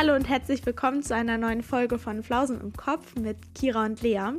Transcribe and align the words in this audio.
Hallo 0.00 0.14
und 0.14 0.28
herzlich 0.28 0.64
willkommen 0.64 1.02
zu 1.02 1.12
einer 1.12 1.38
neuen 1.38 1.60
Folge 1.60 1.98
von 1.98 2.22
Flausen 2.22 2.60
im 2.60 2.72
Kopf 2.72 3.16
mit 3.16 3.36
Kira 3.56 3.84
und 3.84 4.00
Lea. 4.00 4.30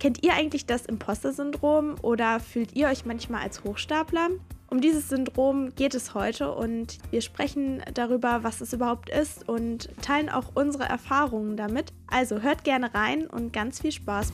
Kennt 0.00 0.24
ihr 0.24 0.34
eigentlich 0.34 0.66
das 0.66 0.86
Imposter-Syndrom 0.86 1.94
oder 2.02 2.40
fühlt 2.40 2.74
ihr 2.74 2.88
euch 2.88 3.06
manchmal 3.06 3.42
als 3.42 3.62
Hochstapler? 3.62 4.30
Um 4.66 4.80
dieses 4.80 5.08
Syndrom 5.08 5.72
geht 5.76 5.94
es 5.94 6.14
heute 6.14 6.52
und 6.52 6.98
wir 7.12 7.20
sprechen 7.20 7.80
darüber, 7.94 8.42
was 8.42 8.60
es 8.60 8.72
überhaupt 8.72 9.08
ist 9.08 9.48
und 9.48 9.88
teilen 10.02 10.30
auch 10.30 10.46
unsere 10.56 10.86
Erfahrungen 10.86 11.56
damit. 11.56 11.92
Also 12.08 12.42
hört 12.42 12.64
gerne 12.64 12.92
rein 12.92 13.28
und 13.28 13.52
ganz 13.52 13.80
viel 13.80 13.92
Spaß. 13.92 14.32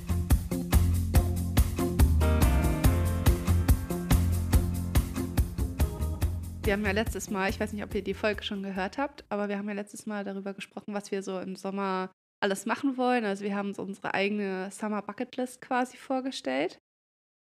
Wir 6.65 6.73
haben 6.73 6.87
ja 6.87 6.93
letztes 6.93 7.29
Mal, 7.29 7.51
ich 7.51 7.61
weiß 7.61 7.75
nicht, 7.75 7.85
ob 7.85 7.95
ihr 7.95 8.03
die 8.03 8.15
Folge 8.15 8.43
schon 8.43 8.63
gehört 8.63 8.97
habt, 8.97 9.23
aber 9.29 9.51
wir 9.51 9.59
haben 9.59 9.69
ja 9.69 9.75
letztes 9.75 10.07
Mal 10.07 10.25
darüber 10.25 10.55
gesprochen, 10.55 10.95
was 10.95 11.11
wir 11.11 11.23
so 11.23 11.39
im 11.39 11.57
Sommer 11.57 12.11
alles 12.41 12.65
machen 12.65 12.97
wollen. 12.97 13.27
Also 13.27 13.45
wir 13.45 13.55
haben 13.55 13.69
uns 13.69 13.79
unsere 13.79 14.15
eigene 14.15 14.71
Summer 14.71 15.03
Bucket 15.03 15.37
List 15.37 15.61
quasi 15.61 15.99
vorgestellt. 15.99 16.79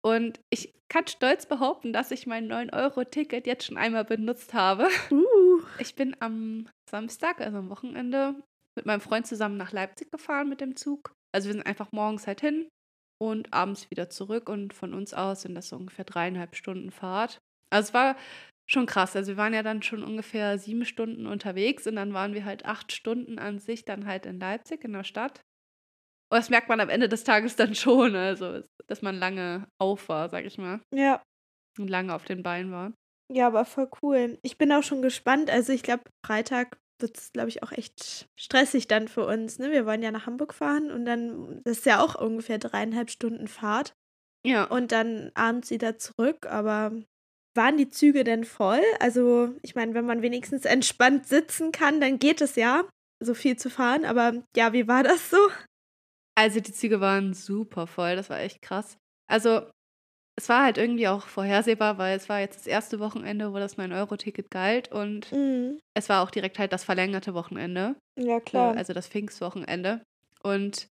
Und 0.02 0.40
ich 0.50 0.74
kann 0.90 1.06
stolz 1.06 1.46
behaupten, 1.46 1.94
dass 1.94 2.10
ich 2.10 2.26
mein 2.26 2.52
9-Euro-Ticket 2.52 3.46
jetzt 3.46 3.64
schon 3.64 3.78
einmal 3.78 4.04
benutzt 4.04 4.52
habe. 4.52 4.88
Uh. 5.10 5.62
Ich 5.78 5.94
bin 5.94 6.14
am 6.20 6.68
Samstag, 6.90 7.40
also 7.40 7.56
am 7.56 7.70
Wochenende, 7.70 8.34
mit 8.76 8.84
meinem 8.84 9.00
Freund 9.00 9.26
zusammen 9.26 9.56
nach 9.56 9.72
Leipzig 9.72 10.10
gefahren 10.10 10.50
mit 10.50 10.60
dem 10.60 10.76
Zug. 10.76 11.14
Also 11.32 11.48
wir 11.48 11.54
sind 11.54 11.66
einfach 11.66 11.92
morgens 11.92 12.26
halt 12.26 12.42
hin 12.42 12.68
und 13.18 13.54
abends 13.54 13.90
wieder 13.90 14.10
zurück. 14.10 14.50
Und 14.50 14.74
von 14.74 14.92
uns 14.92 15.14
aus 15.14 15.42
sind 15.42 15.54
das 15.54 15.70
so 15.70 15.76
ungefähr 15.76 16.04
dreieinhalb 16.04 16.54
Stunden 16.56 16.90
Fahrt. 16.90 17.38
Also 17.70 17.88
es 17.88 17.94
war 17.94 18.16
schon 18.66 18.86
krass. 18.86 19.14
Also 19.16 19.32
wir 19.32 19.36
waren 19.36 19.54
ja 19.54 19.62
dann 19.62 19.82
schon 19.82 20.02
ungefähr 20.02 20.58
sieben 20.58 20.84
Stunden 20.84 21.26
unterwegs 21.26 21.86
und 21.86 21.96
dann 21.96 22.14
waren 22.14 22.34
wir 22.34 22.44
halt 22.44 22.64
acht 22.64 22.92
Stunden 22.92 23.38
an 23.38 23.58
sich 23.58 23.84
dann 23.84 24.06
halt 24.06 24.26
in 24.26 24.40
Leipzig 24.40 24.84
in 24.84 24.92
der 24.92 25.04
Stadt. 25.04 25.40
Und 26.30 26.38
das 26.38 26.50
merkt 26.50 26.68
man 26.68 26.80
am 26.80 26.88
Ende 26.88 27.08
des 27.08 27.24
Tages 27.24 27.56
dann 27.56 27.74
schon, 27.74 28.16
also 28.16 28.62
dass 28.86 29.02
man 29.02 29.16
lange 29.16 29.68
auf 29.78 30.08
war, 30.08 30.28
sag 30.28 30.44
ich 30.44 30.58
mal. 30.58 30.80
Ja. 30.92 31.22
Und 31.78 31.88
lange 31.88 32.14
auf 32.14 32.24
den 32.24 32.42
Beinen 32.42 32.72
war. 32.72 32.92
Ja, 33.32 33.46
aber 33.46 33.64
voll 33.64 33.88
cool. 34.02 34.38
Ich 34.42 34.58
bin 34.58 34.72
auch 34.72 34.82
schon 34.82 35.02
gespannt. 35.02 35.50
Also 35.50 35.72
ich 35.72 35.82
glaube, 35.82 36.04
Freitag 36.24 36.78
wird 37.00 37.18
es, 37.18 37.32
glaube 37.32 37.48
ich, 37.48 37.62
auch 37.62 37.72
echt 37.72 38.28
stressig 38.38 38.86
dann 38.86 39.08
für 39.08 39.26
uns. 39.26 39.58
Ne? 39.58 39.70
Wir 39.72 39.86
wollen 39.86 40.02
ja 40.02 40.10
nach 40.10 40.26
Hamburg 40.26 40.54
fahren 40.54 40.90
und 40.90 41.04
dann, 41.04 41.62
das 41.64 41.78
ist 41.78 41.86
ja 41.86 42.00
auch 42.00 42.14
ungefähr 42.14 42.58
dreieinhalb 42.58 43.10
Stunden 43.10 43.48
Fahrt. 43.48 43.94
Ja. 44.46 44.64
Und 44.64 44.92
dann 44.92 45.30
abends 45.34 45.70
wieder 45.70 45.98
zurück. 45.98 46.46
Aber 46.46 46.92
waren 47.54 47.76
die 47.76 47.88
Züge 47.88 48.24
denn 48.24 48.44
voll? 48.44 48.82
Also, 49.00 49.54
ich 49.62 49.74
meine, 49.74 49.94
wenn 49.94 50.06
man 50.06 50.22
wenigstens 50.22 50.64
entspannt 50.64 51.26
sitzen 51.26 51.72
kann, 51.72 52.00
dann 52.00 52.18
geht 52.18 52.40
es 52.40 52.56
ja, 52.56 52.84
so 53.20 53.34
viel 53.34 53.56
zu 53.56 53.70
fahren. 53.70 54.04
Aber 54.04 54.42
ja, 54.56 54.72
wie 54.72 54.88
war 54.88 55.02
das 55.02 55.30
so? 55.30 55.38
Also 56.36 56.60
die 56.60 56.72
Züge 56.72 57.00
waren 57.00 57.32
super 57.32 57.86
voll, 57.86 58.16
das 58.16 58.28
war 58.28 58.40
echt 58.40 58.60
krass. 58.60 58.98
Also 59.28 59.62
es 60.36 60.48
war 60.48 60.64
halt 60.64 60.78
irgendwie 60.78 61.08
auch 61.08 61.26
vorhersehbar, 61.28 61.98
weil 61.98 62.16
es 62.16 62.28
war 62.28 62.40
jetzt 62.40 62.60
das 62.60 62.66
erste 62.66 63.00
Wochenende, 63.00 63.52
wo 63.52 63.58
das 63.58 63.76
9-Euro-Ticket 63.78 64.50
galt 64.50 64.90
und 64.92 65.32
Mhm. 65.32 65.78
es 65.94 66.08
war 66.08 66.22
auch 66.22 66.30
direkt 66.30 66.58
halt 66.58 66.72
das 66.72 66.84
verlängerte 66.84 67.34
Wochenende, 67.34 67.96
Ja, 68.18 68.36
äh, 68.36 68.40
klar. 68.40 68.76
also 68.76 68.92
das 68.92 69.08
Pfingstwochenende. 69.08 70.02
Und 70.42 70.88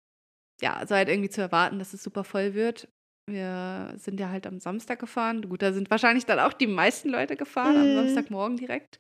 ja, 0.62 0.82
es 0.84 0.90
war 0.92 0.98
halt 0.98 1.10
irgendwie 1.10 1.30
zu 1.30 1.42
erwarten, 1.42 1.80
dass 1.80 1.94
es 1.94 2.04
super 2.04 2.24
voll 2.24 2.54
wird. 2.54 2.88
Wir 3.30 3.94
sind 3.98 4.20
ja 4.20 4.30
halt 4.30 4.46
am 4.48 4.60
Samstag 4.60 5.00
gefahren. 5.00 5.42
Gut, 5.48 5.62
da 5.62 5.72
sind 5.74 5.90
wahrscheinlich 5.90 6.26
dann 6.26 6.40
auch 6.40 6.54
die 6.54 6.68
meisten 6.68 7.10
Leute 7.10 7.36
gefahren, 7.38 7.78
am 7.78 7.88
Mhm. 7.90 7.94
Samstagmorgen 7.94 8.58
direkt. 8.58 9.00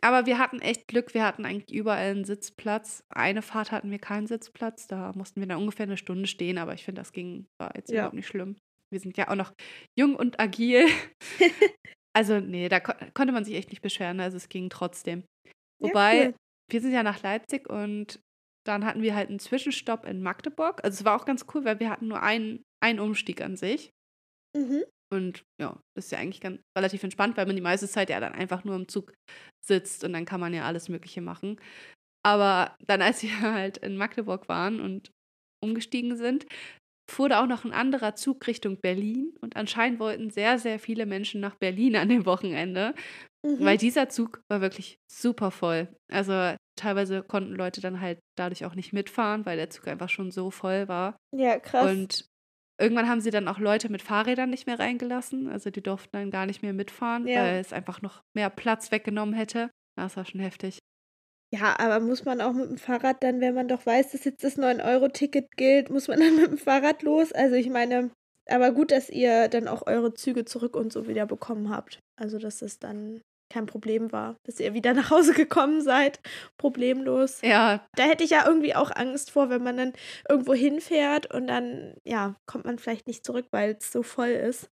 Aber 0.00 0.26
wir 0.26 0.38
hatten 0.38 0.60
echt 0.60 0.88
Glück, 0.88 1.14
wir 1.14 1.24
hatten 1.24 1.44
eigentlich 1.44 1.76
überall 1.76 2.10
einen 2.10 2.24
Sitzplatz. 2.24 3.04
Eine 3.08 3.42
Fahrt 3.42 3.70
hatten 3.72 3.90
wir 3.90 3.98
keinen 3.98 4.26
Sitzplatz, 4.26 4.86
da 4.88 5.12
mussten 5.14 5.40
wir 5.40 5.46
dann 5.48 5.58
ungefähr 5.58 5.84
eine 5.84 5.96
Stunde 5.96 6.26
stehen, 6.26 6.58
aber 6.58 6.74
ich 6.74 6.84
finde, 6.84 7.00
das 7.00 7.12
ging, 7.12 7.46
war 7.60 7.72
jetzt 7.76 7.90
Ja. 7.90 7.94
überhaupt 7.98 8.14
nicht 8.14 8.26
schlimm. 8.26 8.56
Wir 8.90 9.00
sind 9.00 9.16
ja 9.16 9.28
auch 9.28 9.36
noch 9.36 9.52
jung 9.98 10.16
und 10.16 10.40
agil. 10.40 10.86
also, 12.16 12.40
nee, 12.40 12.68
da 12.68 12.80
ko 12.80 12.92
konnte 13.14 13.32
man 13.32 13.44
sich 13.44 13.54
echt 13.54 13.70
nicht 13.70 13.82
beschweren, 13.82 14.20
also 14.20 14.36
es 14.36 14.48
ging 14.48 14.70
trotzdem. 14.70 15.24
Ja, 15.82 15.88
Wobei, 15.88 16.26
cool. 16.28 16.34
wir 16.70 16.80
sind 16.80 16.92
ja 16.92 17.02
nach 17.02 17.22
Leipzig 17.22 17.68
und 17.70 18.20
dann 18.66 18.84
hatten 18.84 19.02
wir 19.02 19.14
halt 19.14 19.30
einen 19.30 19.38
Zwischenstopp 19.40 20.04
in 20.06 20.22
Magdeburg. 20.22 20.84
Also 20.84 21.00
es 21.00 21.04
war 21.04 21.16
auch 21.20 21.24
ganz 21.24 21.46
cool, 21.54 21.64
weil 21.64 21.80
wir 21.80 21.90
hatten 21.90 22.08
nur 22.08 22.22
einen, 22.22 22.62
einen 22.82 23.00
Umstieg 23.00 23.40
an 23.40 23.56
sich. 23.56 23.90
Mhm. 24.56 24.84
Und 25.12 25.42
ja, 25.60 25.78
das 25.94 26.06
ist 26.06 26.10
ja 26.10 26.18
eigentlich 26.18 26.40
ganz 26.40 26.60
relativ 26.76 27.02
entspannt, 27.02 27.36
weil 27.36 27.46
man 27.46 27.56
die 27.56 27.62
meiste 27.62 27.86
Zeit 27.88 28.08
ja 28.10 28.18
dann 28.20 28.32
einfach 28.32 28.64
nur 28.64 28.76
im 28.76 28.88
Zug 28.88 29.12
sitzt 29.64 30.04
und 30.04 30.12
dann 30.14 30.24
kann 30.24 30.40
man 30.40 30.54
ja 30.54 30.64
alles 30.64 30.88
Mögliche 30.88 31.20
machen. 31.20 31.60
Aber 32.24 32.76
dann, 32.86 33.02
als 33.02 33.22
wir 33.22 33.30
halt 33.40 33.78
in 33.78 33.96
Magdeburg 33.96 34.48
waren 34.48 34.80
und 34.80 35.10
umgestiegen 35.62 36.16
sind, 36.16 36.46
fuhr 37.10 37.28
da 37.28 37.42
auch 37.42 37.46
noch 37.46 37.64
ein 37.64 37.72
anderer 37.72 38.14
Zug 38.14 38.46
Richtung 38.46 38.78
Berlin 38.80 39.34
und 39.42 39.56
anscheinend 39.56 40.00
wollten 40.00 40.30
sehr, 40.30 40.58
sehr 40.58 40.78
viele 40.78 41.04
Menschen 41.04 41.40
nach 41.40 41.56
Berlin 41.56 41.96
an 41.96 42.08
dem 42.08 42.26
Wochenende, 42.26 42.94
Mhm. 43.44 43.58
weil 43.64 43.76
dieser 43.76 44.08
Zug 44.08 44.40
war 44.48 44.60
wirklich 44.60 44.98
super 45.12 45.50
voll. 45.50 45.88
Also 46.12 46.54
teilweise 46.78 47.24
konnten 47.24 47.56
Leute 47.56 47.80
dann 47.80 48.00
halt 48.00 48.20
dadurch 48.38 48.64
auch 48.64 48.76
nicht 48.76 48.92
mitfahren, 48.92 49.44
weil 49.44 49.56
der 49.56 49.68
Zug 49.68 49.88
einfach 49.88 50.08
schon 50.08 50.30
so 50.30 50.52
voll 50.52 50.86
war. 50.86 51.16
ja, 51.34 51.58
krass. 51.58 51.90
Und 51.90 52.24
irgendwann 52.80 53.08
haben 53.08 53.20
sie 53.20 53.30
dann 53.30 53.48
auch 53.48 53.58
Leute 53.58 53.88
mit 53.90 54.02
Fahrrädern 54.02 54.50
nicht 54.50 54.66
mehr 54.66 54.78
reingelassen. 54.78 55.48
Also 55.48 55.70
die 55.70 55.82
durften 55.82 56.10
dann 56.12 56.30
gar 56.30 56.46
nicht 56.46 56.62
mehr 56.62 56.72
mitfahren, 56.72 57.26
Ja. 57.26 57.42
weil 57.42 57.60
es 57.60 57.72
einfach 57.72 58.02
noch 58.02 58.22
mehr 58.34 58.50
Platz 58.50 58.90
weggenommen 58.90 59.34
hätte. 59.34 59.70
Das 59.96 60.16
war 60.16 60.24
schon 60.24 60.40
heftig. 60.40 60.78
Ja, 61.54 61.78
aber 61.78 62.00
muss 62.00 62.24
man 62.24 62.40
auch 62.40 62.54
mit 62.54 62.70
dem 62.70 62.78
Fahrrad 62.78 63.22
dann, 63.22 63.40
wenn 63.42 63.54
man 63.54 63.68
doch 63.68 63.84
weiß, 63.84 64.12
dass 64.12 64.24
jetzt 64.24 64.42
das 64.42 64.56
9-Euro-Ticket 64.56 65.50
gilt, 65.56 65.90
muss 65.90 66.08
man 66.08 66.18
dann 66.20 66.36
mit 66.36 66.46
dem 66.46 66.58
Fahrrad 66.58 67.02
los? 67.02 67.32
Also 67.32 67.56
ich 67.56 67.68
meine, 67.68 68.10
aber 68.48 68.72
gut, 68.72 68.90
dass 68.90 69.10
ihr 69.10 69.48
dann 69.48 69.68
auch 69.68 69.86
eure 69.86 70.14
Züge 70.14 70.44
zurück 70.46 70.74
und 70.76 70.92
so 70.92 71.06
wieder 71.06 71.26
bekommen 71.26 71.68
habt. 71.68 71.98
Also 72.18 72.38
dass 72.38 72.62
es 72.62 72.78
dann 72.78 73.20
kein 73.52 73.66
Problem 73.66 74.12
war, 74.12 74.36
dass 74.44 74.58
ihr 74.60 74.74
wieder 74.74 74.94
nach 74.94 75.10
Hause 75.10 75.34
gekommen 75.34 75.80
seid, 75.82 76.20
problemlos. 76.58 77.40
Ja, 77.42 77.86
Da 77.94 78.04
hätte 78.04 78.24
ich 78.24 78.30
ja 78.30 78.46
irgendwie 78.46 78.74
auch 78.74 78.90
Angst 78.94 79.30
vor, 79.30 79.50
wenn 79.50 79.62
man 79.62 79.76
dann 79.76 79.92
irgendwo 80.28 80.54
hinfährt 80.54 81.32
und 81.32 81.46
dann, 81.46 81.94
ja, 82.04 82.36
kommt 82.46 82.64
man 82.64 82.78
vielleicht 82.78 83.06
nicht 83.06 83.24
zurück, 83.24 83.46
weil 83.50 83.76
es 83.78 83.92
so 83.92 84.02
voll 84.02 84.28
ist. 84.28 84.70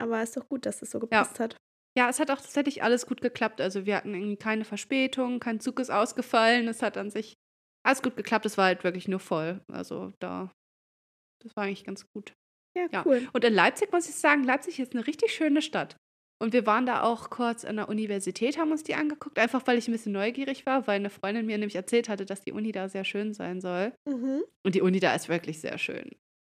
Aber 0.00 0.22
ist 0.22 0.36
doch 0.36 0.48
gut, 0.48 0.66
dass 0.66 0.82
es 0.82 0.90
so 0.90 0.98
gepasst 1.00 1.38
hat. 1.40 1.56
ja, 1.96 2.08
es 2.08 2.18
hat 2.20 2.30
auch 2.30 2.40
tatsächlich 2.40 2.82
alles 2.82 3.06
gut 3.06 3.20
geklappt. 3.20 3.60
Also 3.60 3.86
wir 3.86 3.96
hatten 3.96 4.14
irgendwie 4.14 4.36
keine 4.36 4.64
Verspätung, 4.64 5.40
kein 5.40 5.60
Zug 5.60 5.78
ist 5.78 5.90
ausgefallen. 5.90 6.66
Es 6.68 6.82
hat 6.82 6.96
an 6.96 7.10
sich 7.10 7.34
alles 7.84 8.02
gut 8.02 8.16
geklappt. 8.16 8.46
Es 8.46 8.56
war 8.58 8.66
halt 8.66 8.82
wirklich 8.84 9.08
nur 9.08 9.20
voll. 9.20 9.60
Also 9.70 10.12
da, 10.20 10.50
das 11.42 11.54
war 11.56 11.64
eigentlich 11.64 11.84
ganz 11.84 12.06
gut. 12.12 12.32
Ja, 12.76 12.86
Ja. 12.90 13.02
cool. 13.04 13.28
Und 13.32 13.44
in 13.44 13.52
Leipzig 13.54 13.92
muss 13.92 14.08
ich 14.08 14.14
sagen, 14.14 14.44
Leipzig 14.44 14.80
ist 14.80 14.92
eine 14.94 15.06
richtig 15.06 15.34
schöne 15.34 15.60
Stadt. 15.62 15.96
Und 16.42 16.52
wir 16.52 16.66
waren 16.66 16.86
da 16.86 17.04
auch 17.04 17.30
kurz 17.30 17.64
an 17.64 17.76
der 17.76 17.88
Universität, 17.88 18.58
haben 18.58 18.72
uns 18.72 18.82
die 18.82 18.96
angeguckt, 18.96 19.38
einfach 19.38 19.64
weil 19.68 19.78
ich 19.78 19.86
ein 19.86 19.92
bisschen 19.92 20.10
neugierig 20.10 20.66
war, 20.66 20.88
weil 20.88 20.96
eine 20.96 21.08
Freundin 21.08 21.46
mir 21.46 21.56
nämlich 21.56 21.76
erzählt 21.76 22.08
hatte, 22.08 22.26
dass 22.26 22.40
die 22.40 22.50
Uni 22.50 22.72
da 22.72 22.88
sehr 22.88 23.04
schön 23.04 23.32
sein 23.32 23.60
soll. 23.60 23.92
Mhm. 24.08 24.42
Und 24.66 24.74
die 24.74 24.80
Uni 24.80 24.98
da 24.98 25.14
ist 25.14 25.28
wirklich 25.28 25.60
sehr 25.60 25.78
schön. 25.78 26.10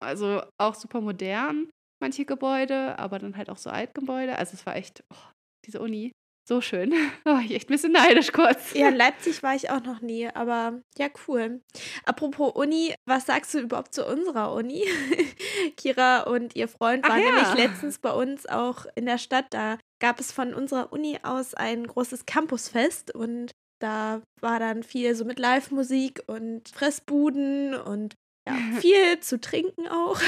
Also 0.03 0.41
auch 0.59 0.75
super 0.75 1.03
modern, 1.03 1.69
manche 2.01 2.25
Gebäude, 2.25 2.99
aber 2.99 3.19
dann 3.19 3.37
halt 3.37 3.51
auch 3.51 3.59
so 3.59 3.69
Altgebäude. 3.69 4.39
Also 4.39 4.55
es 4.55 4.65
war 4.65 4.75
echt, 4.75 5.05
oh, 5.13 5.33
diese 5.67 5.83
Uni, 5.83 6.13
so 6.47 6.61
schön. 6.61 6.95
Da 7.25 7.33
war 7.33 7.41
ich 7.41 7.55
echt 7.55 7.69
ein 7.69 7.73
bisschen 7.73 7.93
neidisch 7.93 8.33
kurz. 8.33 8.75
Ja, 8.75 8.89
in 8.89 8.97
Leipzig 8.97 9.43
war 9.43 9.55
ich 9.55 9.71
auch 9.71 9.83
noch 9.83 10.01
nie, 10.01 10.29
aber 10.29 10.81
ja, 10.99 11.09
cool. 11.27 11.63
Apropos 12.05 12.53
Uni, 12.55 12.95
was 13.07 13.27
sagst 13.27 13.55
du 13.55 13.61
überhaupt 13.61 13.95
zu 13.95 14.07
unserer 14.07 14.53
Uni? 14.53 14.85
Kira 15.77 16.23
und 16.23 16.55
ihr 16.55 16.69
Freund 16.69 17.05
Ach 17.05 17.11
waren 17.11 17.23
ja. 17.23 17.33
nämlich 17.33 17.55
letztens 17.55 17.99
bei 17.99 18.13
uns 18.13 18.47
auch 18.47 18.87
in 18.95 19.07
der 19.07 19.19
Stadt. 19.19 19.47
Da 19.51 19.79
gab 20.01 20.21
es 20.21 20.33
von 20.33 20.55
unserer 20.55 20.93
Uni 20.93 21.19
aus 21.23 21.55
ein 21.55 21.87
großes 21.87 22.27
Campusfest 22.27 23.15
und 23.15 23.53
da 23.81 24.23
war 24.41 24.59
dann 24.59 24.83
viel 24.83 25.15
so 25.15 25.25
mit 25.25 25.39
Live-Musik 25.39 26.23
und 26.27 26.69
Fressbuden 26.69 27.75
und 27.75 28.15
ja, 28.47 28.55
viel 28.79 29.21
zu 29.21 29.41
trinken 29.41 29.89
auch. 29.89 30.21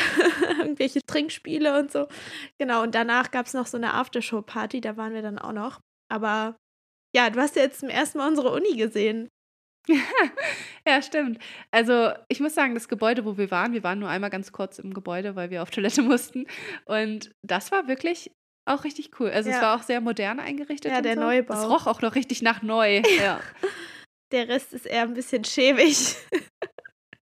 Irgendwelche 0.58 1.00
Trinkspiele 1.06 1.78
und 1.78 1.92
so. 1.92 2.06
Genau, 2.58 2.82
und 2.82 2.94
danach 2.94 3.30
gab 3.30 3.46
es 3.46 3.54
noch 3.54 3.66
so 3.66 3.76
eine 3.76 3.92
Aftershow-Party, 3.94 4.80
da 4.80 4.96
waren 4.96 5.12
wir 5.12 5.22
dann 5.22 5.38
auch 5.38 5.52
noch. 5.52 5.80
Aber 6.08 6.56
ja, 7.14 7.30
du 7.30 7.40
hast 7.40 7.56
ja 7.56 7.62
jetzt 7.62 7.80
zum 7.80 7.88
ersten 7.88 8.18
Mal 8.18 8.28
unsere 8.28 8.52
Uni 8.52 8.76
gesehen. 8.76 9.28
ja, 10.86 11.00
stimmt. 11.02 11.38
Also 11.70 12.12
ich 12.28 12.40
muss 12.40 12.54
sagen, 12.54 12.74
das 12.74 12.88
Gebäude, 12.88 13.24
wo 13.24 13.38
wir 13.38 13.50
waren, 13.50 13.72
wir 13.72 13.84
waren 13.84 13.98
nur 13.98 14.08
einmal 14.08 14.30
ganz 14.30 14.52
kurz 14.52 14.78
im 14.78 14.92
Gebäude, 14.92 15.36
weil 15.36 15.50
wir 15.50 15.62
auf 15.62 15.70
Toilette 15.70 16.02
mussten. 16.02 16.46
Und 16.86 17.30
das 17.42 17.70
war 17.72 17.86
wirklich 17.88 18.32
auch 18.68 18.82
richtig 18.84 19.20
cool. 19.20 19.30
Also 19.30 19.48
Ja. 19.48 19.56
es 19.56 19.62
war 19.62 19.76
auch 19.76 19.82
sehr 19.82 20.00
modern 20.00 20.40
eingerichtet. 20.40 20.90
Ja, 20.90 21.00
der 21.00 21.14
so. 21.14 21.20
Neubau. 21.20 21.54
Es 21.54 21.68
roch 21.68 21.86
auch 21.86 22.02
noch 22.02 22.14
richtig 22.14 22.42
nach 22.42 22.62
neu. 22.62 23.02
Ja. 23.18 23.40
Der 24.32 24.48
Rest 24.48 24.72
ist 24.72 24.86
eher 24.86 25.02
ein 25.02 25.14
bisschen 25.14 25.44
schäbig. 25.44 26.16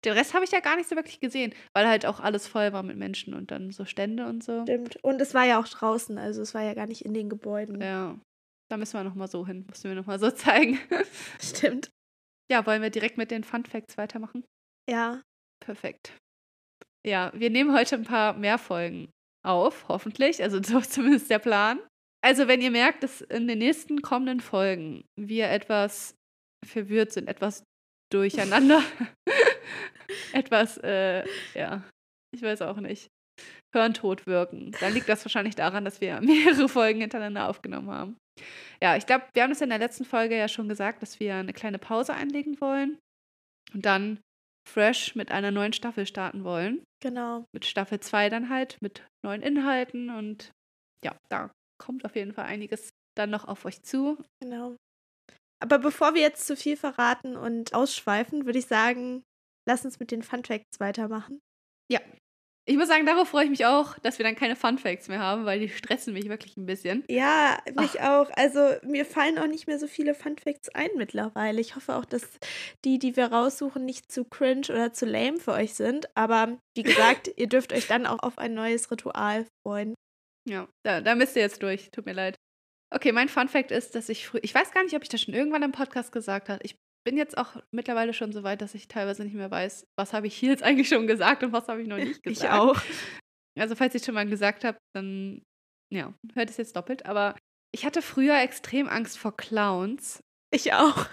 Den 0.06 0.14
Rest 0.14 0.34
habe 0.34 0.46
ich 0.46 0.52
ja 0.52 0.62
gar 0.62 0.78
nicht 0.78 0.88
so 0.88 0.96
wirklich 0.96 1.20
gesehen, 1.20 1.54
weil 1.74 1.88
halt 1.90 2.06
auch 2.06 2.22
alles 2.22 2.48
voll 2.48 2.72
war 2.72 2.84
mit 2.84 2.96
Menschen 2.96 3.34
und 3.34 3.52
dann 3.52 3.72
so 3.72 3.84
Stände 3.84 4.28
und 4.28 4.46
so. 4.46 4.62
Stimmt. 4.62 5.04
Und 5.04 5.20
es 5.20 5.34
war 5.34 5.44
ja 5.44 5.60
auch 5.60 5.68
draußen, 5.68 6.18
also 6.18 6.42
es 6.42 6.54
war 6.54 6.64
ja 6.64 6.74
gar 6.74 6.88
nicht 6.88 7.04
in 7.04 7.14
den 7.14 7.28
Gebäuden. 7.28 7.82
Ja. 7.82 8.18
Da 8.70 8.78
müssen 8.78 8.98
wir 8.98 9.04
nochmal 9.04 9.28
so 9.28 9.46
hin. 9.46 9.66
Müssen 9.70 9.90
wir 9.90 9.96
nochmal 9.96 10.20
so 10.20 10.32
zeigen. 10.32 10.80
Stimmt. 11.40 11.92
Ja, 12.52 12.66
wollen 12.66 12.82
wir 12.82 12.90
direkt 12.90 13.18
mit 13.18 13.32
den 13.32 13.44
Fun 13.44 13.66
Facts 13.66 13.98
weitermachen? 13.98 14.44
Ja. 14.90 15.22
Perfekt. 15.64 16.14
Ja, 17.06 17.32
wir 17.36 17.50
nehmen 17.50 17.74
heute 17.74 17.96
ein 17.96 18.04
paar 18.04 18.34
mehr 18.34 18.58
Folgen 18.58 19.10
auf, 19.44 19.88
hoffentlich. 19.88 20.42
Also 20.42 20.62
so 20.64 20.82
zumindest 20.82 21.30
der 21.30 21.40
Plan. 21.40 21.80
Also, 22.24 22.48
wenn 22.48 22.62
ihr 22.62 22.72
merkt, 22.72 23.04
dass 23.04 23.22
in 23.22 23.48
den 23.48 23.60
nächsten 23.60 24.02
kommenden 24.02 24.40
Folgen 24.40 25.06
wir 25.16 25.50
etwas 25.50 26.16
verwirrt 26.66 27.12
sind, 27.12 27.28
etwas 27.28 27.64
durcheinander, 28.12 28.82
etwas, 30.34 30.78
äh, 30.80 31.24
ja, 31.54 31.84
ich 32.34 32.42
weiß 32.42 32.64
auch 32.64 32.78
nicht, 32.78 33.12
hirntot 33.76 34.26
wirken, 34.26 34.72
dann 34.80 34.94
liegt 34.94 35.10
das 35.10 35.24
wahrscheinlich 35.26 35.56
daran, 35.56 35.86
dass 35.86 36.02
wir 36.02 36.22
mehrere 36.22 36.70
Folgen 36.70 37.02
hintereinander 37.02 37.50
aufgenommen 37.50 37.90
haben. 37.90 38.18
Ja, 38.82 38.96
ich 38.98 39.06
glaube, 39.06 39.26
wir 39.34 39.44
haben 39.44 39.52
es 39.52 39.62
in 39.62 39.70
der 39.70 39.80
letzten 39.80 40.06
Folge 40.06 40.38
ja 40.38 40.48
schon 40.48 40.68
gesagt, 40.68 41.02
dass 41.02 41.20
wir 41.20 41.36
eine 41.36 41.54
kleine 41.54 41.80
Pause 41.80 42.14
einlegen 42.14 42.60
wollen 42.60 42.98
und 43.74 43.86
dann 43.86 44.20
fresh 44.68 45.16
mit 45.16 45.32
einer 45.32 45.52
neuen 45.52 45.74
Staffel 45.74 46.06
starten 46.06 46.44
wollen. 46.44 46.84
Genau. 47.02 47.46
Mit 47.54 47.66
Staffel 47.66 48.00
2 48.00 48.30
dann 48.30 48.50
halt, 48.50 48.78
mit 48.82 49.06
neuen 49.24 49.42
Inhalten 49.42 50.10
und 50.10 50.52
ja, 51.04 51.16
da 51.30 51.52
kommt 51.78 52.04
auf 52.04 52.16
jeden 52.16 52.34
Fall 52.34 52.46
einiges 52.46 52.90
dann 53.16 53.30
noch 53.30 53.48
auf 53.48 53.66
euch 53.66 53.82
zu. 53.84 54.18
Genau. 54.42 54.76
Aber 55.62 55.80
bevor 55.80 56.14
wir 56.14 56.22
jetzt 56.22 56.48
zu 56.48 56.56
viel 56.56 56.78
verraten 56.78 57.38
und 57.38 57.74
ausschweifen, 57.74 58.46
würde 58.46 58.60
ich 58.60 58.66
sagen, 58.66 59.24
lass 59.68 59.86
uns 59.86 60.00
mit 60.00 60.12
den 60.12 60.24
Fun 60.24 60.44
Facts 60.44 60.80
weitermachen. 60.80 61.40
Ja, 61.92 62.02
ich 62.68 62.78
muss 62.78 62.88
sagen, 62.88 63.06
darauf 63.06 63.30
freue 63.30 63.44
ich 63.44 63.50
mich 63.52 63.66
auch, 63.66 64.00
dass 64.00 64.18
wir 64.18 64.26
dann 64.26 64.36
keine 64.36 64.56
Fun 64.56 64.80
Facts 64.80 65.08
mehr 65.08 65.20
haben, 65.20 65.46
weil 65.46 65.60
die 65.60 65.70
stressen 65.70 66.14
mich 66.14 66.30
wirklich 66.30 66.58
ein 66.58 66.66
bisschen. 66.66 67.04
Ja, 67.10 67.60
mich 67.80 68.02
Ach. 68.02 68.26
auch. 68.26 68.32
Also 68.36 68.60
mir 68.84 69.06
fallen 69.06 69.38
auch 69.38 69.48
nicht 69.48 69.68
mehr 69.68 69.78
so 69.78 69.86
viele 69.86 70.16
Fun 70.16 70.38
Facts 70.38 70.70
ein 70.70 70.90
mittlerweile. 70.96 71.62
Ich 71.62 71.76
hoffe 71.76 71.96
auch, 71.96 72.06
dass 72.06 72.24
die, 72.84 72.98
die 72.98 73.16
wir 73.16 73.28
raussuchen, 73.28 73.86
nicht 73.86 74.12
zu 74.12 74.26
cringe 74.26 74.68
oder 74.70 74.94
zu 74.94 75.06
lame 75.06 75.38
für 75.38 75.52
euch 75.54 75.76
sind. 75.76 76.08
Aber 76.16 76.58
wie 76.76 76.84
gesagt, 76.84 77.30
ihr 77.38 77.48
dürft 77.48 77.72
euch 77.72 77.88
dann 77.88 78.08
auch 78.08 78.20
auf 78.20 78.40
ein 78.40 78.56
neues 78.56 78.90
Ritual 78.90 79.46
freuen. 79.64 79.94
Ja, 80.48 80.68
da, 80.84 81.02
da 81.02 81.14
müsst 81.14 81.36
ihr 81.36 81.44
jetzt 81.44 81.62
durch. 81.62 81.92
Tut 81.92 82.08
mir 82.08 82.14
leid. 82.14 82.36
Okay, 82.92 83.12
mein 83.12 83.30
Fun 83.30 83.48
Fact 83.48 83.72
ist, 83.72 83.94
dass 83.94 84.10
ich 84.10 84.28
früh, 84.28 84.40
ich 84.42 84.56
weiß 84.56 84.72
gar 84.72 84.84
nicht, 84.84 84.96
ob 84.96 85.04
ich 85.04 85.10
das 85.10 85.22
schon 85.22 85.34
irgendwann 85.34 85.64
im 85.64 85.72
Podcast 85.72 86.12
gesagt 86.12 86.50
habe. 86.50 86.64
Ich 86.64 86.76
bin 87.06 87.18
jetzt 87.18 87.38
auch 87.38 87.56
mittlerweile 87.72 88.14
schon 88.14 88.34
so 88.34 88.44
weit, 88.44 88.62
dass 88.62 88.76
ich 88.76 88.88
teilweise 88.88 89.24
nicht 89.24 89.36
mehr 89.36 89.52
weiß, 89.52 89.88
was 89.98 90.12
habe 90.12 90.28
ich 90.28 90.36
hier 90.36 90.50
jetzt 90.50 90.64
eigentlich 90.64 90.90
schon 90.90 91.08
gesagt 91.08 91.44
und 91.44 91.54
was 91.54 91.68
habe 91.68 91.82
ich 91.82 91.88
noch 91.88 91.98
nicht 91.98 92.24
gesagt. 92.24 92.44
Ich 92.44 92.50
auch. 92.50 92.82
Also 93.58 93.76
falls 93.76 93.96
ich 93.96 94.04
schon 94.04 94.16
mal 94.16 94.28
gesagt 94.28 94.66
habe, 94.66 94.78
dann 94.94 95.42
ja, 95.94 96.14
hört 96.34 96.50
es 96.50 96.58
jetzt 96.58 96.76
doppelt. 96.76 97.06
Aber 97.06 97.36
ich 97.72 97.86
hatte 97.86 98.02
früher 98.02 98.42
extrem 98.42 98.90
Angst 98.90 99.18
vor 99.18 99.38
Clowns. 99.38 100.20
Ich 100.52 100.74
auch. 100.74 101.06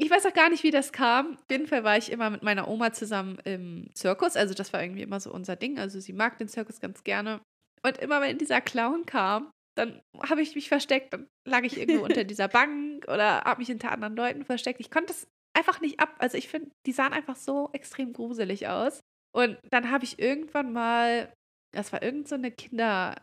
Ich 0.00 0.10
weiß 0.10 0.26
auch 0.26 0.32
gar 0.32 0.48
nicht, 0.48 0.62
wie 0.62 0.70
das 0.70 0.92
kam. 0.92 1.34
Auf 1.34 1.50
jeden 1.50 1.66
Fall 1.66 1.84
war 1.84 1.98
ich 1.98 2.10
immer 2.10 2.30
mit 2.30 2.42
meiner 2.42 2.68
Oma 2.68 2.92
zusammen 2.92 3.38
im 3.44 3.90
Zirkus. 3.94 4.36
Also 4.36 4.54
das 4.54 4.72
war 4.72 4.82
irgendwie 4.82 5.02
immer 5.02 5.20
so 5.20 5.32
unser 5.32 5.56
Ding. 5.56 5.78
Also 5.78 6.00
sie 6.00 6.12
mag 6.12 6.38
den 6.38 6.48
Zirkus 6.48 6.80
ganz 6.80 7.04
gerne. 7.04 7.40
Und 7.82 7.98
immer 7.98 8.20
wenn 8.20 8.38
dieser 8.38 8.60
Clown 8.60 9.06
kam, 9.06 9.50
dann 9.78 10.02
habe 10.28 10.42
ich 10.42 10.54
mich 10.56 10.68
versteckt, 10.68 11.12
dann 11.12 11.28
lag 11.46 11.62
ich 11.62 11.78
irgendwo 11.78 12.04
unter 12.04 12.24
dieser 12.24 12.48
Bank 12.48 13.06
oder 13.06 13.42
habe 13.44 13.60
mich 13.60 13.68
hinter 13.68 13.92
anderen 13.92 14.16
Leuten 14.16 14.44
versteckt. 14.44 14.80
Ich 14.80 14.90
konnte 14.90 15.12
es 15.12 15.28
einfach 15.56 15.80
nicht 15.80 16.00
ab. 16.00 16.16
Also 16.18 16.36
ich 16.36 16.48
finde, 16.48 16.72
die 16.86 16.92
sahen 16.92 17.12
einfach 17.12 17.36
so 17.36 17.70
extrem 17.72 18.12
gruselig 18.12 18.66
aus. 18.68 19.00
Und 19.34 19.56
dann 19.70 19.90
habe 19.90 20.04
ich 20.04 20.18
irgendwann 20.18 20.72
mal, 20.72 21.32
das 21.72 21.92
war 21.92 22.02
irgend 22.02 22.26
so 22.28 22.34
eine 22.34 22.50
Kinderserie, 22.50 23.16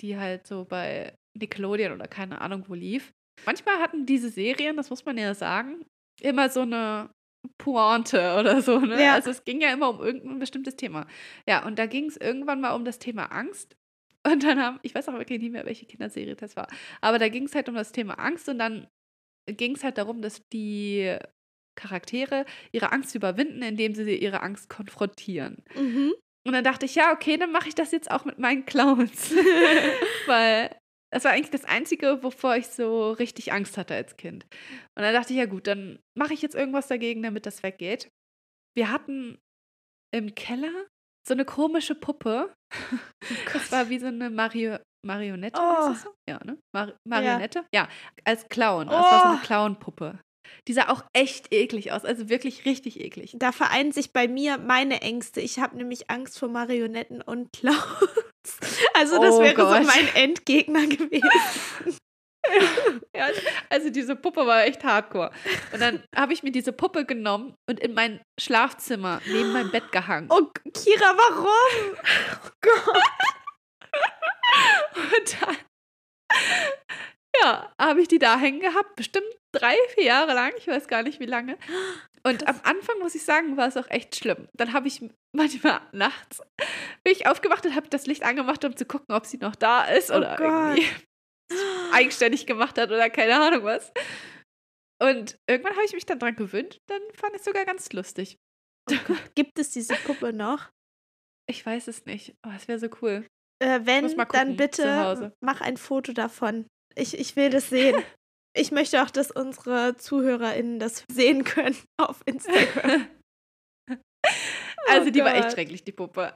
die 0.00 0.18
halt 0.18 0.46
so 0.46 0.64
bei 0.64 1.14
Nickelodeon 1.38 1.92
oder 1.92 2.08
keine 2.08 2.40
Ahnung 2.40 2.64
wo 2.68 2.74
lief. 2.74 3.12
Manchmal 3.46 3.78
hatten 3.78 4.04
diese 4.04 4.30
Serien, 4.30 4.76
das 4.76 4.90
muss 4.90 5.04
man 5.04 5.16
ja 5.16 5.34
sagen, 5.34 5.84
immer 6.20 6.48
so 6.48 6.62
eine 6.62 7.10
Pointe 7.58 8.36
oder 8.38 8.62
so. 8.62 8.80
Ne? 8.80 9.02
Ja. 9.02 9.14
Also 9.14 9.30
es 9.30 9.44
ging 9.44 9.60
ja 9.60 9.72
immer 9.72 9.90
um 9.90 10.00
irgendein 10.00 10.38
bestimmtes 10.38 10.76
Thema. 10.76 11.06
Ja, 11.48 11.64
und 11.66 11.78
da 11.78 11.86
ging 11.86 12.06
es 12.06 12.16
irgendwann 12.16 12.60
mal 12.60 12.74
um 12.74 12.84
das 12.84 12.98
Thema 12.98 13.26
Angst. 13.26 13.76
Und 14.24 14.44
dann 14.44 14.60
haben, 14.60 14.78
ich 14.82 14.94
weiß 14.94 15.08
auch 15.08 15.14
wirklich 15.14 15.40
nicht 15.40 15.52
mehr, 15.52 15.66
welche 15.66 15.86
Kinderserie 15.86 16.36
das 16.36 16.56
war, 16.56 16.68
aber 17.00 17.18
da 17.18 17.28
ging 17.28 17.44
es 17.44 17.54
halt 17.54 17.68
um 17.68 17.74
das 17.74 17.92
Thema 17.92 18.14
Angst 18.18 18.48
und 18.48 18.58
dann 18.58 18.86
ging 19.46 19.74
es 19.74 19.82
halt 19.82 19.98
darum, 19.98 20.22
dass 20.22 20.46
die 20.52 21.16
Charaktere 21.74 22.44
ihre 22.70 22.92
Angst 22.92 23.14
überwinden, 23.14 23.62
indem 23.62 23.94
sie 23.94 24.16
ihre 24.16 24.42
Angst 24.42 24.68
konfrontieren. 24.68 25.64
Mhm. 25.74 26.14
Und 26.46 26.52
dann 26.52 26.64
dachte 26.64 26.86
ich, 26.86 26.94
ja, 26.94 27.12
okay, 27.12 27.36
dann 27.36 27.52
mache 27.52 27.68
ich 27.68 27.74
das 27.74 27.92
jetzt 27.92 28.10
auch 28.10 28.24
mit 28.24 28.38
meinen 28.38 28.66
Clowns. 28.66 29.32
Weil 30.26 30.76
das 31.12 31.24
war 31.24 31.32
eigentlich 31.32 31.50
das 31.50 31.64
Einzige, 31.64 32.22
wovor 32.22 32.56
ich 32.56 32.66
so 32.68 33.12
richtig 33.12 33.52
Angst 33.52 33.76
hatte 33.76 33.94
als 33.94 34.16
Kind. 34.16 34.44
Und 34.96 35.02
dann 35.02 35.14
dachte 35.14 35.32
ich, 35.32 35.38
ja 35.38 35.46
gut, 35.46 35.66
dann 35.66 35.98
mache 36.16 36.34
ich 36.34 36.42
jetzt 36.42 36.54
irgendwas 36.54 36.88
dagegen, 36.88 37.22
damit 37.22 37.46
das 37.46 37.62
weggeht. 37.62 38.08
Wir 38.74 38.90
hatten 38.90 39.38
im 40.14 40.34
Keller 40.34 40.86
so 41.26 41.34
eine 41.34 41.44
komische 41.44 41.94
Puppe. 41.94 42.52
Oh 42.74 42.96
das 43.52 43.72
war 43.72 43.88
wie 43.88 43.98
so 43.98 44.06
eine 44.06 44.30
Mario 44.30 44.78
Marionette. 45.04 45.60
Oh. 45.60 45.94
Ja, 46.28 46.38
ne? 46.44 46.58
Mar 46.74 46.94
Marionette? 47.06 47.64
Ja. 47.74 47.82
ja. 47.82 47.88
als 48.24 48.48
Clown. 48.48 48.86
Das 48.86 48.96
war 48.96 49.20
so 49.20 49.28
eine 49.28 49.38
oh. 49.42 49.46
Clown-Puppe. 49.46 50.18
Die 50.68 50.72
sah 50.72 50.88
auch 50.88 51.04
echt 51.12 51.52
eklig 51.52 51.92
aus, 51.92 52.04
also 52.04 52.28
wirklich 52.28 52.64
richtig 52.64 53.00
eklig. 53.00 53.34
Da 53.36 53.52
vereinen 53.52 53.92
sich 53.92 54.12
bei 54.12 54.28
mir 54.28 54.58
meine 54.58 55.00
Ängste. 55.00 55.40
Ich 55.40 55.58
habe 55.58 55.76
nämlich 55.76 56.10
Angst 56.10 56.38
vor 56.38 56.48
Marionetten 56.48 57.22
und 57.22 57.52
Clowns. 57.52 57.78
Also 58.94 59.20
das 59.20 59.36
oh 59.36 59.40
wäre 59.40 59.54
Gott. 59.54 59.82
so 59.82 59.86
mein 59.86 60.08
Endgegner 60.16 60.86
gewesen. 60.88 61.96
ja, 63.16 63.28
also 63.70 63.90
diese 63.90 64.16
Puppe 64.16 64.46
war 64.46 64.64
echt 64.64 64.82
hardcore. 64.84 65.30
Und 65.72 65.80
dann 65.80 66.02
habe 66.14 66.32
ich 66.32 66.42
mir 66.42 66.52
diese 66.52 66.72
Puppe 66.72 67.04
genommen 67.04 67.54
und 67.68 67.80
in 67.80 67.94
mein 67.94 68.20
Schlafzimmer 68.40 69.20
neben 69.26 69.52
meinem 69.52 69.70
Bett 69.70 69.92
gehangen. 69.92 70.28
Oh, 70.30 70.46
Kira, 70.72 71.16
warum? 71.16 71.96
Oh 72.44 72.50
Gott. 72.60 73.02
Und 74.94 75.42
dann, 75.42 75.56
ja, 77.40 77.72
habe 77.80 78.00
ich 78.02 78.08
die 78.08 78.18
da 78.18 78.38
hängen 78.38 78.60
gehabt, 78.60 78.96
bestimmt 78.96 79.26
drei, 79.52 79.74
vier 79.94 80.04
Jahre 80.04 80.34
lang, 80.34 80.52
ich 80.56 80.66
weiß 80.66 80.88
gar 80.88 81.02
nicht 81.02 81.20
wie 81.20 81.26
lange. 81.26 81.58
Und 82.22 82.46
am 82.46 82.60
Anfang, 82.62 82.98
muss 83.00 83.14
ich 83.14 83.24
sagen, 83.24 83.56
war 83.56 83.68
es 83.68 83.76
auch 83.76 83.88
echt 83.90 84.16
schlimm. 84.16 84.48
Dann 84.54 84.72
habe 84.72 84.88
ich 84.88 85.02
manchmal 85.34 85.80
nachts, 85.92 86.40
bin 87.04 87.12
ich 87.12 87.26
aufgewacht 87.26 87.66
und 87.66 87.74
habe 87.74 87.88
das 87.88 88.06
Licht 88.06 88.22
angemacht, 88.22 88.64
um 88.64 88.76
zu 88.76 88.84
gucken, 88.84 89.14
ob 89.14 89.26
sie 89.26 89.38
noch 89.38 89.56
da 89.56 89.84
ist 89.84 90.10
oh 90.10 90.16
oder 90.16 90.36
Gott. 90.36 90.76
irgendwie 90.78 90.86
eigenständig 91.92 92.46
gemacht 92.46 92.78
hat 92.78 92.90
oder 92.90 93.10
keine 93.10 93.40
Ahnung 93.40 93.64
was. 93.64 93.92
Und 95.02 95.38
irgendwann 95.48 95.74
habe 95.74 95.84
ich 95.84 95.94
mich 95.94 96.06
dann 96.06 96.18
dran 96.18 96.36
gewöhnt, 96.36 96.80
dann 96.86 97.02
fand 97.14 97.34
ich 97.34 97.40
es 97.40 97.44
sogar 97.44 97.64
ganz 97.64 97.92
lustig. 97.92 98.38
Oh 98.90 99.14
Gibt 99.34 99.58
es 99.58 99.70
diese 99.70 99.94
Puppe 99.94 100.32
noch? 100.32 100.70
Ich 101.48 101.64
weiß 101.64 101.88
es 101.88 102.04
nicht. 102.04 102.34
Oh, 102.46 102.50
es 102.56 102.68
wäre 102.68 102.78
so 102.78 102.88
cool. 103.00 103.26
Äh, 103.60 103.80
wenn, 103.84 104.08
dann 104.32 104.56
bitte 104.56 105.34
mach 105.40 105.60
ein 105.60 105.76
Foto 105.76 106.12
davon. 106.12 106.66
Ich, 106.94 107.18
ich 107.18 107.36
will 107.36 107.50
das 107.50 107.68
sehen. 107.68 107.96
ich 108.56 108.70
möchte 108.70 109.02
auch, 109.02 109.10
dass 109.10 109.30
unsere 109.30 109.96
ZuhörerInnen 109.96 110.78
das 110.78 111.04
sehen 111.10 111.44
können 111.44 111.76
auf 112.00 112.22
Instagram. 112.26 113.08
also, 114.88 115.08
oh 115.08 115.10
die 115.10 115.20
Gott. 115.20 115.28
war 115.28 115.34
echt 115.34 115.52
schrecklich, 115.52 115.84
die 115.84 115.92
Puppe. 115.92 116.34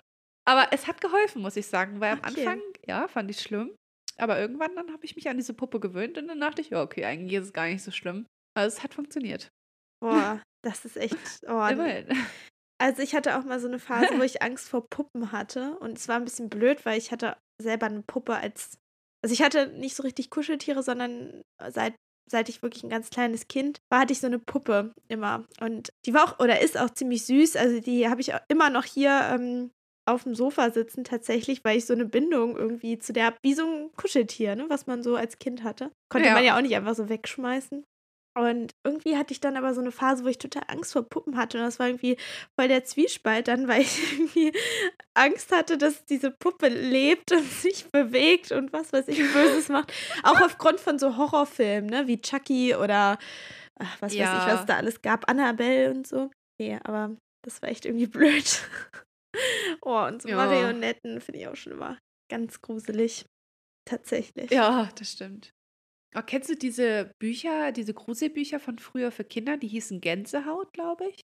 Aber 0.48 0.68
es 0.72 0.86
hat 0.86 1.00
geholfen, 1.00 1.42
muss 1.42 1.56
ich 1.56 1.66
sagen, 1.66 2.00
weil 2.00 2.12
am 2.12 2.18
okay. 2.20 2.46
Anfang, 2.46 2.62
ja, 2.86 3.08
fand 3.08 3.30
ich 3.30 3.40
schlimm. 3.40 3.75
Aber 4.18 4.38
irgendwann 4.38 4.75
dann 4.75 4.92
habe 4.92 5.04
ich 5.04 5.16
mich 5.16 5.28
an 5.28 5.37
diese 5.37 5.54
Puppe 5.54 5.80
gewöhnt 5.80 6.18
und 6.18 6.28
dann 6.28 6.40
dachte 6.40 6.61
ich, 6.62 6.70
ja, 6.70 6.82
okay, 6.82 7.04
eigentlich 7.04 7.35
ist 7.35 7.46
es 7.46 7.52
gar 7.52 7.66
nicht 7.66 7.82
so 7.82 7.90
schlimm. 7.90 8.26
Also 8.56 8.76
es 8.76 8.82
hat 8.82 8.94
funktioniert. 8.94 9.50
Boah, 10.00 10.42
das 10.64 10.85
ist 10.85 10.96
echt. 10.96 11.16
Oh, 11.46 11.66
Immerhin. 11.66 12.08
Also 12.78 13.02
ich 13.02 13.14
hatte 13.14 13.38
auch 13.38 13.44
mal 13.44 13.61
so 13.61 13.68
eine 13.68 13.78
Phase, 13.78 14.18
wo 14.18 14.23
ich 14.23 14.42
Angst 14.42 14.68
vor 14.68 14.87
Puppen 14.88 15.32
hatte. 15.32 15.78
Und 15.78 15.99
es 15.99 16.08
war 16.08 16.16
ein 16.16 16.25
bisschen 16.25 16.49
blöd, 16.49 16.85
weil 16.85 16.99
ich 16.99 17.12
hatte 17.12 17.37
selber 17.61 17.87
eine 17.87 18.02
Puppe 18.02 18.37
als. 18.37 18.78
Also 19.25 19.32
ich 19.32 19.42
hatte 19.42 19.68
nicht 19.68 19.96
so 19.96 20.02
richtig 20.02 20.30
Kuscheltiere, 20.30 20.82
sondern 20.82 21.42
seit, 21.68 21.94
seit 22.30 22.49
ich 22.49 22.62
wirklich 22.62 22.85
ein 22.85 22.90
ganz 22.90 23.11
kleines 23.11 23.49
Kind 23.49 23.78
war, 23.90 24.00
hatte 24.00 24.12
ich 24.12 24.20
so 24.20 24.26
eine 24.26 24.38
Puppe 24.38 24.92
immer. 25.08 25.46
Und 25.61 25.88
die 26.04 26.14
war 26.14 26.25
auch, 26.25 26.38
oder 26.38 26.61
ist 26.61 26.78
auch 26.78 26.90
ziemlich 26.90 27.25
süß. 27.25 27.56
Also 27.56 27.80
die 27.80 28.08
habe 28.08 28.20
ich 28.20 28.35
auch 28.35 28.40
immer 28.49 28.70
noch 28.70 28.85
hier 28.85 29.11
ähm, 29.32 29.70
auf 30.06 30.22
dem 30.22 30.34
Sofa 30.34 30.70
sitzen 30.70 31.04
tatsächlich, 31.04 31.64
weil 31.64 31.78
ich 31.78 31.86
so 31.86 31.94
eine 31.94 32.04
Bindung 32.04 32.56
irgendwie 32.56 32.98
zu 32.98 33.12
der, 33.12 33.34
wie 33.42 33.54
so 33.54 33.66
ein 33.66 33.90
Kuscheltier, 33.96 34.54
ne, 34.54 34.66
was 34.68 34.86
man 34.86 35.02
so 35.02 35.16
als 35.16 35.38
Kind 35.38 35.64
hatte. 35.64 35.90
Konnte 36.08 36.28
ja. 36.28 36.34
man 36.34 36.44
ja 36.44 36.56
auch 36.56 36.62
nicht 36.62 36.76
einfach 36.76 36.94
so 36.94 37.08
wegschmeißen. 37.08 37.84
Und 38.36 38.72
irgendwie 38.84 39.16
hatte 39.16 39.32
ich 39.32 39.40
dann 39.40 39.56
aber 39.56 39.72
so 39.72 39.80
eine 39.80 39.90
Phase, 39.90 40.22
wo 40.22 40.28
ich 40.28 40.36
total 40.36 40.64
Angst 40.68 40.92
vor 40.92 41.08
Puppen 41.08 41.38
hatte. 41.38 41.56
Und 41.56 41.64
das 41.64 41.78
war 41.78 41.86
irgendwie 41.86 42.18
voll 42.54 42.68
der 42.68 42.84
Zwiespalt 42.84 43.48
dann, 43.48 43.66
weil 43.66 43.80
ich 43.80 44.12
irgendwie 44.12 44.52
Angst 45.14 45.50
hatte, 45.52 45.78
dass 45.78 46.04
diese 46.04 46.30
Puppe 46.30 46.68
lebt 46.68 47.32
und 47.32 47.50
sich 47.50 47.90
bewegt 47.90 48.52
und 48.52 48.75
was 48.75 48.92
weiß 48.92 49.08
ich, 49.08 49.18
Böses 49.32 49.70
macht. 49.70 49.92
Auch 50.22 50.40
aufgrund 50.42 50.80
von 50.80 50.98
so 50.98 51.16
Horrorfilmen, 51.16 51.88
ne, 51.88 52.06
wie 52.06 52.20
Chucky 52.20 52.75
oder 52.75 53.18
ach, 53.78 53.96
was 54.02 54.14
ja. 54.14 54.26
weiß 54.26 54.42
ich, 54.42 54.58
was 54.58 54.66
da 54.66 54.76
alles 54.76 55.00
gab, 55.00 55.30
Annabelle 55.30 55.90
und 55.90 56.06
so. 56.06 56.30
Nee, 56.60 56.78
aber 56.84 57.16
das 57.42 57.62
war 57.62 57.70
echt 57.70 57.86
irgendwie 57.86 58.06
blöd. 58.06 58.60
Oh, 59.87 60.07
und 60.07 60.23
so 60.23 60.28
ja. 60.28 60.37
Marionetten 60.37 61.21
finde 61.21 61.40
ich 61.40 61.49
auch 61.49 61.57
schon 61.57 61.73
immer 61.73 61.99
ganz 62.31 62.61
gruselig. 62.61 63.25
Tatsächlich. 63.88 64.50
Ja, 64.50 64.88
das 64.99 65.12
stimmt. 65.12 65.50
Oh, 66.16 66.23
kennst 66.25 66.49
du 66.50 66.57
diese 66.57 67.12
Bücher, 67.21 67.73
diese 67.73 67.95
Gruselbücher 67.95 68.59
von 68.59 68.78
früher 68.78 69.12
für 69.12 69.25
Kinder? 69.25 69.57
Die 69.57 69.69
hießen 69.69 70.00
Gänsehaut, 70.00 70.73
glaube 70.73 71.09
ich. 71.09 71.21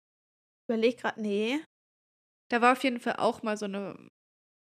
Überleg 0.69 0.99
gerade, 1.00 1.21
nee. 1.21 1.59
Da 2.50 2.61
war 2.61 2.73
auf 2.73 2.85
jeden 2.85 3.00
Fall 3.00 3.16
auch 3.16 3.42
mal 3.42 3.57
so 3.57 3.64
eine 3.64 4.09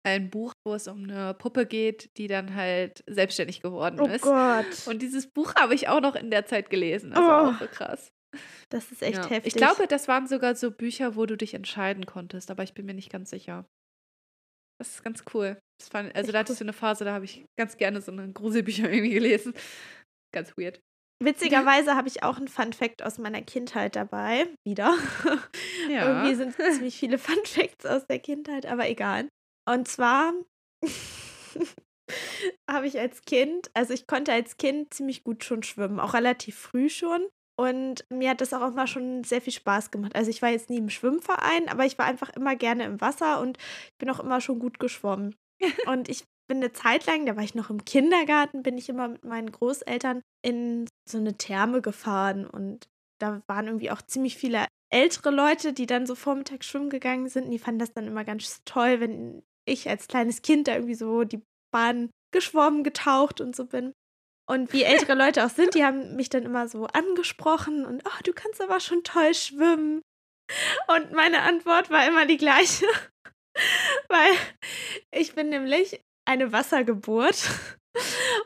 ein 0.07 0.29
Buch, 0.29 0.53
wo 0.63 0.75
es 0.75 0.87
um 0.87 1.03
eine 1.03 1.33
Puppe 1.33 1.65
geht, 1.65 2.15
die 2.17 2.27
dann 2.27 2.53
halt 2.53 3.03
selbstständig 3.07 3.61
geworden 3.61 3.99
Oh 3.99 4.05
ist. 4.05 4.21
Gott. 4.21 4.87
Und 4.87 5.01
dieses 5.01 5.25
Buch 5.27 5.55
habe 5.55 5.73
ich 5.73 5.87
auch 5.89 5.99
noch 5.99 6.15
in 6.15 6.29
der 6.29 6.45
Zeit 6.45 6.69
gelesen. 6.69 7.11
Also 7.13 7.27
Oh. 7.27 7.49
auch 7.55 7.59
so 7.59 7.65
krass. 7.67 8.09
Das 8.69 8.91
ist 8.91 9.01
echt 9.01 9.17
Ja. 9.17 9.29
heftig. 9.29 9.47
Ich 9.53 9.55
glaube, 9.55 9.87
das 9.87 10.07
waren 10.07 10.27
sogar 10.27 10.55
so 10.55 10.69
Bücher, 10.69 11.15
wo 11.15 11.25
du 11.25 11.35
dich 11.35 11.55
entscheiden 11.55 12.05
konntest, 12.05 12.51
aber 12.51 12.61
ich 12.63 12.73
bin 12.75 12.85
mir 12.85 12.93
nicht 12.93 13.11
ganz 13.11 13.31
sicher. 13.31 13.65
Das 14.79 14.95
ist 14.95 15.03
ganz 15.03 15.23
cool. 15.33 15.57
Fand, 15.81 16.15
also 16.15 16.27
Echt 16.27 16.33
da 16.33 16.39
hatte 16.39 16.53
ich 16.53 16.59
so 16.59 16.65
eine 16.65 16.73
Phase, 16.73 17.05
da 17.05 17.13
habe 17.13 17.25
ich 17.25 17.45
ganz 17.57 17.77
gerne 17.77 18.01
so 18.01 18.11
eine 18.11 18.31
Gruselbücher 18.31 18.89
irgendwie 18.91 19.13
gelesen. 19.13 19.53
Ganz 20.33 20.57
weird. 20.57 20.79
Witzigerweise 21.23 21.95
habe 21.95 22.09
ich 22.09 22.23
auch 22.23 22.37
einen 22.37 22.49
Fun 22.49 22.73
Fact 22.73 23.01
aus 23.01 23.17
meiner 23.17 23.41
Kindheit 23.41 23.95
dabei. 23.95 24.47
Wieder. 24.65 24.93
Ja. 25.87 26.07
Irgendwie 26.07 26.33
sind 26.33 26.55
ziemlich 26.55 26.97
viele 26.97 27.19
Fun 27.19 27.37
Facts 27.45 27.85
aus 27.85 28.07
der 28.07 28.17
Kindheit, 28.17 28.65
aber 28.65 28.89
egal. 28.89 29.29
Und 29.69 29.87
zwar 29.87 30.33
habe 32.69 32.87
ich 32.87 32.99
als 32.99 33.21
Kind, 33.21 33.69
also 33.75 33.93
ich 33.93 34.07
konnte 34.07 34.33
als 34.33 34.57
Kind 34.57 34.91
ziemlich 34.91 35.23
gut 35.23 35.43
schon 35.43 35.61
schwimmen, 35.61 35.99
auch 35.99 36.15
relativ 36.15 36.57
früh 36.57 36.89
schon. 36.89 37.27
Und 37.57 38.05
mir 38.09 38.31
hat 38.31 38.41
das 38.41 38.53
auch 38.53 38.67
immer 38.67 38.87
schon 38.87 39.23
sehr 39.23 39.41
viel 39.41 39.53
Spaß 39.53 39.91
gemacht. 39.91 40.15
Also 40.15 40.29
ich 40.29 40.41
war 40.41 40.49
jetzt 40.49 40.69
nie 40.69 40.77
im 40.77 40.89
Schwimmverein, 40.89 41.69
aber 41.69 41.85
ich 41.85 41.97
war 41.97 42.05
einfach 42.05 42.29
immer 42.31 42.55
gerne 42.55 42.83
im 42.83 42.99
Wasser 42.99 43.39
und 43.39 43.57
ich 43.57 43.97
bin 43.97 44.09
auch 44.09 44.19
immer 44.19 44.41
schon 44.41 44.59
gut 44.59 44.79
geschwommen. 44.79 45.35
Und 45.87 46.09
ich 46.09 46.25
bin 46.49 46.57
eine 46.57 46.73
Zeit 46.73 47.05
lang, 47.05 47.25
da 47.25 47.37
war 47.37 47.43
ich 47.43 47.55
noch 47.55 47.69
im 47.69 47.85
Kindergarten, 47.85 48.61
bin 48.61 48.77
ich 48.77 48.89
immer 48.89 49.07
mit 49.07 49.23
meinen 49.23 49.49
Großeltern 49.49 50.21
in 50.43 50.85
so 51.09 51.17
eine 51.17 51.37
Therme 51.37 51.81
gefahren 51.81 52.45
und 52.45 52.89
da 53.19 53.41
waren 53.47 53.67
irgendwie 53.67 53.89
auch 53.89 54.01
ziemlich 54.01 54.35
viele 54.35 54.67
ältere 54.91 55.31
Leute, 55.31 55.73
die 55.73 55.85
dann 55.85 56.05
so 56.05 56.15
vormittags 56.15 56.65
schwimmen 56.65 56.89
gegangen 56.89 57.29
sind. 57.29 57.45
Und 57.45 57.51
die 57.51 57.59
fanden 57.59 57.79
das 57.79 57.93
dann 57.93 58.07
immer 58.07 58.23
ganz 58.23 58.61
toll, 58.65 58.99
wenn 58.99 59.43
ich 59.65 59.89
als 59.89 60.07
kleines 60.07 60.41
Kind 60.41 60.67
da 60.67 60.75
irgendwie 60.75 60.95
so 60.95 61.23
die 61.23 61.41
Bahn 61.71 62.09
geschwommen, 62.31 62.83
getaucht 62.83 63.41
und 63.41 63.55
so 63.55 63.65
bin. 63.65 63.93
Und 64.47 64.73
wie 64.73 64.83
ältere 64.83 65.15
Leute 65.15 65.45
auch 65.45 65.49
sind, 65.49 65.73
die 65.73 65.83
haben 65.83 66.15
mich 66.15 66.29
dann 66.29 66.43
immer 66.43 66.67
so 66.67 66.85
angesprochen 66.87 67.85
und, 67.85 68.03
oh, 68.05 68.23
du 68.23 68.33
kannst 68.33 68.61
aber 68.61 68.79
schon 68.79 69.03
toll 69.03 69.33
schwimmen. 69.33 70.01
Und 70.87 71.11
meine 71.13 71.41
Antwort 71.41 71.89
war 71.89 72.05
immer 72.07 72.25
die 72.27 72.37
gleiche, 72.37 72.85
weil 74.07 74.33
ich 75.11 75.33
bin 75.33 75.49
nämlich 75.49 76.01
eine 76.27 76.51
Wassergeburt. 76.51 77.49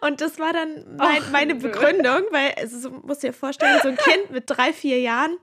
Und 0.02 0.22
das 0.22 0.40
war 0.40 0.54
dann 0.54 0.96
mein, 0.96 1.24
Och, 1.24 1.30
meine. 1.32 1.56
Begründung, 1.56 2.24
weil, 2.32 2.54
also 2.54 2.80
so 2.80 2.92
musst 2.92 3.24
dir 3.24 3.34
vorstellen, 3.34 3.80
so 3.82 3.90
ein 3.90 3.98
Kind 3.98 4.30
mit 4.32 4.44
drei, 4.48 4.72
vier 4.72 5.00
Jahren 5.02 5.38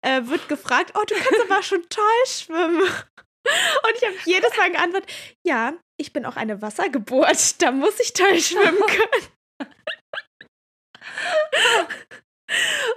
äh, 0.00 0.22
wird 0.24 0.48
gefragt, 0.48 0.92
oh, 0.94 1.04
du 1.06 1.14
kannst 1.14 1.50
aber 1.50 1.62
schon 1.62 1.86
toll 1.88 2.26
schwimmen. 2.26 2.80
Und 2.80 3.96
ich 3.96 4.04
habe 4.04 4.16
jedes 4.24 4.56
Mal 4.56 4.70
geantwortet, 4.70 5.12
ja, 5.44 5.74
ich 6.00 6.12
bin 6.12 6.24
auch 6.24 6.36
eine 6.36 6.62
Wassergeburt, 6.62 7.60
da 7.60 7.72
muss 7.72 8.00
ich 8.00 8.12
toll 8.12 8.40
schwimmen 8.40 8.80
können. 8.86 9.26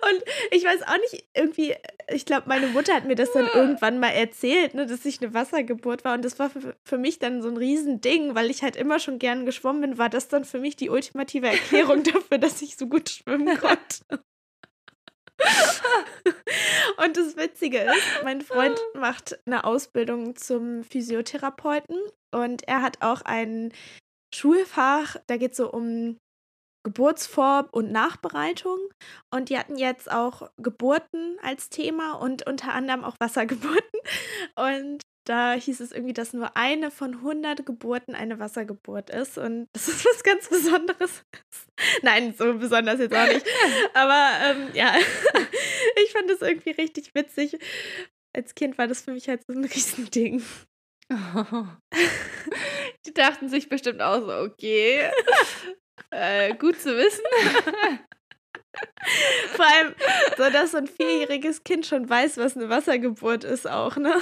Und 0.01 0.23
ich 0.51 0.65
weiß 0.65 0.83
auch 0.83 0.97
nicht, 0.97 1.27
irgendwie, 1.33 1.75
ich 2.09 2.25
glaube, 2.25 2.47
meine 2.47 2.67
Mutter 2.67 2.93
hat 2.93 3.05
mir 3.05 3.15
das 3.15 3.31
dann 3.31 3.47
irgendwann 3.53 3.99
mal 3.99 4.09
erzählt, 4.09 4.73
ne, 4.73 4.85
dass 4.85 5.05
ich 5.05 5.21
eine 5.21 5.33
Wassergeburt 5.33 6.03
war. 6.03 6.15
Und 6.15 6.25
das 6.25 6.39
war 6.39 6.49
für, 6.49 6.75
für 6.83 6.97
mich 6.97 7.19
dann 7.19 7.41
so 7.41 7.49
ein 7.49 7.57
Riesending, 7.57 8.35
weil 8.35 8.49
ich 8.49 8.63
halt 8.63 8.75
immer 8.75 8.99
schon 8.99 9.17
gern 9.17 9.45
geschwommen 9.45 9.81
bin, 9.81 9.97
war 9.97 10.09
das 10.09 10.27
dann 10.27 10.43
für 10.45 10.59
mich 10.59 10.75
die 10.75 10.89
ultimative 10.89 11.47
Erklärung 11.47 12.03
dafür, 12.13 12.37
dass 12.37 12.61
ich 12.61 12.75
so 12.75 12.87
gut 12.87 13.09
schwimmen 13.09 13.57
konnte. 13.57 14.23
Und 17.03 17.17
das 17.17 17.35
Witzige 17.35 17.79
ist, 17.79 18.23
mein 18.23 18.41
Freund 18.41 18.79
macht 18.93 19.39
eine 19.45 19.63
Ausbildung 19.65 20.35
zum 20.35 20.83
Physiotherapeuten 20.83 21.97
und 22.31 22.67
er 22.67 22.81
hat 22.81 23.01
auch 23.01 23.21
ein 23.23 23.73
Schulfach, 24.33 25.17
da 25.27 25.37
geht 25.37 25.51
es 25.51 25.57
so 25.57 25.71
um 25.71 26.17
Geburtsvor- 26.85 27.67
und 27.71 27.91
Nachbereitung. 27.91 28.77
Und 29.33 29.49
die 29.49 29.57
hatten 29.57 29.77
jetzt 29.77 30.09
auch 30.09 30.49
Geburten 30.57 31.37
als 31.41 31.69
Thema 31.69 32.13
und 32.13 32.47
unter 32.47 32.73
anderem 32.73 33.03
auch 33.03 33.15
Wassergeburten. 33.19 33.99
Und 34.55 35.01
da 35.25 35.53
hieß 35.53 35.79
es 35.79 35.91
irgendwie, 35.91 36.13
dass 36.13 36.33
nur 36.33 36.55
eine 36.55 36.91
von 36.91 37.15
100 37.15 37.65
Geburten 37.65 38.13
eine 38.13 38.37
Wassergeburt 38.39 39.09
ist. 39.09 39.37
Und 39.39 39.67
das 39.73 39.87
ist 39.87 40.05
was 40.05 40.23
ganz 40.23 40.47
Besonderes. 40.47 41.23
Nein, 42.03 42.35
so 42.37 42.53
besonders 42.53 42.99
jetzt 42.99 43.15
auch 43.15 43.27
nicht. 43.27 43.45
Aber 43.95 44.29
ähm, 44.43 44.69
ja, 44.73 44.95
ich 46.03 46.11
fand 46.11 46.29
das 46.29 46.41
irgendwie 46.41 46.71
richtig 46.71 47.15
witzig. 47.15 47.57
Als 48.33 48.53
Kind 48.53 48.77
war 48.77 48.87
das 48.87 49.01
für 49.01 49.11
mich 49.13 49.27
halt 49.27 49.41
so 49.47 49.53
ein 49.53 49.65
Riesending. 49.65 50.43
Die 53.05 53.13
dachten 53.13 53.49
sich 53.49 53.69
bestimmt 53.69 54.01
auch 54.01 54.21
so, 54.21 54.31
okay, 54.31 55.09
äh, 56.11 56.53
gut 56.55 56.79
zu 56.79 56.95
wissen. 56.95 57.23
Vor 59.55 59.65
allem, 59.65 59.95
so 60.37 60.49
dass 60.49 60.71
so 60.71 60.77
ein 60.77 60.87
vierjähriges 60.87 61.63
Kind 61.63 61.85
schon 61.85 62.09
weiß, 62.09 62.37
was 62.37 62.57
eine 62.57 62.69
Wassergeburt 62.69 63.43
ist, 63.43 63.67
auch, 63.67 63.97
ne? 63.97 64.19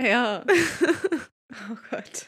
Ja. 0.00 0.44
Oh 1.70 1.76
Gott. 1.88 2.26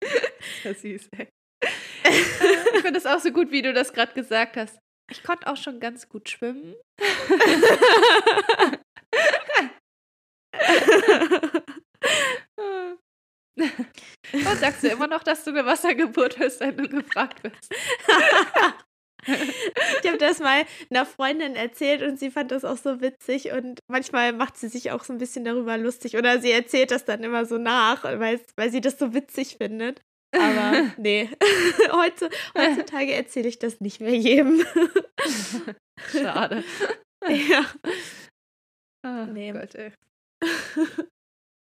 Das 0.00 0.72
ist 0.72 0.82
süß, 0.82 1.08
ey. 1.16 1.28
Ich 2.04 2.80
finde 2.82 2.92
das 2.92 3.06
auch 3.06 3.20
so 3.20 3.30
gut, 3.30 3.52
wie 3.52 3.62
du 3.62 3.72
das 3.72 3.92
gerade 3.92 4.12
gesagt 4.14 4.56
hast. 4.56 4.80
Ich 5.08 5.22
konnte 5.22 5.46
auch 5.46 5.56
schon 5.56 5.78
ganz 5.78 6.08
gut 6.08 6.28
schwimmen. 6.28 6.74
Und 14.32 14.58
sagst 14.60 14.82
du 14.82 14.88
immer 14.88 15.06
noch, 15.06 15.22
dass 15.22 15.44
du 15.44 15.50
eine 15.50 15.64
Wassergeburt 15.66 16.38
bist, 16.38 16.60
wenn 16.60 16.76
du 16.76 16.88
gefragt 16.88 17.42
wirst? 17.44 17.72
Ich 19.24 20.08
habe 20.08 20.18
das 20.18 20.40
mal 20.40 20.64
einer 20.90 21.06
Freundin 21.06 21.54
erzählt 21.54 22.02
und 22.02 22.18
sie 22.18 22.28
fand 22.32 22.50
das 22.50 22.64
auch 22.64 22.76
so 22.76 23.00
witzig 23.00 23.52
und 23.52 23.78
manchmal 23.88 24.32
macht 24.32 24.56
sie 24.56 24.66
sich 24.66 24.90
auch 24.90 25.04
so 25.04 25.12
ein 25.12 25.18
bisschen 25.18 25.44
darüber 25.44 25.78
lustig 25.78 26.16
oder 26.16 26.40
sie 26.40 26.50
erzählt 26.50 26.90
das 26.90 27.04
dann 27.04 27.22
immer 27.22 27.46
so 27.46 27.56
nach, 27.56 28.02
weil, 28.02 28.40
weil 28.56 28.72
sie 28.72 28.80
das 28.80 28.98
so 28.98 29.14
witzig 29.14 29.58
findet. 29.58 30.00
Aber 30.34 30.72
nee, 30.96 31.30
Heute, 31.92 32.30
heutzutage 32.58 33.12
erzähle 33.12 33.48
ich 33.48 33.60
das 33.60 33.80
nicht 33.80 34.00
mehr 34.00 34.16
jedem. 34.16 34.66
Schade. 36.10 36.64
ja. 37.28 37.64
Ah, 39.04 39.26
Nee. 39.26 39.52
Gott, 39.52 39.74
ey. 39.76 39.92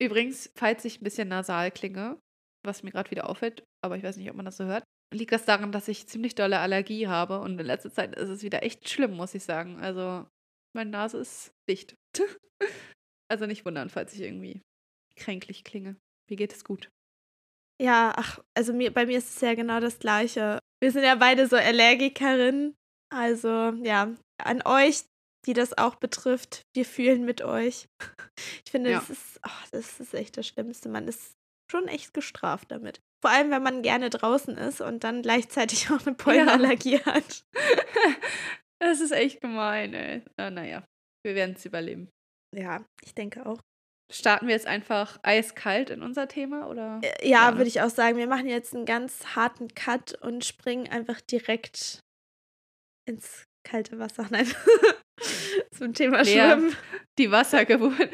Übrigens, 0.02 0.52
falls 0.56 0.86
ich 0.86 1.00
ein 1.00 1.04
bisschen 1.04 1.28
nasal 1.28 1.72
klinge, 1.72 2.20
was 2.64 2.84
mir 2.84 2.92
gerade 2.92 3.12
wieder 3.12 3.30
auffällt, 3.30 3.64
aber 3.84 3.98
ich 3.98 4.04
weiß 4.04 4.18
nicht, 4.18 4.30
ob 4.30 4.36
man 4.36 4.46
das 4.46 4.58
so 4.58 4.66
hört, 4.66 4.84
liegt 5.14 5.32
das 5.32 5.46
daran, 5.46 5.72
dass 5.72 5.88
ich 5.88 6.08
ziemlich 6.08 6.36
dolle 6.36 6.60
Allergie 6.60 7.08
habe 7.08 7.40
und 7.40 7.60
in 7.60 7.66
letzter 7.66 7.92
Zeit 7.92 8.16
ist 8.16 8.30
es 8.30 8.44
wieder 8.44 8.64
echt 8.64 8.90
schlimm, 8.90 9.16
muss 9.16 9.36
ich 9.36 9.44
sagen. 9.44 9.80
Also, 9.80 10.25
meine 10.74 10.90
Nase 10.90 11.20
ist 11.20 11.54
dicht. 11.70 11.96
also 13.32 13.46
nicht 13.46 13.66
wundern, 13.66 13.90
falls 13.90 14.14
ich 14.14 14.22
irgendwie 14.22 14.62
kränklich 15.16 15.64
klinge. 15.64 15.96
Mir 16.30 16.38
geht 16.38 16.54
es 16.54 16.64
gut. 16.64 16.90
Ja, 17.82 18.14
ach, 18.16 18.40
also 18.54 18.74
mir, 18.74 18.94
bei 18.94 19.06
mir 19.06 19.18
ist 19.18 19.36
es 19.36 19.42
ja 19.42 19.54
genau 19.54 19.80
das 19.80 20.00
Gleiche. 20.00 20.60
Wir 20.82 20.92
sind 20.92 21.04
ja 21.04 21.16
beide 21.16 21.48
so 21.48 21.56
Allergikerinnen. 21.56 22.75
Also, 23.14 23.74
ja, 23.84 24.16
an 24.44 24.62
euch, 24.66 25.04
die 25.46 25.54
das 25.54 25.78
auch 25.78 25.96
betrifft, 25.96 26.62
wir 26.75 26.86
fühlen 26.86 27.25
mit 27.25 27.42
euch. 27.42 27.88
Ich 28.66 28.72
finde, 28.72 28.92
Ja. 28.92 29.00
das, 29.00 29.10
ist, 29.10 29.40
ach, 29.44 29.68
das 29.72 30.00
ist 30.02 30.14
echt 30.14 30.36
das 30.38 30.46
Schlimmste. 30.48 30.90
Man 30.90 31.08
ist 31.08 31.36
schon 31.72 31.88
echt 31.88 32.14
gestraft 32.14 32.70
damit. 32.70 33.00
Vor 33.24 33.32
allem, 33.32 33.50
wenn 33.50 33.64
man 33.64 33.82
gerne 33.82 34.10
draußen 34.10 34.58
ist 34.58 34.82
und 34.82 35.06
dann 35.06 35.22
gleichzeitig 35.22 35.90
auch 35.92 36.06
eine 36.06 36.16
Pollenallergie 36.16 37.00
hat. 37.00 37.44
Das 38.82 39.00
ist 39.00 39.12
echt 39.12 39.40
gemein, 39.40 39.94
ey. 39.94 40.22
Ah, 40.36 40.50
naja, 40.52 40.84
wir 41.24 41.34
werden 41.34 41.56
es 41.56 41.64
überleben. 41.66 42.10
Ja, 42.54 42.86
ich 43.04 43.16
denke 43.16 43.46
auch. 43.46 43.60
Starten 44.12 44.48
wir 44.48 44.54
jetzt 44.54 44.68
einfach 44.68 45.18
eiskalt 45.24 45.90
in 45.90 46.04
unser 46.04 46.28
Thema 46.28 46.68
oder? 46.68 47.00
Ja, 47.24 47.50
ne? 47.50 47.58
würde 47.58 47.70
ich 47.70 47.82
auch 47.82 47.90
sagen. 47.90 48.18
Wir 48.18 48.28
machen 48.28 48.48
jetzt 48.48 48.75
einen 48.75 48.86
ganz 48.86 49.36
harten 49.36 49.74
Cut 49.74 50.14
und 50.22 50.44
springen 50.44 50.90
einfach 50.90 51.22
direkt 51.22 52.02
ins 53.08 53.46
kalte 53.66 53.98
Wasser. 53.98 54.28
Nein. 54.30 54.54
Zum 55.72 55.93
Thema 55.93 56.22
Lea. 56.22 56.34
Schwimmen. 56.34 56.75
Die 57.17 57.31
Wassergeburt. 57.31 57.93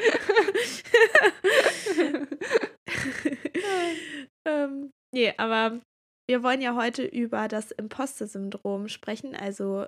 ähm, 4.48 4.92
nee, 5.14 5.34
aber 5.38 5.82
wir 6.30 6.44
wollen 6.44 6.62
ja 6.62 6.76
heute 6.76 7.04
über 7.04 7.48
das 7.48 7.72
Imposter-Syndrom 7.72 8.88
sprechen, 8.90 9.36
also 9.36 9.88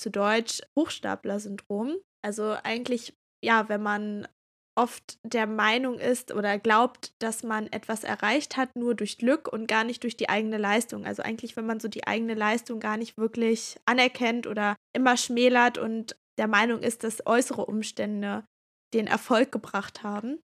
zu 0.00 0.10
Deutsch 0.10 0.60
Hochstapler-Syndrom. 0.78 1.96
Also 2.24 2.56
eigentlich, 2.62 3.14
ja, 3.44 3.68
wenn 3.68 3.82
man 3.82 4.28
oft 4.76 5.18
der 5.22 5.46
Meinung 5.46 5.98
ist 5.98 6.32
oder 6.32 6.58
glaubt, 6.58 7.12
dass 7.20 7.42
man 7.42 7.68
etwas 7.68 8.02
erreicht 8.02 8.56
hat 8.56 8.74
nur 8.74 8.94
durch 8.94 9.18
Glück 9.18 9.52
und 9.52 9.68
gar 9.68 9.84
nicht 9.84 10.02
durch 10.02 10.16
die 10.16 10.28
eigene 10.28 10.58
Leistung. 10.58 11.06
Also 11.06 11.22
eigentlich, 11.22 11.56
wenn 11.56 11.66
man 11.66 11.80
so 11.80 11.88
die 11.88 12.06
eigene 12.06 12.34
Leistung 12.34 12.80
gar 12.80 12.96
nicht 12.96 13.16
wirklich 13.16 13.76
anerkennt 13.86 14.46
oder 14.46 14.76
immer 14.92 15.16
schmälert 15.16 15.78
und 15.78 16.16
der 16.38 16.48
Meinung 16.48 16.82
ist, 16.82 17.04
dass 17.04 17.26
äußere 17.26 17.66
Umstände 17.66 18.44
den 18.92 19.06
Erfolg 19.06 19.52
gebracht 19.52 20.02
haben. 20.02 20.40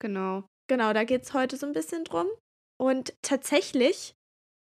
Genau. 0.00 0.44
Genau, 0.68 0.92
da 0.92 1.04
geht 1.04 1.24
es 1.24 1.34
heute 1.34 1.56
so 1.56 1.66
ein 1.66 1.72
bisschen 1.72 2.04
drum. 2.04 2.26
Und 2.80 3.14
tatsächlich, 3.22 4.14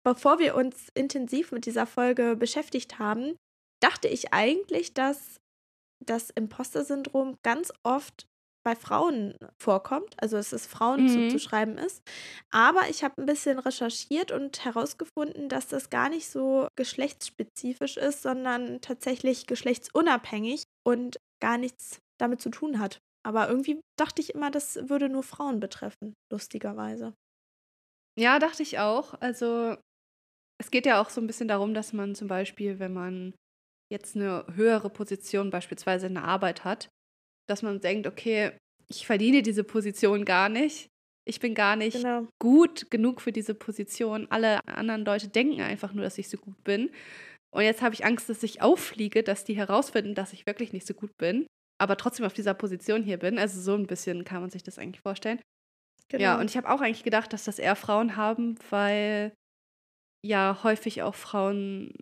bevor 0.05 0.39
wir 0.39 0.55
uns 0.55 0.89
intensiv 0.93 1.51
mit 1.51 1.65
dieser 1.65 1.87
Folge 1.87 2.35
beschäftigt 2.35 2.99
haben, 2.99 3.35
dachte 3.81 4.07
ich 4.07 4.33
eigentlich, 4.33 4.93
dass 4.93 5.39
das 6.05 6.29
Imposter-Syndrom 6.29 7.37
ganz 7.43 7.71
oft 7.83 8.27
bei 8.63 8.75
Frauen 8.75 9.35
vorkommt, 9.61 10.15
also 10.21 10.37
dass 10.37 10.53
es 10.53 10.67
Frauen 10.67 11.05
Mhm. 11.05 11.07
zuzuschreiben 11.07 11.77
ist. 11.77 12.01
Aber 12.51 12.89
ich 12.89 13.03
habe 13.03 13.15
ein 13.21 13.25
bisschen 13.25 13.59
recherchiert 13.59 14.31
und 14.31 14.63
herausgefunden, 14.65 15.49
dass 15.49 15.67
das 15.67 15.89
gar 15.89 16.09
nicht 16.09 16.29
so 16.29 16.67
geschlechtsspezifisch 16.75 17.97
ist, 17.97 18.21
sondern 18.21 18.81
tatsächlich 18.81 19.47
geschlechtsunabhängig 19.47 20.63
und 20.85 21.17
gar 21.41 21.57
nichts 21.57 21.99
damit 22.19 22.41
zu 22.41 22.49
tun 22.49 22.79
hat. 22.79 22.99
Aber 23.25 23.47
irgendwie 23.49 23.81
dachte 23.97 24.21
ich 24.21 24.33
immer, 24.35 24.51
das 24.51 24.89
würde 24.89 25.09
nur 25.09 25.23
Frauen 25.23 25.59
betreffen, 25.59 26.13
lustigerweise. 26.31 27.13
Ja, 28.17 28.39
dachte 28.39 28.63
ich 28.63 28.79
auch. 28.79 29.15
Also, 29.21 29.77
es 30.59 30.71
geht 30.71 30.85
ja 30.85 31.01
auch 31.01 31.09
so 31.09 31.21
ein 31.21 31.27
bisschen 31.27 31.49
darum, 31.49 31.73
dass 31.73 31.93
man 31.93 32.15
zum 32.15 32.27
Beispiel, 32.27 32.79
wenn 32.79 32.93
man 32.93 33.35
jetzt 33.91 34.15
eine 34.15 34.45
höhere 34.55 34.89
Position 34.89 35.51
beispielsweise 35.51 36.07
in 36.07 36.15
der 36.15 36.25
Arbeit 36.25 36.65
hat, 36.65 36.89
dass 37.47 37.61
man 37.61 37.79
denkt: 37.81 38.07
„Okay, 38.07 38.51
ich 38.89 39.05
verdiene 39.07 39.41
diese 39.41 39.63
Position 39.63 40.25
gar 40.25 40.49
nicht. 40.49 40.87
Ich 41.25 41.39
bin 41.39 41.53
gar 41.55 41.75
nicht 41.75 42.03
Genau. 42.03 42.27
gut 42.41 42.91
genug 42.91 43.21
für 43.21 43.31
diese 43.31 43.55
Position. 43.55 44.27
Alle 44.29 44.59
anderen 44.67 45.05
Leute 45.05 45.29
denken 45.29 45.61
einfach 45.61 45.93
nur, 45.93 46.03
dass 46.03 46.17
ich 46.17 46.29
so 46.29 46.37
gut 46.37 46.61
bin. 46.63 46.91
Und 47.51 47.63
jetzt 47.63 47.81
habe 47.81 47.95
ich 47.95 48.05
Angst, 48.05 48.29
dass 48.29 48.43
ich 48.43 48.61
auffliege, 48.61 49.23
dass 49.23 49.45
die 49.45 49.55
herausfinden, 49.55 50.15
dass 50.15 50.33
ich 50.33 50.45
wirklich 50.47 50.73
nicht 50.73 50.87
so 50.87 50.93
gut 50.93 51.11
bin, 51.17 51.47
aber 51.79 51.97
trotzdem 51.97 52.25
auf 52.25 52.33
dieser 52.33 52.53
Position 52.55 53.03
hier 53.03 53.17
bin.“ 53.19 53.39
Also, 53.39 53.61
so 53.61 53.75
ein 53.75 53.87
bisschen 53.87 54.25
kann 54.25 54.41
man 54.41 54.49
sich 54.51 54.63
das 54.63 54.79
eigentlich 54.79 55.01
vorstellen. 55.01 55.41
Ja, 56.17 56.35
Genau. 56.35 56.39
und 56.39 56.49
ich 56.49 56.57
habe 56.57 56.69
auch 56.69 56.81
eigentlich 56.81 57.03
gedacht, 57.03 57.33
dass 57.33 57.45
das 57.45 57.59
eher 57.59 57.75
Frauen 57.75 58.15
haben, 58.17 58.55
weil 58.69 59.33
ja 60.25 60.59
häufig 60.63 61.01
auch 61.03 61.15
Frauen 61.15 61.93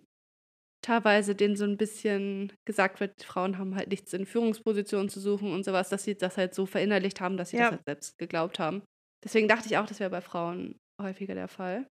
teilweise 0.82 1.34
denen 1.34 1.56
so 1.56 1.64
ein 1.64 1.76
bisschen 1.76 2.52
gesagt 2.66 3.00
wird, 3.00 3.22
Frauen 3.22 3.58
haben 3.58 3.74
halt 3.76 3.88
nichts 3.90 4.12
in 4.12 4.26
Führungspositionen 4.26 5.08
zu 5.08 5.20
suchen 5.20 5.52
und 5.52 5.64
sowas, 5.64 5.88
dass 5.88 6.04
sie 6.04 6.16
das 6.16 6.36
halt 6.36 6.54
so 6.54 6.66
verinnerlicht 6.66 7.20
haben, 7.20 7.36
dass 7.36 7.50
sie 7.50 7.56
Ja. 7.58 7.64
das 7.64 7.72
halt 7.72 7.84
selbst 7.86 8.18
geglaubt 8.18 8.58
haben. 8.58 8.82
Deswegen 9.24 9.48
dachte 9.48 9.66
ich 9.68 9.78
auch, 9.78 9.86
das 9.86 10.00
wäre 10.00 10.10
bei 10.10 10.20
Frauen 10.20 10.78
häufiger 11.00 11.34
der 11.34 11.48
Fall. 11.48 11.86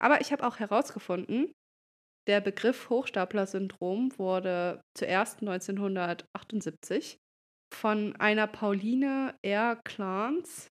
Aber 0.00 0.20
ich 0.20 0.32
habe 0.32 0.46
auch 0.46 0.58
herausgefunden, 0.58 1.52
der 2.28 2.40
Begriff 2.40 2.90
Hochstapler-Syndrom 2.90 4.18
wurde 4.18 4.80
zuerst 4.96 5.42
1978 5.42 7.18
von 7.74 8.14
einer 8.16 8.46
Pauline 8.46 9.34
R. 9.42 9.80
Clans 9.84 10.68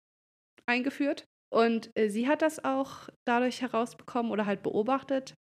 eingeführt. 0.66 1.24
Und 1.52 1.90
äh, 1.96 2.08
sie 2.08 2.26
hat 2.28 2.42
das 2.42 2.64
auch 2.64 3.08
dadurch 3.26 3.62
herausbekommen 3.62 4.32
oder 4.32 4.46
halt 4.46 4.62
beobachtet, 4.62 5.34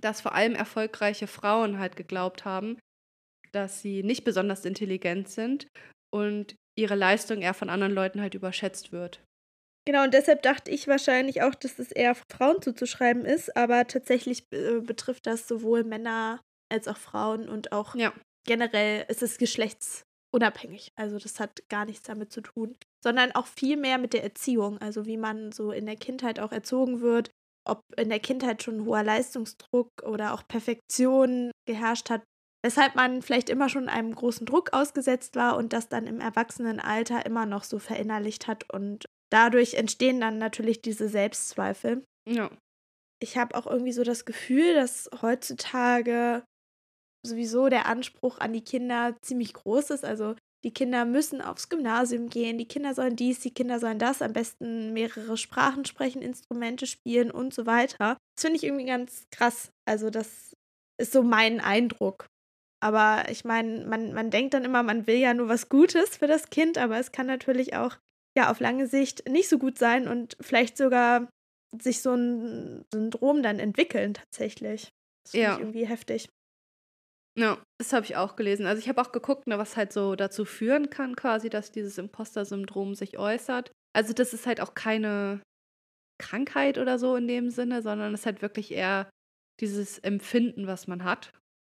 dass 0.00 0.20
vor 0.20 0.34
allem 0.34 0.54
erfolgreiche 0.54 1.26
Frauen 1.26 1.78
halt 1.78 1.96
geglaubt 1.96 2.44
haben, 2.44 2.78
dass 3.52 3.82
sie 3.82 4.02
nicht 4.02 4.24
besonders 4.24 4.64
intelligent 4.64 5.28
sind 5.28 5.68
und 6.12 6.56
ihre 6.78 6.94
Leistung 6.96 7.42
eher 7.42 7.54
von 7.54 7.70
anderen 7.70 7.92
Leuten 7.94 8.20
halt 8.20 8.34
überschätzt 8.34 8.92
wird. 8.92 9.22
Genau, 9.86 10.02
und 10.02 10.14
deshalb 10.14 10.42
dachte 10.42 10.70
ich 10.70 10.88
wahrscheinlich 10.88 11.42
auch, 11.42 11.54
dass 11.54 11.78
es 11.78 11.92
eher 11.92 12.16
Frauen 12.32 12.60
zuzuschreiben 12.60 13.24
ist, 13.24 13.56
aber 13.56 13.86
tatsächlich 13.86 14.42
äh, 14.50 14.80
betrifft 14.80 15.26
das 15.26 15.46
sowohl 15.46 15.84
Männer 15.84 16.40
als 16.72 16.88
auch 16.88 16.96
Frauen 16.96 17.48
und 17.48 17.70
auch 17.70 17.94
Ja. 17.94 18.12
generell 18.44 19.04
ist 19.08 19.22
es 19.22 19.38
geschlechtsunabhängig. 19.38 20.88
Also 20.96 21.18
das 21.18 21.38
hat 21.38 21.60
gar 21.68 21.84
nichts 21.84 22.02
damit 22.02 22.32
zu 22.32 22.40
tun, 22.40 22.76
sondern 23.02 23.30
auch 23.32 23.46
viel 23.46 23.76
mehr 23.76 23.98
mit 23.98 24.12
der 24.12 24.24
Erziehung, 24.24 24.78
also 24.78 25.06
wie 25.06 25.16
man 25.16 25.52
so 25.52 25.70
in 25.70 25.86
der 25.86 25.96
Kindheit 25.96 26.40
auch 26.40 26.50
erzogen 26.50 27.00
wird, 27.00 27.30
ob 27.66 27.82
in 27.96 28.08
der 28.08 28.20
Kindheit 28.20 28.62
schon 28.62 28.84
hoher 28.84 29.02
Leistungsdruck 29.02 29.90
oder 30.02 30.34
auch 30.34 30.46
Perfektion 30.46 31.50
geherrscht 31.66 32.10
hat, 32.10 32.22
weshalb 32.64 32.94
man 32.94 33.22
vielleicht 33.22 33.48
immer 33.48 33.68
schon 33.68 33.88
einem 33.88 34.14
großen 34.14 34.46
Druck 34.46 34.72
ausgesetzt 34.72 35.36
war 35.36 35.56
und 35.56 35.72
das 35.72 35.88
dann 35.88 36.06
im 36.06 36.20
Erwachsenenalter 36.20 37.26
immer 37.26 37.46
noch 37.46 37.64
so 37.64 37.78
verinnerlicht 37.78 38.46
hat 38.46 38.72
und 38.72 39.06
dadurch 39.30 39.74
entstehen 39.74 40.20
dann 40.20 40.38
natürlich 40.38 40.82
diese 40.82 41.08
Selbstzweifel. 41.08 42.04
Ja. 42.28 42.50
Ich 43.22 43.36
habe 43.38 43.54
auch 43.54 43.66
irgendwie 43.66 43.92
so 43.92 44.02
das 44.02 44.24
Gefühl, 44.24 44.74
dass 44.74 45.08
heutzutage 45.22 46.44
sowieso 47.26 47.68
der 47.68 47.86
Anspruch 47.86 48.38
an 48.38 48.52
die 48.52 48.64
Kinder 48.64 49.16
ziemlich 49.22 49.54
groß 49.54 49.90
ist. 49.90 50.04
Also 50.04 50.36
die 50.64 50.72
Kinder 50.72 51.04
müssen 51.04 51.40
aufs 51.40 51.68
Gymnasium 51.68 52.28
gehen, 52.28 52.58
die 52.58 52.66
Kinder 52.66 52.94
sollen 52.94 53.16
dies, 53.16 53.40
die 53.40 53.52
Kinder 53.54 53.78
sollen 53.78 53.98
das, 53.98 54.22
am 54.22 54.32
besten 54.32 54.92
mehrere 54.92 55.36
Sprachen 55.36 55.84
sprechen, 55.84 56.22
Instrumente 56.22 56.86
spielen 56.86 57.30
und 57.30 57.54
so 57.54 57.66
weiter. 57.66 58.16
Das 58.36 58.42
finde 58.42 58.56
ich 58.56 58.64
irgendwie 58.64 58.86
ganz 58.86 59.26
krass. 59.30 59.70
Also 59.86 60.10
das 60.10 60.56
ist 61.00 61.12
so 61.12 61.22
mein 61.22 61.60
Eindruck. 61.60 62.26
Aber 62.82 63.24
ich 63.30 63.44
meine, 63.44 63.86
man, 63.86 64.12
man 64.12 64.30
denkt 64.30 64.54
dann 64.54 64.64
immer, 64.64 64.82
man 64.82 65.06
will 65.06 65.16
ja 65.16 65.34
nur 65.34 65.48
was 65.48 65.68
Gutes 65.68 66.16
für 66.18 66.26
das 66.26 66.50
Kind, 66.50 66.78
aber 66.78 66.98
es 66.98 67.12
kann 67.12 67.26
natürlich 67.26 67.74
auch 67.74 67.96
ja 68.36 68.50
auf 68.50 68.60
lange 68.60 68.86
Sicht 68.86 69.28
nicht 69.28 69.48
so 69.48 69.58
gut 69.58 69.78
sein 69.78 70.08
und 70.08 70.36
vielleicht 70.40 70.76
sogar 70.76 71.28
sich 71.80 72.02
so 72.02 72.14
ein 72.14 72.84
Syndrom 72.92 73.42
dann 73.42 73.58
entwickeln 73.58 74.14
tatsächlich. 74.14 74.90
Das 75.24 75.32
finde 75.32 75.44
Ja. 75.46 75.54
ich 75.54 75.60
irgendwie 75.60 75.86
heftig. 75.86 76.28
Ja, 77.38 77.62
das 77.78 77.92
habe 77.92 78.06
ich 78.06 78.16
auch 78.16 78.34
gelesen. 78.36 78.66
Also 78.66 78.80
ich 78.80 78.88
habe 78.88 79.00
auch 79.00 79.12
geguckt, 79.12 79.46
ne, 79.46 79.58
was 79.58 79.76
halt 79.76 79.92
so 79.92 80.16
dazu 80.16 80.44
führen 80.44 80.88
kann, 80.88 81.16
quasi, 81.16 81.50
dass 81.50 81.70
dieses 81.70 81.98
Imposter-Syndrom 81.98 82.94
sich 82.94 83.18
äußert. 83.18 83.72
Also 83.94 84.14
das 84.14 84.32
ist 84.32 84.46
halt 84.46 84.60
auch 84.60 84.74
keine 84.74 85.42
Krankheit 86.18 86.78
oder 86.78 86.98
so 86.98 87.14
in 87.16 87.28
dem 87.28 87.50
Sinne, 87.50 87.82
sondern 87.82 88.14
es 88.14 88.20
ist 88.20 88.26
halt 88.26 88.42
wirklich 88.42 88.72
eher 88.72 89.10
dieses 89.60 89.98
Empfinden, 89.98 90.66
was 90.66 90.86
man 90.86 91.04
hat. 91.04 91.30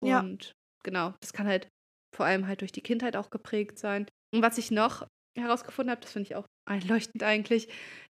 Ja. 0.06 0.20
Und 0.20 0.52
genau, 0.84 1.15
das 1.22 1.34
kann 1.34 1.48
halt 1.48 1.67
vor 2.15 2.26
allem 2.26 2.48
halt 2.48 2.62
durch 2.62 2.72
die 2.72 2.82
Kindheit 2.82 3.15
auch 3.15 3.32
geprägt 3.32 3.80
sein. 3.80 4.08
Und 4.34 4.43
was 4.43 4.58
ich 4.60 4.70
noch 4.72 5.08
herausgefunden 5.38 5.91
habe, 5.91 6.02
das 6.02 6.12
finde 6.12 6.28
ich 6.28 6.36
auch 6.36 6.46
einleuchtend 6.67 7.24
eigentlich, 7.24 7.67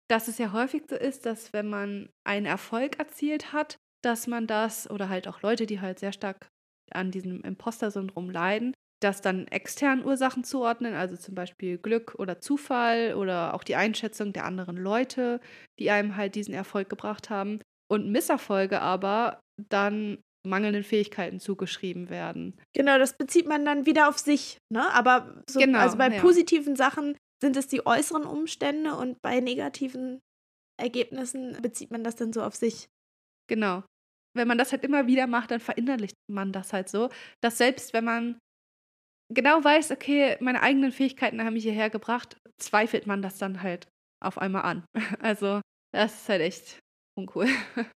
dass 0.09 0.27
es 0.27 0.37
ja 0.37 0.51
häufig 0.51 0.83
so 0.89 0.95
ist, 0.95 1.25
dass 1.25 1.53
wenn 1.53 1.69
man 1.69 2.09
einen 2.23 2.45
Erfolg 2.45 2.99
erzielt 2.99 3.53
hat, 3.53 3.77
dass 4.03 4.27
man 4.27 4.47
das 4.47 4.89
oder 4.89 5.09
halt 5.09 5.27
auch 5.27 5.41
Leute, 5.41 5.65
die 5.65 5.81
halt 5.81 5.99
sehr 5.99 6.11
stark 6.11 6.47
an 6.91 7.11
diesem 7.11 7.41
Imposter-Syndrom 7.41 8.29
leiden, 8.29 8.73
das 9.01 9.21
dann 9.21 9.47
externen 9.47 10.05
Ursachen 10.05 10.43
zuordnen, 10.43 10.93
also 10.93 11.15
zum 11.15 11.35
Beispiel 11.35 11.77
Glück 11.77 12.15
oder 12.17 12.39
Zufall 12.39 13.15
oder 13.15 13.53
auch 13.53 13.63
die 13.63 13.75
Einschätzung 13.75 14.33
der 14.33 14.45
anderen 14.45 14.77
Leute, 14.77 15.39
die 15.79 15.91
einem 15.91 16.15
halt 16.15 16.35
diesen 16.35 16.53
Erfolg 16.53 16.89
gebracht 16.89 17.29
haben. 17.29 17.59
Und 17.87 18.09
Misserfolge 18.09 18.81
aber 18.81 19.39
dann 19.69 20.17
mangelnden 20.45 20.83
Fähigkeiten 20.83 21.39
zugeschrieben 21.39 22.09
werden. 22.09 22.59
Genau, 22.73 22.97
das 22.97 23.17
bezieht 23.17 23.47
man 23.47 23.65
dann 23.65 23.85
wieder 23.85 24.07
auf 24.09 24.17
sich, 24.17 24.57
ne? 24.71 24.91
Aber 24.93 25.41
so, 25.49 25.59
Genau, 25.59 25.79
also 25.79 25.97
bei 25.97 26.09
ja. 26.09 26.21
positiven 26.21 26.75
Sachen 26.75 27.17
sind 27.41 27.57
es 27.57 27.67
die 27.67 27.85
äußeren 27.85 28.23
Umstände 28.23 28.95
und 28.95 29.21
bei 29.21 29.39
negativen 29.39 30.19
Ergebnissen 30.79 31.57
bezieht 31.61 31.91
man 31.91 32.03
das 32.03 32.15
dann 32.15 32.33
so 32.33 32.41
auf 32.41 32.55
sich. 32.55 32.87
Genau. 33.47 33.83
Wenn 34.35 34.47
man 34.47 34.57
das 34.57 34.71
halt 34.71 34.83
immer 34.83 35.07
wieder 35.07 35.27
macht, 35.27 35.51
dann 35.51 35.59
verinnerlicht 35.59 36.15
man 36.29 36.51
das 36.51 36.73
halt 36.73 36.89
so, 36.89 37.09
dass 37.41 37.57
selbst 37.57 37.93
wenn 37.93 38.03
man 38.05 38.37
genau 39.33 39.63
weiß, 39.63 39.91
okay, 39.91 40.37
meine 40.39 40.61
eigenen 40.61 40.91
Fähigkeiten 40.91 41.41
haben 41.43 41.53
mich 41.53 41.63
hierher 41.63 41.89
gebracht, 41.89 42.37
zweifelt 42.61 43.07
man 43.07 43.21
das 43.21 43.37
dann 43.37 43.61
halt 43.61 43.87
auf 44.23 44.37
einmal 44.37 44.63
an. 44.63 44.85
Also, 45.21 45.61
das 45.93 46.15
ist 46.21 46.29
halt 46.29 46.41
echt 46.41 46.79
uncool. 47.17 47.47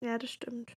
Ja, 0.00 0.16
das 0.16 0.30
stimmt. 0.30 0.74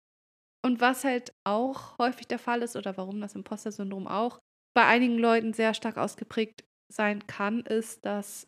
Und 0.64 0.80
was 0.80 1.04
halt 1.04 1.32
auch 1.46 1.98
häufig 1.98 2.26
der 2.28 2.38
Fall 2.38 2.62
ist 2.62 2.76
oder 2.76 2.96
warum 2.96 3.20
das 3.20 3.34
Imposter-Syndrom 3.34 4.06
auch 4.06 4.38
bei 4.74 4.86
einigen 4.86 5.18
Leuten 5.18 5.52
sehr 5.52 5.74
stark 5.74 5.98
ausgeprägt 5.98 6.64
sein 6.92 7.26
kann, 7.26 7.60
ist, 7.60 8.04
dass 8.04 8.46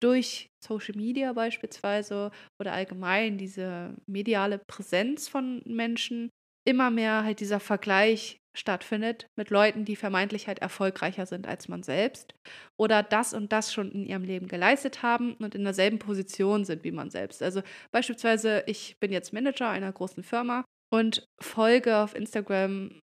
durch 0.00 0.48
Social 0.64 0.96
Media 0.96 1.32
beispielsweise 1.32 2.30
oder 2.60 2.72
allgemein 2.72 3.38
diese 3.38 3.94
mediale 4.06 4.60
Präsenz 4.66 5.28
von 5.28 5.62
Menschen 5.66 6.30
immer 6.66 6.90
mehr 6.90 7.24
halt 7.24 7.40
dieser 7.40 7.60
Vergleich 7.60 8.38
stattfindet 8.56 9.26
mit 9.36 9.50
Leuten, 9.50 9.84
die 9.84 9.96
vermeintlich 9.96 10.46
halt 10.46 10.60
erfolgreicher 10.60 11.26
sind 11.26 11.46
als 11.46 11.68
man 11.68 11.82
selbst 11.82 12.34
oder 12.78 13.02
das 13.02 13.34
und 13.34 13.52
das 13.52 13.72
schon 13.72 13.90
in 13.90 14.06
ihrem 14.06 14.22
Leben 14.22 14.46
geleistet 14.46 15.02
haben 15.02 15.34
und 15.34 15.54
in 15.54 15.64
derselben 15.64 15.98
Position 15.98 16.64
sind 16.64 16.84
wie 16.84 16.92
man 16.92 17.10
selbst. 17.10 17.42
Also 17.42 17.62
beispielsweise, 17.92 18.62
ich 18.66 18.96
bin 19.00 19.12
jetzt 19.12 19.32
Manager 19.32 19.68
einer 19.68 19.92
großen 19.92 20.22
Firma 20.22 20.64
und 20.92 21.26
folge 21.42 21.96
auf 21.96 22.14
Instagram 22.14 23.00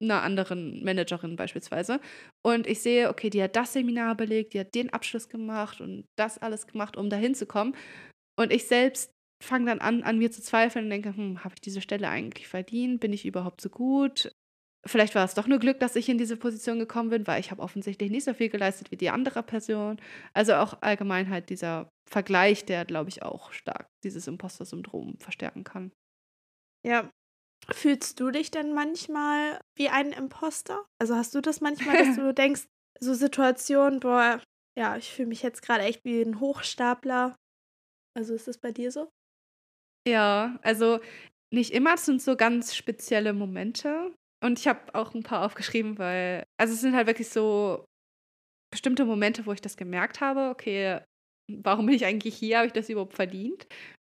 einer 0.00 0.22
anderen 0.22 0.84
Managerin 0.84 1.36
beispielsweise. 1.36 2.00
Und 2.44 2.66
ich 2.66 2.80
sehe, 2.80 3.08
okay, 3.08 3.30
die 3.30 3.42
hat 3.42 3.56
das 3.56 3.72
Seminar 3.72 4.14
belegt, 4.14 4.54
die 4.54 4.60
hat 4.60 4.74
den 4.74 4.92
Abschluss 4.92 5.28
gemacht 5.28 5.80
und 5.80 6.04
das 6.16 6.38
alles 6.38 6.66
gemacht, 6.66 6.96
um 6.96 7.10
dahin 7.10 7.34
zu 7.34 7.46
kommen. 7.46 7.74
Und 8.38 8.52
ich 8.52 8.66
selbst 8.66 9.10
fange 9.42 9.66
dann 9.66 9.80
an, 9.80 10.02
an 10.02 10.18
mir 10.18 10.30
zu 10.30 10.42
zweifeln 10.42 10.86
und 10.86 10.90
denke, 10.90 11.16
hm, 11.16 11.44
habe 11.44 11.54
ich 11.54 11.60
diese 11.60 11.80
Stelle 11.80 12.08
eigentlich 12.08 12.48
verdient? 12.48 13.00
Bin 13.00 13.12
ich 13.12 13.26
überhaupt 13.26 13.60
so 13.60 13.68
gut? 13.70 14.30
Vielleicht 14.86 15.14
war 15.16 15.24
es 15.24 15.34
doch 15.34 15.48
nur 15.48 15.58
Glück, 15.58 15.80
dass 15.80 15.96
ich 15.96 16.08
in 16.08 16.18
diese 16.18 16.36
Position 16.36 16.78
gekommen 16.78 17.10
bin, 17.10 17.26
weil 17.26 17.40
ich 17.40 17.50
habe 17.50 17.62
offensichtlich 17.62 18.10
nicht 18.10 18.24
so 18.24 18.34
viel 18.34 18.48
geleistet 18.48 18.90
wie 18.90 18.96
die 18.96 19.10
andere 19.10 19.42
Person. 19.42 20.00
Also 20.32 20.54
auch 20.54 20.80
allgemein 20.82 21.28
halt 21.28 21.50
dieser 21.50 21.88
Vergleich, 22.08 22.64
der, 22.64 22.84
glaube 22.84 23.10
ich, 23.10 23.22
auch 23.22 23.52
stark 23.52 23.88
dieses 24.04 24.28
Imposter-Syndrom 24.28 25.18
verstärken 25.18 25.64
kann. 25.64 25.92
Ja. 26.84 27.10
Fühlst 27.72 28.20
du 28.20 28.30
dich 28.30 28.50
denn 28.50 28.72
manchmal 28.72 29.60
wie 29.76 29.88
ein 29.88 30.12
Imposter? 30.12 30.86
Also 31.00 31.16
hast 31.16 31.34
du 31.34 31.40
das 31.40 31.60
manchmal, 31.60 31.96
dass 31.96 32.16
du 32.16 32.32
denkst, 32.34 32.66
so 33.00 33.14
Situationen, 33.14 34.00
boah, 34.00 34.40
ja, 34.78 34.96
ich 34.96 35.12
fühle 35.12 35.28
mich 35.28 35.42
jetzt 35.42 35.62
gerade 35.62 35.84
echt 35.84 36.04
wie 36.04 36.22
ein 36.22 36.40
Hochstapler. 36.40 37.36
Also 38.16 38.34
ist 38.34 38.48
das 38.48 38.58
bei 38.58 38.72
dir 38.72 38.90
so? 38.90 39.10
Ja, 40.06 40.58
also 40.62 41.00
nicht 41.52 41.72
immer, 41.72 41.94
es 41.94 42.06
sind 42.06 42.22
so 42.22 42.36
ganz 42.36 42.74
spezielle 42.74 43.32
Momente. 43.32 44.14
Und 44.42 44.58
ich 44.58 44.68
habe 44.68 44.94
auch 44.94 45.14
ein 45.14 45.22
paar 45.22 45.44
aufgeschrieben, 45.44 45.98
weil, 45.98 46.44
also 46.58 46.74
es 46.74 46.80
sind 46.80 46.94
halt 46.94 47.06
wirklich 47.06 47.30
so 47.30 47.84
bestimmte 48.70 49.04
Momente, 49.04 49.46
wo 49.46 49.52
ich 49.52 49.60
das 49.60 49.76
gemerkt 49.76 50.20
habe, 50.20 50.50
okay, 50.50 51.00
warum 51.50 51.86
bin 51.86 51.94
ich 51.94 52.04
eigentlich 52.04 52.36
hier? 52.36 52.58
Habe 52.58 52.66
ich 52.66 52.72
das 52.72 52.88
überhaupt 52.88 53.14
verdient? 53.14 53.66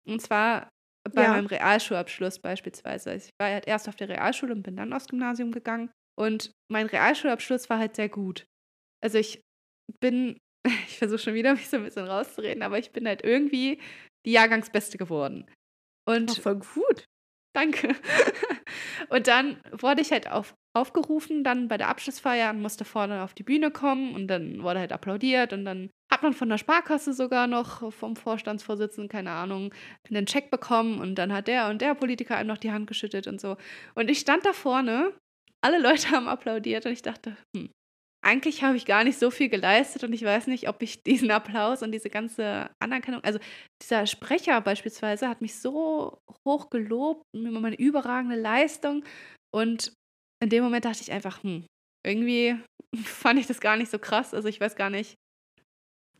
Und 0.06 0.20
zwar 0.20 0.68
bei 1.14 1.22
ja. 1.22 1.32
meinem 1.32 1.46
Realschulabschluss 1.46 2.38
beispielsweise. 2.38 3.14
Ich 3.14 3.30
war 3.40 3.50
halt 3.50 3.66
erst 3.66 3.88
auf 3.88 3.96
der 3.96 4.08
Realschule 4.08 4.52
und 4.52 4.62
bin 4.62 4.76
dann 4.76 4.92
aufs 4.92 5.08
Gymnasium 5.08 5.52
gegangen. 5.52 5.90
Und 6.18 6.52
mein 6.70 6.86
Realschulabschluss 6.86 7.70
war 7.70 7.78
halt 7.78 7.96
sehr 7.96 8.08
gut. 8.08 8.46
Also 9.02 9.18
ich 9.18 9.40
bin, 10.00 10.38
ich 10.66 10.98
versuche 10.98 11.18
schon 11.18 11.34
wieder 11.34 11.54
mich 11.54 11.68
so 11.68 11.76
ein 11.76 11.84
bisschen 11.84 12.06
rauszureden, 12.06 12.62
aber 12.62 12.78
ich 12.78 12.92
bin 12.92 13.06
halt 13.06 13.24
irgendwie 13.24 13.80
die 14.26 14.32
Jahrgangsbeste 14.32 14.98
geworden. 14.98 15.46
Und 16.08 16.30
oh, 16.30 16.42
voll 16.42 16.56
gut. 16.56 17.04
Danke. 17.54 17.94
und 19.08 19.26
dann 19.26 19.60
wurde 19.72 20.02
ich 20.02 20.12
halt 20.12 20.30
auf, 20.30 20.54
aufgerufen, 20.78 21.44
dann 21.44 21.68
bei 21.68 21.76
der 21.76 21.88
Abschlussfeier 21.88 22.50
und 22.50 22.62
musste 22.62 22.84
vorne 22.84 23.22
auf 23.22 23.34
die 23.34 23.42
Bühne 23.42 23.70
kommen 23.70 24.14
und 24.14 24.28
dann 24.28 24.62
wurde 24.62 24.80
halt 24.80 24.92
applaudiert 24.92 25.52
und 25.52 25.64
dann 25.64 25.90
hat 26.10 26.22
man 26.22 26.32
von 26.32 26.48
der 26.48 26.58
Sparkasse 26.58 27.12
sogar 27.12 27.46
noch 27.46 27.92
vom 27.92 28.16
Vorstandsvorsitzenden, 28.16 29.08
keine 29.08 29.30
Ahnung, 29.30 29.74
einen 30.08 30.26
Check 30.26 30.50
bekommen 30.50 31.00
und 31.00 31.16
dann 31.16 31.32
hat 31.32 31.48
der 31.48 31.68
und 31.68 31.82
der 31.82 31.94
Politiker 31.94 32.36
einem 32.36 32.48
noch 32.48 32.58
die 32.58 32.72
Hand 32.72 32.86
geschüttet 32.86 33.26
und 33.26 33.40
so. 33.40 33.56
Und 33.94 34.10
ich 34.10 34.20
stand 34.20 34.46
da 34.46 34.52
vorne, 34.52 35.12
alle 35.60 35.78
Leute 35.78 36.10
haben 36.12 36.28
applaudiert 36.28 36.86
und 36.86 36.92
ich 36.92 37.02
dachte, 37.02 37.36
hm, 37.54 37.70
eigentlich 38.24 38.62
habe 38.62 38.76
ich 38.76 38.84
gar 38.84 39.04
nicht 39.04 39.18
so 39.18 39.30
viel 39.30 39.48
geleistet 39.48 40.02
und 40.02 40.12
ich 40.12 40.24
weiß 40.24 40.48
nicht, 40.48 40.68
ob 40.68 40.82
ich 40.82 41.02
diesen 41.02 41.30
Applaus 41.30 41.82
und 41.82 41.92
diese 41.92 42.10
ganze 42.10 42.70
Anerkennung, 42.80 43.22
also 43.22 43.38
dieser 43.82 44.06
Sprecher 44.06 44.60
beispielsweise 44.60 45.28
hat 45.28 45.40
mich 45.40 45.58
so 45.60 46.18
hoch 46.44 46.70
gelobt, 46.70 47.22
meine 47.32 47.78
überragende 47.78 48.36
Leistung 48.36 49.04
und 49.54 49.92
in 50.42 50.50
dem 50.50 50.64
Moment 50.64 50.84
dachte 50.84 51.02
ich 51.02 51.12
einfach, 51.12 51.42
hm, 51.42 51.66
irgendwie 52.06 52.56
fand 53.04 53.38
ich 53.38 53.46
das 53.46 53.60
gar 53.60 53.76
nicht 53.76 53.90
so 53.90 53.98
krass, 53.98 54.34
also 54.34 54.48
ich 54.48 54.60
weiß 54.60 54.76
gar 54.76 54.90
nicht, 54.90 55.14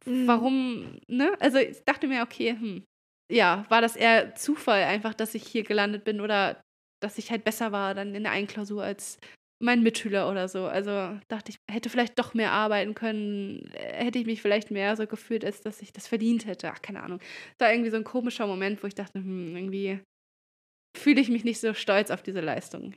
mhm. 0.04 0.26
warum, 0.26 0.98
ne? 1.08 1.36
Also 1.40 1.58
ich 1.58 1.84
dachte 1.84 2.08
mir, 2.08 2.22
okay, 2.22 2.50
hm, 2.52 2.84
ja, 3.30 3.66
war 3.68 3.80
das 3.80 3.96
eher 3.96 4.34
Zufall 4.34 4.84
einfach, 4.84 5.14
dass 5.14 5.34
ich 5.34 5.46
hier 5.46 5.62
gelandet 5.62 6.04
bin 6.04 6.20
oder 6.20 6.60
dass 7.00 7.18
ich 7.18 7.30
halt 7.30 7.44
besser 7.44 7.72
war 7.72 7.94
dann 7.94 8.14
in 8.14 8.24
der 8.24 8.32
Einklausur 8.32 8.82
als 8.82 9.18
mein 9.60 9.82
Mitschüler 9.82 10.30
oder 10.30 10.48
so. 10.48 10.66
Also 10.66 11.18
dachte 11.28 11.50
ich, 11.50 11.58
hätte 11.70 11.90
vielleicht 11.90 12.18
doch 12.18 12.34
mehr 12.34 12.52
arbeiten 12.52 12.94
können, 12.94 13.70
äh, 13.74 14.04
hätte 14.04 14.18
ich 14.18 14.26
mich 14.26 14.40
vielleicht 14.40 14.70
mehr 14.70 14.96
so 14.96 15.06
gefühlt, 15.06 15.44
als 15.44 15.60
dass 15.60 15.82
ich 15.82 15.92
das 15.92 16.06
verdient 16.06 16.46
hätte. 16.46 16.70
Ach, 16.72 16.80
keine 16.80 17.02
Ahnung. 17.02 17.18
Das 17.58 17.66
war 17.66 17.72
irgendwie 17.72 17.90
so 17.90 17.96
ein 17.96 18.04
komischer 18.04 18.46
Moment, 18.46 18.82
wo 18.82 18.86
ich 18.86 18.94
dachte, 18.94 19.18
hm, 19.18 19.56
irgendwie 19.56 20.00
fühle 20.96 21.20
ich 21.20 21.28
mich 21.28 21.44
nicht 21.44 21.60
so 21.60 21.74
stolz 21.74 22.10
auf 22.10 22.22
diese 22.22 22.40
Leistung. 22.40 22.94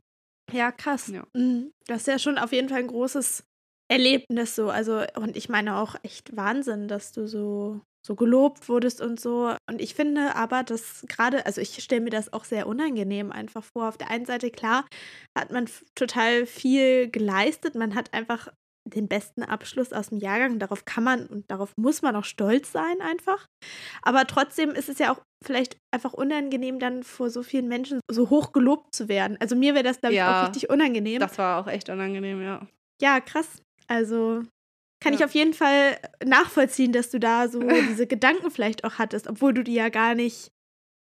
Ja, 0.52 0.72
krass. 0.72 1.08
Ja. 1.08 1.24
Mhm. 1.34 1.72
Das 1.86 2.02
ist 2.02 2.06
ja 2.06 2.18
schon 2.18 2.38
auf 2.38 2.52
jeden 2.52 2.68
Fall 2.68 2.78
ein 2.80 2.86
großes 2.86 3.44
Erlebnis 3.88 4.54
so. 4.54 4.70
Also, 4.70 5.02
und 5.16 5.36
ich 5.36 5.48
meine 5.48 5.76
auch 5.76 5.96
echt 6.02 6.36
Wahnsinn, 6.36 6.88
dass 6.88 7.12
du 7.12 7.26
so 7.26 7.80
so 8.04 8.16
gelobt 8.16 8.68
wurdest 8.68 9.00
und 9.00 9.20
so. 9.20 9.54
Und 9.68 9.80
ich 9.80 9.94
finde 9.94 10.34
aber, 10.34 10.64
dass 10.64 11.04
gerade, 11.08 11.46
also 11.46 11.60
ich 11.60 11.80
stelle 11.84 12.00
mir 12.00 12.10
das 12.10 12.32
auch 12.32 12.42
sehr 12.44 12.66
unangenehm 12.66 13.30
einfach 13.30 13.62
vor. 13.62 13.88
Auf 13.88 13.96
der 13.96 14.10
einen 14.10 14.24
Seite, 14.26 14.50
klar, 14.50 14.86
hat 15.38 15.52
man 15.52 15.68
total 15.94 16.44
viel 16.46 17.08
geleistet. 17.08 17.76
Man 17.76 17.94
hat 17.94 18.12
einfach 18.12 18.48
den 18.94 19.08
besten 19.08 19.42
Abschluss 19.42 19.92
aus 19.92 20.08
dem 20.08 20.18
Jahrgang. 20.18 20.58
Darauf 20.58 20.84
kann 20.84 21.04
man 21.04 21.26
und 21.26 21.50
darauf 21.50 21.72
muss 21.76 22.02
man 22.02 22.16
auch 22.16 22.24
stolz 22.24 22.72
sein, 22.72 23.00
einfach. 23.00 23.46
Aber 24.02 24.26
trotzdem 24.26 24.70
ist 24.70 24.88
es 24.88 24.98
ja 24.98 25.12
auch 25.12 25.20
vielleicht 25.44 25.76
einfach 25.92 26.12
unangenehm, 26.12 26.78
dann 26.78 27.02
vor 27.02 27.30
so 27.30 27.42
vielen 27.42 27.68
Menschen 27.68 28.00
so 28.10 28.30
hoch 28.30 28.52
gelobt 28.52 28.94
zu 28.94 29.08
werden. 29.08 29.36
Also 29.40 29.56
mir 29.56 29.74
wäre 29.74 29.84
das, 29.84 30.00
glaube 30.00 30.14
ich, 30.14 30.18
ja, 30.18 30.42
auch 30.42 30.48
richtig 30.48 30.70
unangenehm. 30.70 31.20
Das 31.20 31.38
war 31.38 31.60
auch 31.60 31.68
echt 31.68 31.88
unangenehm, 31.88 32.42
ja. 32.42 32.66
Ja, 33.00 33.20
krass. 33.20 33.62
Also 33.88 34.42
kann 35.02 35.12
ja. 35.14 35.18
ich 35.18 35.24
auf 35.24 35.34
jeden 35.34 35.52
Fall 35.52 35.98
nachvollziehen, 36.24 36.92
dass 36.92 37.10
du 37.10 37.18
da 37.18 37.48
so 37.48 37.60
diese 37.88 38.06
Gedanken 38.06 38.50
vielleicht 38.50 38.84
auch 38.84 38.98
hattest, 38.98 39.28
obwohl 39.28 39.52
du 39.52 39.64
die 39.64 39.74
ja 39.74 39.88
gar 39.88 40.14
nicht 40.14 40.52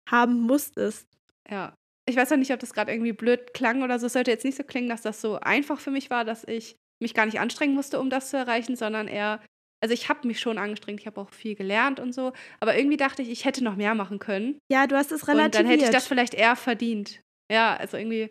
haben 0.09 0.41
musstest. 0.41 1.07
Ja. 1.51 1.75
Ich 2.09 2.17
weiß 2.17 2.33
auch 2.33 2.37
nicht, 2.37 2.53
ob 2.53 2.59
das 2.59 2.73
gerade 2.73 2.91
irgendwie 2.91 3.13
blöd 3.13 3.55
klang 3.55 3.83
oder 3.83 3.99
so. 3.99 4.07
Es 4.07 4.15
sollte 4.15 4.31
jetzt 4.31 4.45
nicht 4.45 4.57
so 4.57 4.65
klingen, 4.65 4.89
dass 4.89 5.03
das 5.03 5.21
so 5.21 5.39
einfach 5.39 5.79
für 5.79 5.91
mich 5.91 6.11
war, 6.11 6.25
dass 6.25 6.45
ich 6.45 6.77
mich 7.03 7.15
gar 7.15 7.27
nicht 7.27 7.41
anstrengen 7.41 7.75
musste, 7.75 8.01
um 8.01 8.11
das 8.11 8.31
zu 8.31 8.37
erreichen, 8.37 8.77
sondern 8.77 9.09
eher, 9.09 9.41
also 9.83 9.93
ich 9.93 10.09
habe 10.09 10.27
mich 10.27 10.41
schon 10.41 10.59
angestrengt, 10.59 11.01
ich 11.01 11.07
habe 11.07 11.21
auch 11.21 11.31
viel 11.31 11.55
gelernt 11.55 12.01
und 12.01 12.13
so, 12.13 12.33
aber 12.61 12.77
irgendwie 12.77 12.97
dachte 12.97 13.23
ich, 13.23 13.31
ich 13.31 13.45
hätte 13.45 13.63
noch 13.63 13.77
mehr 13.77 13.95
machen 13.95 14.19
können. 14.19 14.59
Ja, 14.71 14.87
du 14.87 14.97
hast 14.97 15.13
es 15.13 15.29
relativiert. 15.29 15.47
Und 15.47 15.55
dann 15.55 15.67
hätte 15.67 15.85
ich 15.85 15.91
das 15.91 16.07
vielleicht 16.07 16.35
eher 16.35 16.57
verdient. 16.57 17.21
Ja, 17.51 17.77
also 17.77 17.97
irgendwie, 17.97 18.31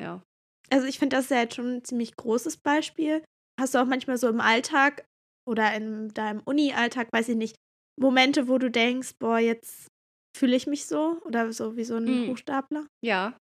ja. 0.00 0.22
Also 0.70 0.86
ich 0.86 0.98
finde, 0.98 1.16
das 1.16 1.26
ist 1.26 1.30
ja 1.30 1.40
jetzt 1.40 1.54
schon 1.54 1.76
ein 1.76 1.84
ziemlich 1.84 2.16
großes 2.16 2.56
Beispiel. 2.56 3.22
Hast 3.60 3.74
du 3.74 3.78
auch 3.78 3.86
manchmal 3.86 4.16
so 4.16 4.28
im 4.28 4.40
Alltag 4.40 5.04
oder 5.46 5.74
in 5.74 6.08
deinem 6.08 6.40
Uni-Alltag, 6.44 7.08
weiß 7.12 7.28
ich 7.28 7.36
nicht, 7.36 7.56
Momente, 8.00 8.48
wo 8.48 8.58
du 8.58 8.70
denkst, 8.70 9.12
boah, 9.18 9.38
jetzt 9.38 9.88
fühle 10.36 10.56
ich 10.56 10.66
mich 10.66 10.86
so 10.86 11.20
oder 11.24 11.52
so 11.52 11.76
wie 11.76 11.84
so 11.84 11.96
ein 11.96 12.04
mhm. 12.04 12.30
Hochstapler? 12.30 12.86
Ja. 13.04 13.36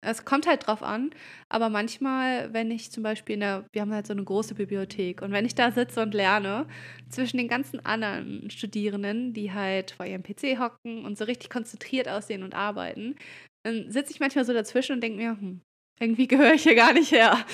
Es 0.00 0.24
kommt 0.24 0.46
halt 0.46 0.66
drauf 0.66 0.82
an, 0.82 1.10
aber 1.48 1.70
manchmal, 1.70 2.52
wenn 2.52 2.70
ich 2.70 2.92
zum 2.92 3.02
Beispiel 3.02 3.34
in 3.34 3.40
der, 3.40 3.66
wir 3.72 3.82
haben 3.82 3.92
halt 3.92 4.06
so 4.06 4.12
eine 4.12 4.22
große 4.22 4.54
Bibliothek 4.54 5.22
und 5.22 5.32
wenn 5.32 5.44
ich 5.44 5.56
da 5.56 5.72
sitze 5.72 6.00
und 6.00 6.14
lerne, 6.14 6.68
zwischen 7.08 7.36
den 7.36 7.48
ganzen 7.48 7.84
anderen 7.84 8.48
Studierenden, 8.48 9.32
die 9.32 9.52
halt 9.52 9.90
vor 9.90 10.06
ihrem 10.06 10.22
PC 10.22 10.60
hocken 10.60 11.04
und 11.04 11.18
so 11.18 11.24
richtig 11.24 11.50
konzentriert 11.50 12.08
aussehen 12.08 12.44
und 12.44 12.54
arbeiten, 12.54 13.16
dann 13.64 13.90
sitze 13.90 14.12
ich 14.12 14.20
manchmal 14.20 14.44
so 14.44 14.52
dazwischen 14.52 14.92
und 14.92 15.00
denke 15.02 15.18
mir, 15.18 15.30
hm, 15.30 15.62
irgendwie 16.00 16.28
gehöre 16.28 16.54
ich 16.54 16.62
hier 16.62 16.76
gar 16.76 16.92
nicht 16.92 17.10
her. 17.10 17.44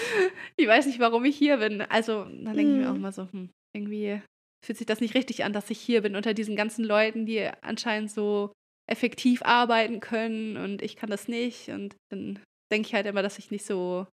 Ich 0.56 0.68
weiß 0.68 0.86
nicht, 0.86 1.00
warum 1.00 1.24
ich 1.24 1.36
hier 1.36 1.56
bin. 1.58 1.80
Also, 1.80 2.24
dann 2.24 2.56
denke 2.56 2.72
ich 2.72 2.78
mir 2.78 2.90
auch 2.90 2.94
mhm. 2.94 3.00
mal 3.00 3.12
so, 3.12 3.26
hm, 3.30 3.50
irgendwie 3.74 4.20
fühlt 4.64 4.78
sich 4.78 4.86
das 4.86 5.00
nicht 5.00 5.14
richtig 5.14 5.44
an, 5.44 5.52
dass 5.52 5.70
ich 5.70 5.78
hier 5.78 6.02
bin 6.02 6.16
unter 6.16 6.34
diesen 6.34 6.56
ganzen 6.56 6.84
Leuten, 6.84 7.26
die 7.26 7.48
anscheinend 7.62 8.10
so 8.10 8.52
effektiv 8.86 9.42
arbeiten 9.42 10.00
können 10.00 10.56
und 10.56 10.82
ich 10.82 10.96
kann 10.96 11.10
das 11.10 11.28
nicht. 11.28 11.68
Und 11.68 11.96
dann 12.10 12.40
denke 12.72 12.88
ich 12.88 12.94
halt 12.94 13.06
immer, 13.06 13.22
dass 13.22 13.38
ich 13.38 13.50
nicht 13.50 13.64
so 13.64 14.06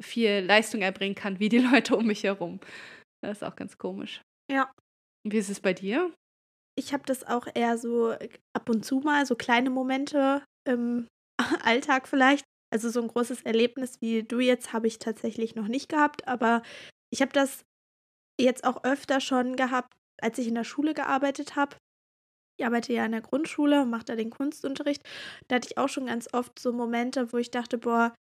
viel 0.00 0.40
Leistung 0.40 0.82
erbringen 0.82 1.14
kann 1.14 1.38
wie 1.38 1.48
die 1.48 1.58
Leute 1.70 1.96
um 1.96 2.06
mich 2.06 2.24
herum. 2.24 2.60
Das 3.22 3.38
ist 3.38 3.42
auch 3.42 3.56
ganz 3.56 3.78
komisch. 3.78 4.22
Ja. 4.50 4.70
Wie 5.26 5.38
ist 5.38 5.50
es 5.50 5.60
bei 5.60 5.72
dir? 5.72 6.12
Ich 6.76 6.92
habe 6.92 7.04
das 7.06 7.24
auch 7.24 7.46
eher 7.54 7.78
so 7.78 8.10
ab 8.52 8.68
und 8.68 8.84
zu 8.84 8.98
mal, 8.98 9.24
so 9.26 9.36
kleine 9.36 9.70
Momente 9.70 10.42
im 10.68 11.06
Alltag 11.62 12.08
vielleicht, 12.08 12.44
also 12.72 12.90
so 12.90 13.00
ein 13.00 13.08
großes 13.08 13.42
Erlebnis 13.42 14.00
wie 14.00 14.24
du 14.24 14.40
jetzt 14.40 14.72
habe 14.72 14.88
ich 14.88 14.98
tatsächlich 14.98 15.54
noch 15.54 15.68
nicht 15.68 15.88
gehabt, 15.88 16.26
aber 16.26 16.62
ich 17.12 17.22
habe 17.22 17.32
das 17.32 17.64
jetzt 18.40 18.64
auch 18.64 18.82
öfter 18.82 19.20
schon 19.20 19.54
gehabt, 19.56 19.94
als 20.20 20.38
ich 20.38 20.48
in 20.48 20.56
der 20.56 20.64
Schule 20.64 20.94
gearbeitet 20.94 21.54
habe. 21.54 21.76
Ich 22.56 22.64
arbeite 22.64 22.92
ja 22.92 23.04
in 23.04 23.12
der 23.12 23.20
Grundschule, 23.20 23.84
mache 23.84 24.04
da 24.04 24.16
den 24.16 24.30
Kunstunterricht. 24.30 25.02
Da 25.48 25.56
hatte 25.56 25.68
ich 25.70 25.78
auch 25.78 25.88
schon 25.88 26.06
ganz 26.06 26.28
oft 26.32 26.58
so 26.58 26.72
Momente, 26.72 27.32
wo 27.32 27.38
ich 27.38 27.50
dachte, 27.50 27.78
boah, 27.78 28.14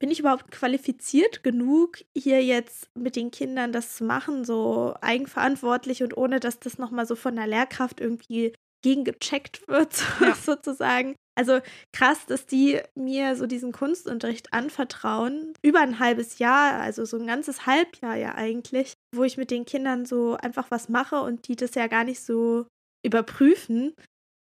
bin 0.00 0.10
ich 0.10 0.20
überhaupt 0.20 0.50
qualifiziert 0.50 1.42
genug, 1.42 1.98
hier 2.16 2.42
jetzt 2.42 2.88
mit 2.94 3.16
den 3.16 3.30
Kindern 3.30 3.72
das 3.72 3.96
zu 3.96 4.04
machen, 4.04 4.44
so 4.44 4.94
eigenverantwortlich 5.00 6.02
und 6.02 6.16
ohne, 6.16 6.40
dass 6.40 6.60
das 6.60 6.78
nochmal 6.78 7.06
so 7.06 7.16
von 7.16 7.34
der 7.36 7.46
Lehrkraft 7.46 8.00
irgendwie 8.00 8.54
gegengecheckt 8.82 9.66
wird, 9.66 10.04
ja. 10.20 10.34
sozusagen. 10.34 11.14
Also 11.36 11.60
krass, 11.92 12.26
dass 12.26 12.46
die 12.46 12.80
mir 12.96 13.36
so 13.36 13.46
diesen 13.46 13.70
Kunstunterricht 13.70 14.52
anvertrauen. 14.52 15.52
Über 15.62 15.80
ein 15.80 16.00
halbes 16.00 16.38
Jahr, 16.38 16.80
also 16.80 17.04
so 17.04 17.16
ein 17.16 17.26
ganzes 17.26 17.66
Halbjahr 17.66 18.16
ja 18.16 18.34
eigentlich, 18.34 18.94
wo 19.14 19.22
ich 19.22 19.36
mit 19.36 19.50
den 19.50 19.64
Kindern 19.64 20.04
so 20.04 20.36
einfach 20.36 20.70
was 20.70 20.88
mache 20.88 21.20
und 21.20 21.46
die 21.46 21.54
das 21.54 21.74
ja 21.74 21.86
gar 21.86 22.04
nicht 22.04 22.20
so 22.20 22.66
überprüfen. 23.04 23.94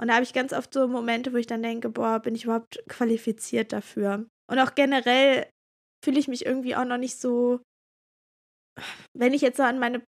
Und 0.00 0.08
da 0.08 0.14
habe 0.14 0.24
ich 0.24 0.32
ganz 0.32 0.52
oft 0.52 0.72
so 0.74 0.88
Momente, 0.88 1.32
wo 1.32 1.36
ich 1.36 1.46
dann 1.46 1.62
denke, 1.62 1.88
boah, 1.88 2.20
bin 2.20 2.34
ich 2.34 2.44
überhaupt 2.44 2.82
qualifiziert 2.88 3.72
dafür? 3.72 4.26
Und 4.50 4.58
auch 4.58 4.74
generell 4.74 5.48
fühle 6.04 6.18
ich 6.18 6.28
mich 6.28 6.44
irgendwie 6.44 6.74
auch 6.74 6.84
noch 6.84 6.98
nicht 6.98 7.18
so, 7.18 7.60
wenn 9.16 9.32
ich 9.32 9.42
jetzt 9.42 9.58
so 9.58 9.62
an 9.62 9.78
meine 9.78 10.02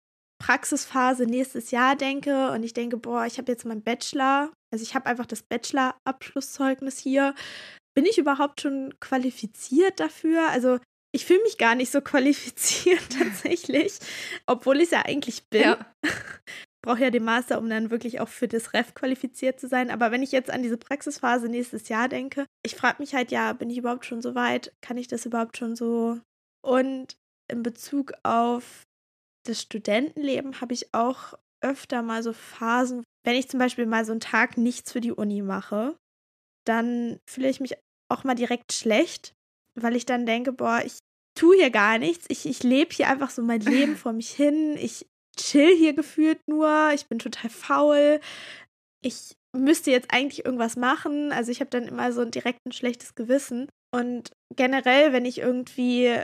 Praxisphase 0.43 1.25
nächstes 1.25 1.71
Jahr 1.71 1.95
denke 1.95 2.51
und 2.51 2.63
ich 2.63 2.73
denke, 2.73 2.97
boah, 2.97 3.25
ich 3.25 3.37
habe 3.37 3.51
jetzt 3.51 3.65
meinen 3.65 3.83
Bachelor, 3.83 4.51
also 4.73 4.83
ich 4.83 4.95
habe 4.95 5.05
einfach 5.05 5.25
das 5.25 5.43
Bachelor-Abschlusszeugnis 5.43 6.97
hier. 6.97 7.35
Bin 7.95 8.05
ich 8.05 8.17
überhaupt 8.17 8.59
schon 8.59 8.93
qualifiziert 8.99 9.99
dafür? 9.99 10.49
Also 10.49 10.79
ich 11.15 11.25
fühle 11.25 11.43
mich 11.43 11.57
gar 11.57 11.75
nicht 11.75 11.91
so 11.91 12.01
qualifiziert 12.01 13.07
tatsächlich, 13.09 13.99
obwohl 14.47 14.77
ich 14.77 14.85
es 14.85 14.91
ja 14.91 15.05
eigentlich 15.05 15.47
bin. 15.49 15.61
Ja. 15.61 15.93
Brauche 16.83 17.01
ja 17.01 17.09
den 17.09 17.23
Master, 17.23 17.59
um 17.59 17.69
dann 17.69 17.91
wirklich 17.91 18.19
auch 18.19 18.27
für 18.27 18.47
das 18.47 18.73
Ref 18.73 18.93
qualifiziert 18.93 19.59
zu 19.59 19.67
sein. 19.67 19.89
Aber 19.89 20.11
wenn 20.11 20.21
ich 20.21 20.33
jetzt 20.33 20.51
an 20.51 20.61
diese 20.61 20.77
Praxisphase 20.77 21.47
nächstes 21.47 21.87
Jahr 21.87 22.09
denke, 22.09 22.45
ich 22.61 22.75
frage 22.75 23.01
mich 23.01 23.15
halt, 23.15 23.31
ja, 23.31 23.53
bin 23.53 23.69
ich 23.69 23.77
überhaupt 23.77 24.05
schon 24.05 24.21
so 24.21 24.35
weit? 24.35 24.73
Kann 24.81 24.97
ich 24.97 25.07
das 25.07 25.25
überhaupt 25.25 25.57
schon 25.57 25.75
so? 25.75 26.19
Und 26.61 27.15
in 27.49 27.63
Bezug 27.63 28.13
auf 28.23 28.83
das 29.45 29.61
Studentenleben 29.61 30.61
habe 30.61 30.73
ich 30.73 30.93
auch 30.93 31.33
öfter 31.61 32.01
mal 32.01 32.21
so 32.21 32.33
Phasen, 32.33 33.03
wenn 33.25 33.35
ich 33.35 33.49
zum 33.49 33.59
Beispiel 33.59 33.85
mal 33.85 34.05
so 34.05 34.11
einen 34.11 34.19
Tag 34.19 34.57
nichts 34.57 34.91
für 34.91 35.01
die 35.01 35.13
Uni 35.13 35.41
mache, 35.41 35.95
dann 36.65 37.19
fühle 37.29 37.49
ich 37.49 37.59
mich 37.59 37.75
auch 38.09 38.23
mal 38.23 38.35
direkt 38.35 38.73
schlecht, 38.73 39.33
weil 39.79 39.95
ich 39.95 40.05
dann 40.05 40.25
denke, 40.25 40.51
boah, 40.51 40.81
ich 40.85 40.99
tue 41.35 41.55
hier 41.55 41.71
gar 41.71 41.97
nichts. 41.97 42.25
Ich, 42.29 42.45
ich 42.45 42.63
lebe 42.63 42.93
hier 42.93 43.07
einfach 43.07 43.29
so 43.29 43.41
mein 43.41 43.61
Leben 43.61 43.95
vor 43.97 44.13
mich 44.13 44.31
hin. 44.31 44.77
Ich 44.77 45.07
chill 45.37 45.75
hier 45.75 45.93
gefühlt 45.93 46.39
nur. 46.47 46.91
Ich 46.93 47.07
bin 47.07 47.19
total 47.19 47.49
faul. 47.49 48.19
Ich 49.01 49.35
müsste 49.55 49.91
jetzt 49.91 50.11
eigentlich 50.11 50.45
irgendwas 50.45 50.75
machen. 50.75 51.31
Also 51.31 51.51
ich 51.51 51.59
habe 51.59 51.69
dann 51.69 51.87
immer 51.87 52.11
so 52.11 52.21
ein 52.21 52.31
direkt 52.31 52.59
ein 52.65 52.71
schlechtes 52.71 53.15
Gewissen. 53.15 53.69
Und 53.93 54.31
generell, 54.55 55.13
wenn 55.13 55.25
ich 55.25 55.39
irgendwie 55.39 56.19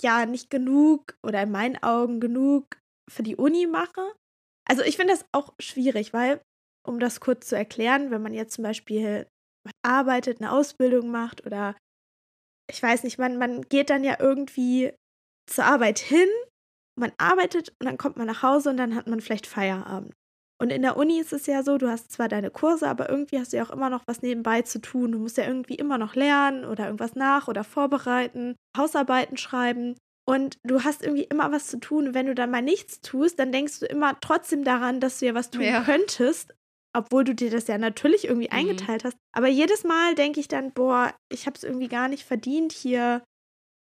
ja 0.00 0.26
nicht 0.26 0.50
genug 0.50 1.16
oder 1.24 1.42
in 1.42 1.50
meinen 1.50 1.82
Augen 1.82 2.20
genug 2.20 2.78
für 3.10 3.22
die 3.22 3.36
Uni 3.36 3.66
mache. 3.66 4.12
Also 4.68 4.82
ich 4.82 4.96
finde 4.96 5.14
das 5.14 5.24
auch 5.32 5.54
schwierig, 5.58 6.12
weil, 6.12 6.40
um 6.86 7.00
das 7.00 7.20
kurz 7.20 7.48
zu 7.48 7.56
erklären, 7.56 8.10
wenn 8.10 8.22
man 8.22 8.34
jetzt 8.34 8.54
zum 8.54 8.64
Beispiel 8.64 9.26
arbeitet, 9.82 10.40
eine 10.40 10.52
Ausbildung 10.52 11.10
macht 11.10 11.46
oder 11.46 11.76
ich 12.70 12.82
weiß 12.82 13.02
nicht, 13.04 13.18
man, 13.18 13.38
man 13.38 13.62
geht 13.62 13.90
dann 13.90 14.04
ja 14.04 14.16
irgendwie 14.18 14.92
zur 15.46 15.64
Arbeit 15.64 15.98
hin, 15.98 16.28
man 16.98 17.12
arbeitet 17.18 17.70
und 17.78 17.86
dann 17.86 17.98
kommt 17.98 18.16
man 18.16 18.26
nach 18.26 18.42
Hause 18.42 18.70
und 18.70 18.76
dann 18.76 18.94
hat 18.94 19.08
man 19.08 19.20
vielleicht 19.20 19.46
Feierabend. 19.46 20.14
Und 20.60 20.70
in 20.70 20.82
der 20.82 20.96
Uni 20.96 21.20
ist 21.20 21.32
es 21.32 21.46
ja 21.46 21.62
so, 21.62 21.78
du 21.78 21.88
hast 21.88 22.10
zwar 22.10 22.28
deine 22.28 22.50
Kurse, 22.50 22.88
aber 22.88 23.08
irgendwie 23.08 23.38
hast 23.38 23.52
du 23.52 23.58
ja 23.58 23.64
auch 23.64 23.70
immer 23.70 23.90
noch 23.90 24.02
was 24.06 24.22
nebenbei 24.22 24.62
zu 24.62 24.80
tun. 24.80 25.12
Du 25.12 25.18
musst 25.18 25.36
ja 25.36 25.46
irgendwie 25.46 25.76
immer 25.76 25.98
noch 25.98 26.16
lernen 26.16 26.64
oder 26.64 26.86
irgendwas 26.86 27.14
nach 27.14 27.46
oder 27.46 27.62
vorbereiten, 27.62 28.56
Hausarbeiten 28.76 29.36
schreiben. 29.36 29.94
Und 30.26 30.58
du 30.64 30.82
hast 30.82 31.02
irgendwie 31.02 31.24
immer 31.24 31.52
was 31.52 31.68
zu 31.68 31.78
tun. 31.78 32.08
Und 32.08 32.14
wenn 32.14 32.26
du 32.26 32.34
dann 32.34 32.50
mal 32.50 32.60
nichts 32.60 33.00
tust, 33.00 33.38
dann 33.38 33.52
denkst 33.52 33.78
du 33.78 33.86
immer 33.86 34.18
trotzdem 34.20 34.64
daran, 34.64 34.98
dass 34.98 35.20
du 35.20 35.26
ja 35.26 35.34
was 35.34 35.50
tun 35.50 35.62
ja. 35.62 35.82
könntest 35.82 36.52
obwohl 36.96 37.24
du 37.24 37.34
dir 37.34 37.50
das 37.50 37.68
ja 37.68 37.78
natürlich 37.78 38.24
irgendwie 38.24 38.48
mhm. 38.50 38.58
eingeteilt 38.58 39.04
hast. 39.04 39.16
Aber 39.32 39.48
jedes 39.48 39.84
Mal 39.84 40.14
denke 40.14 40.40
ich 40.40 40.48
dann, 40.48 40.72
boah, 40.72 41.14
ich 41.28 41.46
habe 41.46 41.56
es 41.56 41.64
irgendwie 41.64 41.88
gar 41.88 42.08
nicht 42.08 42.24
verdient, 42.24 42.72
hier 42.72 43.22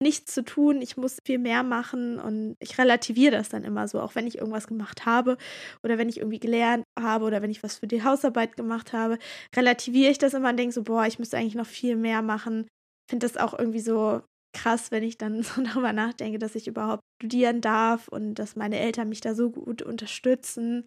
nichts 0.01 0.33
zu 0.33 0.45
tun. 0.45 0.81
Ich 0.81 0.97
muss 0.97 1.19
viel 1.25 1.39
mehr 1.39 1.63
machen 1.63 2.19
und 2.19 2.57
ich 2.61 2.79
relativiere 2.79 3.33
das 3.33 3.49
dann 3.49 3.65
immer 3.65 3.89
so, 3.89 4.01
auch 4.01 4.15
wenn 4.15 4.27
ich 4.27 4.39
irgendwas 4.39 4.67
gemacht 4.67 5.07
habe 5.07 5.37
oder 5.83 5.99
wenn 5.99 6.09
ich 6.09 6.19
irgendwie 6.19 6.39
gelernt 6.41 6.85
habe 6.99 7.25
oder 7.25 7.43
wenn 7.43 7.51
ich 7.51 7.63
was 7.63 7.79
für 7.79 7.87
die 7.87 8.05
Hausarbeit 8.05 8.57
gemacht 8.57 8.93
habe, 8.93 9.19
relativiere 9.57 10.11
ich 10.11 10.19
das 10.19 10.35
immer 10.35 10.51
und 10.51 10.57
denke 10.57 10.73
so, 10.75 10.83
boah, 10.83 11.07
ich 11.07 11.19
müsste 11.19 11.37
eigentlich 11.37 11.55
noch 11.55 11.67
viel 11.67 11.97
mehr 11.97 12.23
machen. 12.23 12.69
Finde 13.11 13.27
das 13.27 13.37
auch 13.37 13.59
irgendwie 13.59 13.81
so 13.81 14.23
krass, 14.55 14.91
wenn 14.91 15.03
ich 15.03 15.19
dann 15.19 15.43
so 15.43 15.63
darüber 15.63 15.93
nachdenke, 15.93 16.39
dass 16.39 16.55
ich 16.55 16.69
überhaupt 16.69 17.03
studieren 17.21 17.61
darf 17.61 18.09
und 18.09 18.35
dass 18.35 18.57
meine 18.57 18.79
Eltern 18.79 19.09
mich 19.09 19.21
da 19.21 19.35
so 19.35 19.51
gut 19.51 19.83
unterstützen 19.83 20.87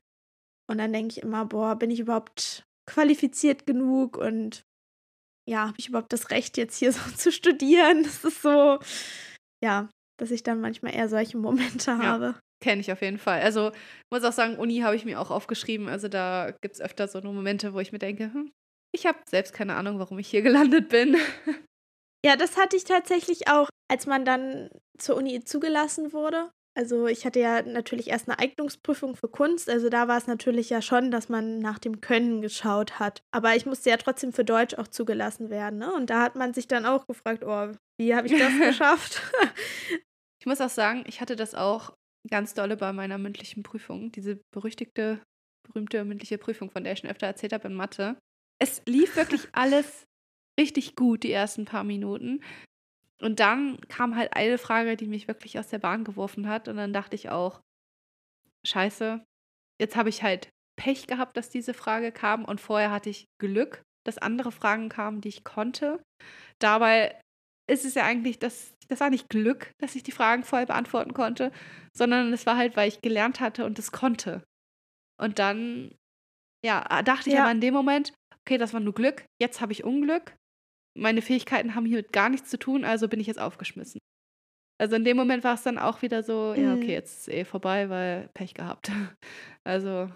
und 0.72 0.78
dann 0.78 0.94
denke 0.94 1.12
ich 1.18 1.24
immer, 1.24 1.46
boah, 1.46 1.76
bin 1.76 1.92
ich 1.92 2.00
überhaupt 2.00 2.64
qualifiziert 2.90 3.66
genug 3.66 4.18
und 4.18 4.64
ja, 5.52 5.68
habe 5.68 5.76
ich 5.78 5.90
überhaupt 5.90 6.14
das 6.14 6.32
Recht, 6.32 6.58
jetzt 6.58 6.78
hier 6.78 6.92
so 6.94 7.12
zu 7.12 7.32
studieren? 7.32 8.04
Das 8.04 8.24
ist 8.24 8.42
so, 8.42 8.80
ja, 9.64 9.90
dass 10.18 10.32
ich 10.32 10.44
dann 10.44 10.62
manchmal 10.62 10.96
eher 10.96 11.10
solche 11.10 11.38
Momente 11.38 11.98
habe. 11.98 12.26
Ja, 12.26 12.40
Kenne 12.64 12.82
ich 12.82 12.92
auf 12.92 13.02
jeden 13.02 13.18
Fall. 13.18 13.42
Also 13.42 13.72
muss 14.14 14.24
auch 14.24 14.32
sagen, 14.32 14.58
Uni 14.58 14.80
habe 14.80 14.96
ich 14.96 15.04
mir 15.04 15.20
auch 15.20 15.32
aufgeschrieben. 15.32 15.90
Also 15.90 16.08
da 16.08 16.52
gibt 16.62 16.76
es 16.76 16.82
öfter 16.82 17.08
so 17.08 17.20
Momente, 17.22 17.74
wo 17.74 17.80
ich 17.80 17.92
mir 17.92 17.98
denke, 17.98 18.26
hm, 18.26 18.52
ich 18.94 19.08
habe 19.08 19.18
selbst 19.28 19.54
keine 19.54 19.76
Ahnung, 19.76 20.00
warum 20.00 20.20
ich 20.20 20.30
hier 20.30 20.42
gelandet 20.44 20.90
bin. 20.90 21.18
Ja, 22.24 22.36
das 22.36 22.58
hatte 22.58 22.78
ich 22.78 22.84
tatsächlich 22.84 23.48
auch, 23.48 23.70
als 23.90 24.06
man 24.06 24.26
dann 24.26 24.70
zur 25.00 25.18
Uni 25.18 25.44
zugelassen 25.44 26.14
wurde. 26.14 26.52
Also 26.74 27.08
ich 27.08 27.26
hatte 27.26 27.42
ja 27.42 27.62
natürlich 27.64 28.08
erst 28.08 28.30
eine 28.30 28.40
Eignungsprüfung 28.40 29.18
für 29.18 29.28
Kunst, 29.28 29.70
also 29.70 29.90
da 29.90 30.08
war 30.08 30.18
es 30.18 30.28
natürlich 30.28 30.70
ja 30.70 30.82
schon, 30.82 31.12
dass 31.12 31.28
man 31.28 31.60
nach 31.60 31.80
dem 31.80 32.00
Können 32.00 32.42
geschaut 32.42 32.98
hat. 32.98 33.24
Aber 33.32 33.56
ich 33.56 33.66
musste 33.66 33.90
ja 33.90 33.98
trotzdem 33.98 34.32
für 34.32 34.46
Deutsch 34.46 34.76
auch 34.76 34.88
zugelassen 34.88 35.50
werden, 35.50 35.80
ne? 35.80 35.94
Und 35.94 36.10
da 36.10 36.22
hat 36.22 36.36
man 36.36 36.54
sich 36.54 36.68
dann 36.68 36.86
auch 36.86 37.08
gefragt, 37.08 37.44
oh, 37.44 37.74
wie 38.00 38.16
habe 38.16 38.28
ich 38.28 38.40
das 38.40 38.58
geschafft? 38.60 39.22
ich 40.40 40.46
muss 40.46 40.62
auch 40.62 40.70
sagen, 40.70 41.04
ich 41.08 41.20
hatte 41.20 41.36
das 41.36 41.56
auch 41.56 41.94
ganz 42.30 42.54
dolle 42.54 42.78
bei 42.78 42.94
meiner 42.94 43.18
mündlichen 43.18 43.64
Prüfung, 43.64 44.12
diese 44.12 44.40
berüchtigte, 44.54 45.22
berühmte 45.68 46.06
mündliche 46.06 46.38
Prüfung, 46.38 46.72
von 46.72 46.84
der 46.84 46.94
ich 46.94 47.00
schon 47.00 47.10
öfter 47.10 47.28
erzählt 47.28 47.52
habe 47.52 47.68
in 47.68 47.74
Mathe. 47.74 48.18
Es 48.60 48.82
lief 48.86 49.18
wirklich 49.18 49.50
alles 49.52 50.06
richtig 50.60 50.96
gut, 50.96 51.24
die 51.24 51.32
ersten 51.32 51.66
paar 51.66 51.84
Minuten. 51.84 52.42
Und 53.22 53.40
dann 53.40 53.80
kam 53.88 54.16
halt 54.16 54.36
eine 54.36 54.58
Frage, 54.58 54.98
die 54.98 55.08
mich 55.08 55.28
wirklich 55.28 55.60
aus 55.60 55.68
der 55.68 55.80
Bahn 55.80 56.04
geworfen 56.04 56.48
hat. 56.48 56.68
Und 56.68 56.78
dann 56.78 56.94
dachte 56.94 57.16
ich 57.16 57.30
auch, 57.30 57.62
scheiße, 58.66 59.24
jetzt 59.80 59.96
habe 59.96 60.10
ich 60.10 60.24
halt 60.24 60.50
Pech 60.76 61.08
gehabt, 61.08 61.38
dass 61.38 61.50
diese 61.50 61.74
Frage 61.74 62.12
kam. 62.12 62.46
Und 62.46 62.60
vorher 62.60 62.92
hatte 62.92 63.10
ich 63.10 63.28
Glück, 63.40 63.84
dass 64.06 64.18
andere 64.18 64.52
Fragen 64.52 64.90
kamen, 64.90 65.22
die 65.22 65.30
ich 65.30 65.44
konnte. 65.44 66.04
Dabei 66.60 67.20
ist 67.70 67.86
es 67.86 67.94
ja 67.94 68.04
eigentlich, 68.04 68.40
das, 68.40 68.74
das 68.88 69.00
war 69.00 69.10
nicht 69.10 69.30
Glück, 69.30 69.72
dass 69.80 69.96
ich 69.96 70.04
die 70.04 70.12
Fragen 70.12 70.44
vorher 70.44 70.66
beantworten 70.66 71.14
konnte, 71.14 71.52
sondern 71.96 72.34
es 72.34 72.46
war 72.46 72.58
halt, 72.58 72.76
weil 72.76 72.88
ich 72.88 73.02
gelernt 73.02 73.40
hatte 73.40 73.66
und 73.66 73.78
es 73.78 73.92
konnte. 73.92 74.44
Und 75.20 75.38
dann, 75.38 75.94
ja, 76.66 76.82
dachte 77.04 77.30
ich 77.30 77.36
ja. 77.36 77.44
aber 77.44 77.52
in 77.52 77.62
dem 77.62 77.74
Moment, 77.74 78.14
okay, 78.40 78.58
das 78.58 78.74
war 78.74 78.80
nur 78.80 78.94
Glück, 78.94 79.26
jetzt 79.40 79.62
habe 79.62 79.72
ich 79.72 79.84
Unglück 79.84 80.36
meine 80.98 81.22
Fähigkeiten 81.22 81.76
haben 81.76 81.86
hiermit 81.86 82.12
gar 82.12 82.30
nichts 82.30 82.50
zu 82.50 82.58
tun, 82.60 82.84
also 82.84 83.08
bin 83.08 83.20
ich 83.20 83.28
jetzt 83.28 83.40
aufgeschmissen. 83.40 84.00
Also 84.80 84.96
in 84.96 85.04
dem 85.04 85.16
Moment 85.16 85.44
war 85.44 85.54
es 85.54 85.64
dann 85.64 85.78
auch 85.78 86.02
wieder 86.02 86.24
so, 86.24 86.54
mhm. 86.58 86.64
ja, 86.64 86.74
okay, 86.74 86.94
jetzt 86.94 87.12
ist 87.12 87.28
es 87.28 87.34
eh 87.34 87.46
vorbei, 87.46 87.90
weil 87.90 88.30
Pech 88.34 88.54
gehabt. 88.54 88.92
Also 89.64 90.08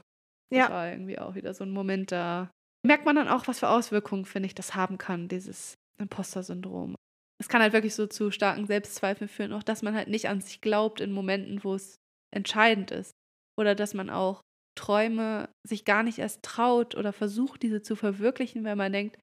das 0.49 0.57
ja. 0.57 0.69
war 0.71 0.89
irgendwie 0.89 1.19
auch 1.19 1.35
wieder 1.35 1.53
so 1.53 1.63
ein 1.63 1.69
Moment, 1.69 2.11
da 2.11 2.49
merkt 2.83 3.05
man 3.05 3.15
dann 3.15 3.27
auch, 3.27 3.47
was 3.47 3.59
für 3.59 3.69
Auswirkungen, 3.69 4.25
finde 4.25 4.47
ich, 4.47 4.55
das 4.55 4.73
haben 4.73 4.97
kann, 4.97 5.27
dieses 5.27 5.75
Imposter-Syndrom. 5.99 6.95
Es 7.39 7.47
kann 7.47 7.61
halt 7.61 7.73
wirklich 7.73 7.93
so 7.93 8.07
zu 8.07 8.31
starken 8.31 8.65
Selbstzweifeln 8.65 9.27
führen, 9.27 9.53
auch 9.53 9.61
dass 9.61 9.83
man 9.83 9.93
halt 9.93 10.07
nicht 10.07 10.29
an 10.29 10.41
sich 10.41 10.61
glaubt 10.61 10.99
in 10.99 11.11
Momenten, 11.11 11.63
wo 11.63 11.75
es 11.75 11.97
entscheidend 12.33 12.89
ist. 12.89 13.11
Oder 13.55 13.75
dass 13.75 13.93
man 13.93 14.09
auch 14.09 14.41
Träume 14.75 15.49
sich 15.63 15.85
gar 15.85 16.03
nicht 16.03 16.19
erst 16.19 16.43
traut 16.43 16.95
oder 16.95 17.13
versucht, 17.13 17.61
diese 17.61 17.81
zu 17.81 17.95
verwirklichen, 17.95 18.63
weil 18.63 18.75
man 18.75 18.91
denkt, 18.91 19.17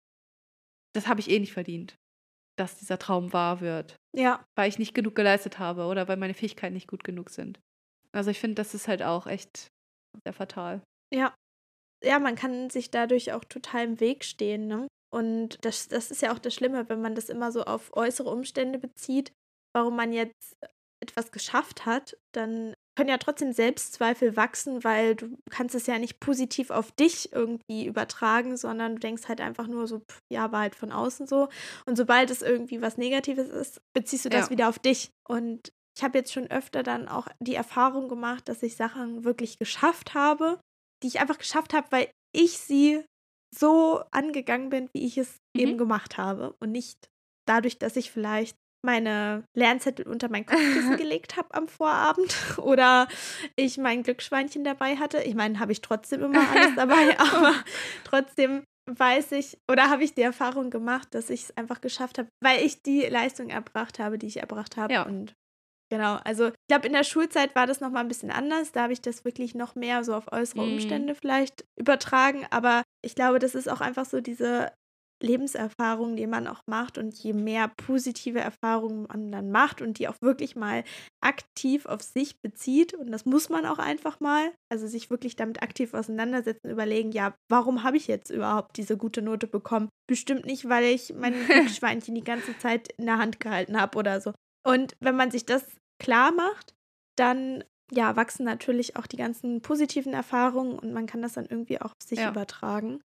das 0.94 1.07
habe 1.07 1.20
ich 1.20 1.31
eh 1.31 1.38
nicht 1.38 1.52
verdient, 1.52 1.96
dass 2.57 2.78
dieser 2.78 2.98
Traum 2.98 3.33
wahr 3.33 3.61
wird. 3.61 3.96
Ja. 4.14 4.44
Weil 4.57 4.68
ich 4.68 4.78
nicht 4.78 4.94
genug 4.94 5.14
geleistet 5.14 5.59
habe 5.59 5.85
oder 5.87 6.09
weil 6.09 6.16
meine 6.16 6.35
Fähigkeiten 6.35 6.74
nicht 6.74 6.88
gut 6.88 7.05
genug 7.05 7.31
sind. 7.31 7.61
Also 8.12 8.31
ich 8.31 8.38
finde, 8.38 8.57
das 8.57 8.74
ist 8.74 8.88
halt 8.88 9.02
auch 9.02 9.26
echt 9.26 9.68
sehr 10.24 10.33
fatal. 10.33 10.83
Ja. 11.12 11.35
Ja, 12.05 12.18
man 12.18 12.35
kann 12.35 12.68
sich 12.68 12.90
dadurch 12.90 13.33
auch 13.33 13.44
total 13.44 13.85
im 13.85 14.00
Weg 14.00 14.24
stehen, 14.24 14.66
ne? 14.66 14.88
Und 15.14 15.64
das, 15.64 15.88
das 15.88 16.11
ist 16.11 16.22
ja 16.22 16.33
auch 16.33 16.38
das 16.38 16.55
Schlimme, 16.55 16.88
wenn 16.88 17.00
man 17.00 17.14
das 17.14 17.28
immer 17.28 17.52
so 17.52 17.64
auf 17.64 17.94
äußere 17.94 18.31
Umstände 18.31 18.78
bezieht, 18.78 19.33
warum 19.74 19.94
man 19.94 20.12
jetzt 20.12 20.57
etwas 21.00 21.33
geschafft 21.33 21.87
hat, 21.87 22.16
dann 22.33 22.74
können 22.94 23.09
ja 23.09 23.18
trotzdem 23.18 23.52
Selbstzweifel 23.52 24.37
wachsen, 24.37 24.85
weil 24.85 25.14
du 25.14 25.38
kannst 25.50 25.74
es 25.74 25.87
ja 25.87 25.98
nicht 25.98 26.20
positiv 26.20 26.70
auf 26.70 26.92
dich 26.92 27.33
irgendwie 27.33 27.87
übertragen, 27.87 28.57
sondern 28.57 28.96
du 28.96 29.00
denkst 29.00 29.28
halt 29.28 29.40
einfach 29.40 29.66
nur 29.66 29.87
so, 29.87 30.00
pff, 30.00 30.18
ja, 30.31 30.52
war 30.52 30.61
halt 30.61 30.74
von 30.74 30.92
außen 30.92 31.26
so. 31.26 31.48
Und 31.87 31.96
sobald 31.96 32.31
es 32.31 32.42
irgendwie 32.42 32.83
was 32.83 32.98
Negatives 32.98 33.48
ist, 33.48 33.81
beziehst 33.94 34.24
du 34.24 34.28
das 34.28 34.46
ja. 34.46 34.50
wieder 34.50 34.68
auf 34.68 34.78
dich. 34.78 35.11
Und 35.26 35.72
ich 35.96 36.02
habe 36.02 36.18
jetzt 36.18 36.33
schon 36.33 36.50
öfter 36.50 36.83
dann 36.83 37.09
auch 37.09 37.28
die 37.40 37.55
Erfahrung 37.55 38.09
gemacht, 38.09 38.48
dass 38.48 38.62
ich 38.62 38.76
Sachen 38.76 39.24
wirklich 39.24 39.59
geschafft 39.59 40.14
habe, 40.14 40.61
die 41.02 41.09
ich 41.09 41.20
einfach 41.20 41.38
geschafft 41.38 41.74
habe, 41.74 41.87
weil 41.90 42.11
ich 42.35 42.59
sie 42.59 43.05
so 43.55 44.02
angegangen 44.11 44.70
bin, 44.70 44.88
wie 44.94 45.05
ich 45.05 45.18
es 45.18 45.37
mhm. 45.55 45.61
eben 45.61 45.78
gemacht 45.78 46.16
habe 46.16 46.55
und 46.61 46.72
nicht 46.72 47.11
dadurch, 47.46 47.78
dass 47.78 47.96
ich 47.96 48.11
vielleicht 48.11 48.57
meine 48.85 49.45
Lernzettel 49.55 50.07
unter 50.07 50.29
mein 50.29 50.47
Kopfkissen 50.47 50.97
gelegt 50.97 51.37
habe 51.37 51.55
am 51.55 51.68
Vorabend 51.68 52.35
oder 52.59 53.09
ich 53.57 53.79
mein 53.79 54.03
Glücksschweinchen 54.03 54.64
dabei 54.64 54.97
hatte. 54.97 55.23
Ich 55.23 55.35
meine, 55.35 55.59
habe 55.59 55.73
ich 55.73 55.81
trotzdem 55.81 56.23
immer 56.23 56.40
alles 56.51 56.75
dabei, 56.77 57.18
aber 57.18 57.55
trotzdem 58.05 58.64
weiß 58.90 59.33
ich 59.33 59.59
oder 59.71 59.90
habe 59.90 60.03
ich 60.03 60.14
die 60.14 60.23
Erfahrung 60.23 60.71
gemacht, 60.71 61.14
dass 61.14 61.31
ich 61.31 61.45
es 61.45 61.57
einfach 61.57 61.81
geschafft 61.81 62.18
habe, 62.18 62.29
weil 62.42 62.64
ich 62.64 62.83
die 62.83 63.03
Leistung 63.03 63.49
erbracht 63.51 63.99
habe, 64.01 64.18
die 64.18 64.27
ich 64.27 64.38
erbracht 64.38 64.77
habe. 64.77 64.92
Ja. 64.92 65.05
Und 65.05 65.35
genau, 65.88 66.16
also 66.25 66.49
ich 66.49 66.55
glaube, 66.68 66.88
in 66.88 66.92
der 66.92 67.05
Schulzeit 67.05 67.55
war 67.55 67.68
das 67.68 67.81
nochmal 67.81 68.03
ein 68.03 68.09
bisschen 68.09 68.33
anders. 68.33 68.73
Da 68.73 68.83
habe 68.83 68.92
ich 68.92 69.01
das 69.01 69.25
wirklich 69.25 69.55
noch 69.55 69.77
mehr 69.77 70.03
so 70.03 70.16
auf 70.16 70.33
äußere 70.33 70.66
Mhm. 70.66 70.73
Umstände 70.73 71.14
vielleicht 71.14 71.64
übertragen. 71.79 72.45
Aber 72.51 72.83
ich 73.05 73.14
glaube, 73.14 73.38
das 73.38 73.55
ist 73.55 73.68
auch 73.71 73.81
einfach 73.81 74.05
so 74.05 74.21
diese 74.21 74.73
Lebenserfahrung, 75.22 76.16
die 76.16 76.26
man 76.26 76.46
auch 76.46 76.61
macht. 76.66 76.98
Und 76.98 77.14
je 77.14 77.32
mehr 77.32 77.68
positive 77.68 78.40
Erfahrungen 78.40 79.06
man 79.08 79.32
dann 79.32 79.50
macht 79.50 79.80
und 79.80 79.98
die 79.98 80.08
auch 80.08 80.16
wirklich 80.20 80.56
mal 80.56 80.85
aktiv 81.20 81.87
auf 81.87 82.02
sich 82.02 82.40
bezieht, 82.40 82.94
und 82.94 83.11
das 83.11 83.24
muss 83.24 83.48
man 83.48 83.66
auch 83.66 83.78
einfach 83.78 84.20
mal, 84.20 84.52
also 84.70 84.87
sich 84.87 85.11
wirklich 85.11 85.37
damit 85.37 85.62
aktiv 85.62 85.94
auseinandersetzen, 85.94 86.70
überlegen, 86.70 87.12
ja, 87.12 87.35
warum 87.50 87.82
habe 87.82 87.96
ich 87.96 88.06
jetzt 88.06 88.30
überhaupt 88.30 88.76
diese 88.76 88.96
gute 88.96 89.22
Note 89.22 89.46
bekommen? 89.46 89.88
Bestimmt 90.08 90.44
nicht, 90.46 90.68
weil 90.68 90.85
ich 90.85 91.14
mein 91.14 91.35
Glücksschweinchen 91.46 92.14
die 92.14 92.24
ganze 92.24 92.56
Zeit 92.58 92.92
in 92.98 93.06
der 93.06 93.18
Hand 93.18 93.40
gehalten 93.40 93.80
habe 93.80 93.98
oder 93.98 94.20
so. 94.20 94.32
Und 94.66 94.94
wenn 95.00 95.16
man 95.16 95.30
sich 95.30 95.46
das 95.46 95.64
klar 95.98 96.32
macht, 96.32 96.74
dann 97.16 97.64
ja, 97.94 98.16
wachsen 98.16 98.44
natürlich 98.44 98.96
auch 98.96 99.06
die 99.06 99.18
ganzen 99.18 99.61
positiven 99.61 100.14
Erfahrungen 100.14 100.78
und 100.78 100.92
man 100.94 101.06
kann 101.06 101.20
das 101.20 101.35
dann 101.35 101.44
irgendwie 101.44 101.78
auch 101.80 101.87
auf 101.92 102.02
sich 102.02 102.20
Ja. 102.20 102.30
übertragen. 102.30 103.02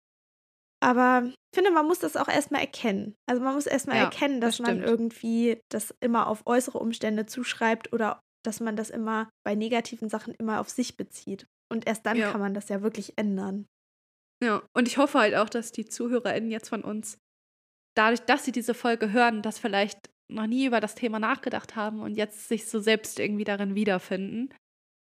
Aber 0.79 1.23
ich 1.25 1.35
finde, 1.55 1.71
man 1.71 1.87
muss 1.87 1.99
das 1.99 2.15
auch 2.17 2.27
erstmal 2.27 2.61
erkennen. 2.61 3.15
Also 3.27 3.41
man 3.41 3.55
muss 3.55 3.65
erstmal 3.65 3.97
Ja, 3.97 4.03
erkennen, 4.03 4.41
dass 4.41 4.57
das 4.57 4.67
man 4.67 4.81
irgendwie 4.83 5.59
das 5.69 5.93
immer 6.01 6.27
auf 6.27 6.43
äußere 6.45 6.77
Umstände 6.77 7.25
zuschreibt 7.25 7.93
oder 7.93 8.19
dass 8.45 8.59
man 8.59 8.75
das 8.75 8.89
immer 8.89 9.29
bei 9.43 9.55
negativen 9.55 10.07
Sachen 10.09 10.33
immer 10.35 10.59
auf 10.59 10.69
sich 10.69 10.95
bezieht. 10.95 11.47
Und 11.71 11.87
erst 11.87 12.05
dann 12.05 12.17
Ja. 12.17 12.31
kann 12.31 12.39
man 12.39 12.53
das 12.53 12.69
ja 12.69 12.81
wirklich 12.81 13.17
ändern. 13.17 13.65
Ja, 14.43 14.61
und 14.75 14.87
ich 14.87 14.97
hoffe 14.97 15.19
halt 15.19 15.35
auch, 15.35 15.49
dass 15.49 15.71
die 15.71 15.85
ZuhörerInnen 15.85 16.51
jetzt 16.51 16.69
von 16.69 16.83
uns, 16.83 17.17
dadurch, 17.95 18.21
dass 18.21 18.45
sie 18.45 18.51
diese 18.51 18.73
Folge 18.75 19.11
hören, 19.11 19.41
das 19.41 19.59
vielleicht 19.59 20.09
noch 20.31 20.47
nie 20.47 20.65
über 20.67 20.79
das 20.79 20.95
Thema 20.95 21.19
nachgedacht 21.19 21.75
haben 21.75 22.01
und 22.01 22.15
jetzt 22.15 22.47
sich 22.47 22.67
so 22.67 22.79
selbst 22.79 23.19
irgendwie 23.19 23.45
darin 23.45 23.75
wiederfinden. 23.75 24.53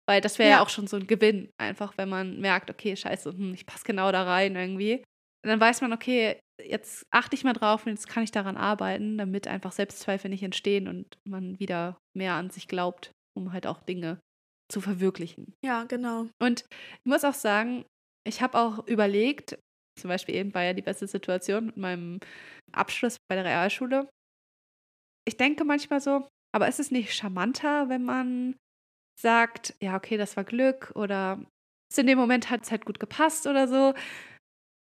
Weil 0.09 0.21
das 0.21 0.39
wäre 0.39 0.51
ja. 0.51 0.57
Ja. 0.57 0.63
auch 0.63 0.69
schon 0.69 0.87
so 0.87 0.97
ein 0.97 1.07
Gewinn, 1.07 1.51
einfach 1.59 1.97
wenn 1.97 2.09
man 2.09 2.41
merkt, 2.41 2.71
okay, 2.71 2.97
scheiße, 2.97 3.31
hm, 3.33 3.55
ich 3.55 3.67
passe 3.67 3.85
genau 3.85 4.13
da 4.13 4.25
rein 4.25 4.57
irgendwie. 4.57 5.05
Dann 5.45 5.61
weiß 5.61 5.81
man, 5.81 5.93
okay, 5.93 6.39
jetzt 6.63 7.05
achte 7.11 7.35
ich 7.35 7.45
mal 7.45 7.53
drauf 7.53 7.85
und 7.85 7.93
jetzt 7.93 8.09
kann 8.09 8.23
ich 8.23 8.31
daran 8.31 8.57
arbeiten, 8.57 9.19
damit 9.19 9.49
einfach 9.49 9.73
Selbstzweifel 9.73 10.31
nicht 10.31 10.43
entstehen 10.43 10.89
und 10.89 11.19
man 11.29 11.59
wieder 11.59 11.99
mehr 12.17 12.35
an 12.35 12.51
sich 12.51 12.69
glaubt, 12.69 13.13
um 13.37 13.53
halt 13.53 13.67
auch 13.67 13.81
Dinge 13.81 14.21
zu 14.71 14.81
verwirklichen. 14.81 15.55
Ja, 15.65 15.85
genau. 15.85 16.29
Und 16.41 16.65
ich 16.71 17.05
muss 17.05 17.25
auch 17.25 17.35
sagen, 17.35 17.85
ich 18.27 18.41
habe 18.41 18.59
auch 18.59 18.87
überlegt, 18.87 19.59
zum 20.01 20.09
Beispiel 20.09 20.37
eben 20.37 20.55
war 20.55 20.63
ja 20.63 20.73
die 20.73 20.83
beste 20.83 21.07
Situation 21.07 21.67
mit 21.67 21.77
meinem 21.77 22.21
Abschluss 22.73 23.17
bei 23.29 23.35
der 23.35 23.45
Realschule. 23.45 24.09
Ich 25.27 25.37
denke 25.37 25.65
manchmal 25.65 26.01
so, 26.01 26.27
aber 26.55 26.69
ist 26.69 26.81
es 26.81 26.91
nicht 26.91 27.15
charmanter, 27.15 27.89
wenn 27.89 28.05
man 28.05 28.57
sagt, 29.21 29.75
ja, 29.83 29.97
okay, 29.97 30.17
das 30.17 30.37
war 30.37 30.45
Glück 30.45 30.93
oder 30.95 31.45
ist 31.91 31.99
in 31.99 32.07
dem 32.07 32.19
Moment 32.19 32.49
hat 32.51 32.63
es 32.63 32.71
halt 32.71 32.87
gut 32.87 32.99
gepasst 32.99 33.47
oder 33.47 33.69
so, 33.69 33.95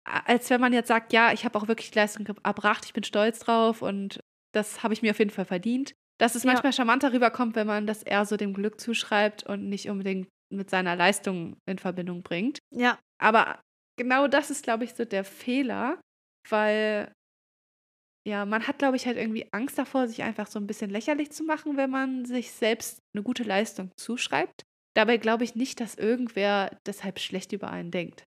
als 0.05 0.51
wenn 0.51 0.61
man 0.61 0.73
jetzt 0.73 0.89
sagt, 0.89 1.13
ja, 1.13 1.33
ich 1.33 1.45
habe 1.45 1.59
auch 1.59 1.69
wirklich 1.69 1.91
die 1.91 1.99
Leistung 1.99 2.27
erbracht, 2.43 2.85
ich 2.85 2.93
bin 2.93 3.05
stolz 3.05 3.39
drauf 3.39 3.83
und 3.83 4.21
das 4.53 4.83
habe 4.83 4.95
ich 4.95 5.03
mir 5.03 5.13
auf 5.13 5.19
jeden 5.19 5.31
Fall 5.31 5.45
verdient. 5.45 5.95
Dass 6.19 6.35
es 6.35 6.45
Ja. 6.45 6.53
manchmal 6.53 6.73
charmanter 6.73 7.13
rüberkommt, 7.13 7.57
wenn 7.57 7.67
man 7.67 7.87
das 7.87 8.03
eher 8.03 8.25
so 8.27 8.37
dem 8.37 8.53
Glück 8.53 8.81
zuschreibt 8.81 9.45
und 9.45 9.69
nicht 9.69 9.89
unbedingt 9.89 10.29
mit 10.53 10.69
seiner 10.71 10.97
Leistung 10.97 11.57
in 11.67 11.79
Verbindung 11.79 12.23
bringt. 12.23 12.59
Ja, 12.71 12.99
Aber 13.19 13.61
genau 13.97 14.29
das 14.29 14.51
ist, 14.51 14.65
glaube 14.65 14.85
ich, 14.85 14.95
so 14.95 15.05
der 15.05 15.25
Fehler, 15.25 16.01
weil 16.49 17.13
ja, 18.27 18.45
man 18.45 18.67
hat, 18.69 18.79
glaube 18.79 18.97
ich, 18.97 19.07
halt 19.07 19.17
irgendwie 19.17 19.49
Angst 19.53 19.79
davor, 19.79 20.07
sich 20.07 20.23
einfach 20.23 20.47
so 20.47 20.59
ein 20.61 20.67
bisschen 20.67 20.91
lächerlich 20.91 21.33
zu 21.33 21.43
machen, 21.43 21.77
wenn 21.77 21.91
man 21.91 22.25
sich 22.25 22.53
selbst 22.53 23.01
eine 23.15 23.23
gute 23.25 23.43
Leistung 23.43 23.91
zuschreibt. 23.97 24.63
Dabei 24.95 25.17
glaube 25.17 25.43
ich 25.45 25.55
nicht, 25.57 25.81
dass 25.81 25.97
irgendwer 25.97 26.79
deshalb 26.87 27.19
schlecht 27.19 27.53
über 27.53 27.71
einen 27.71 27.91
denkt. 27.91 28.23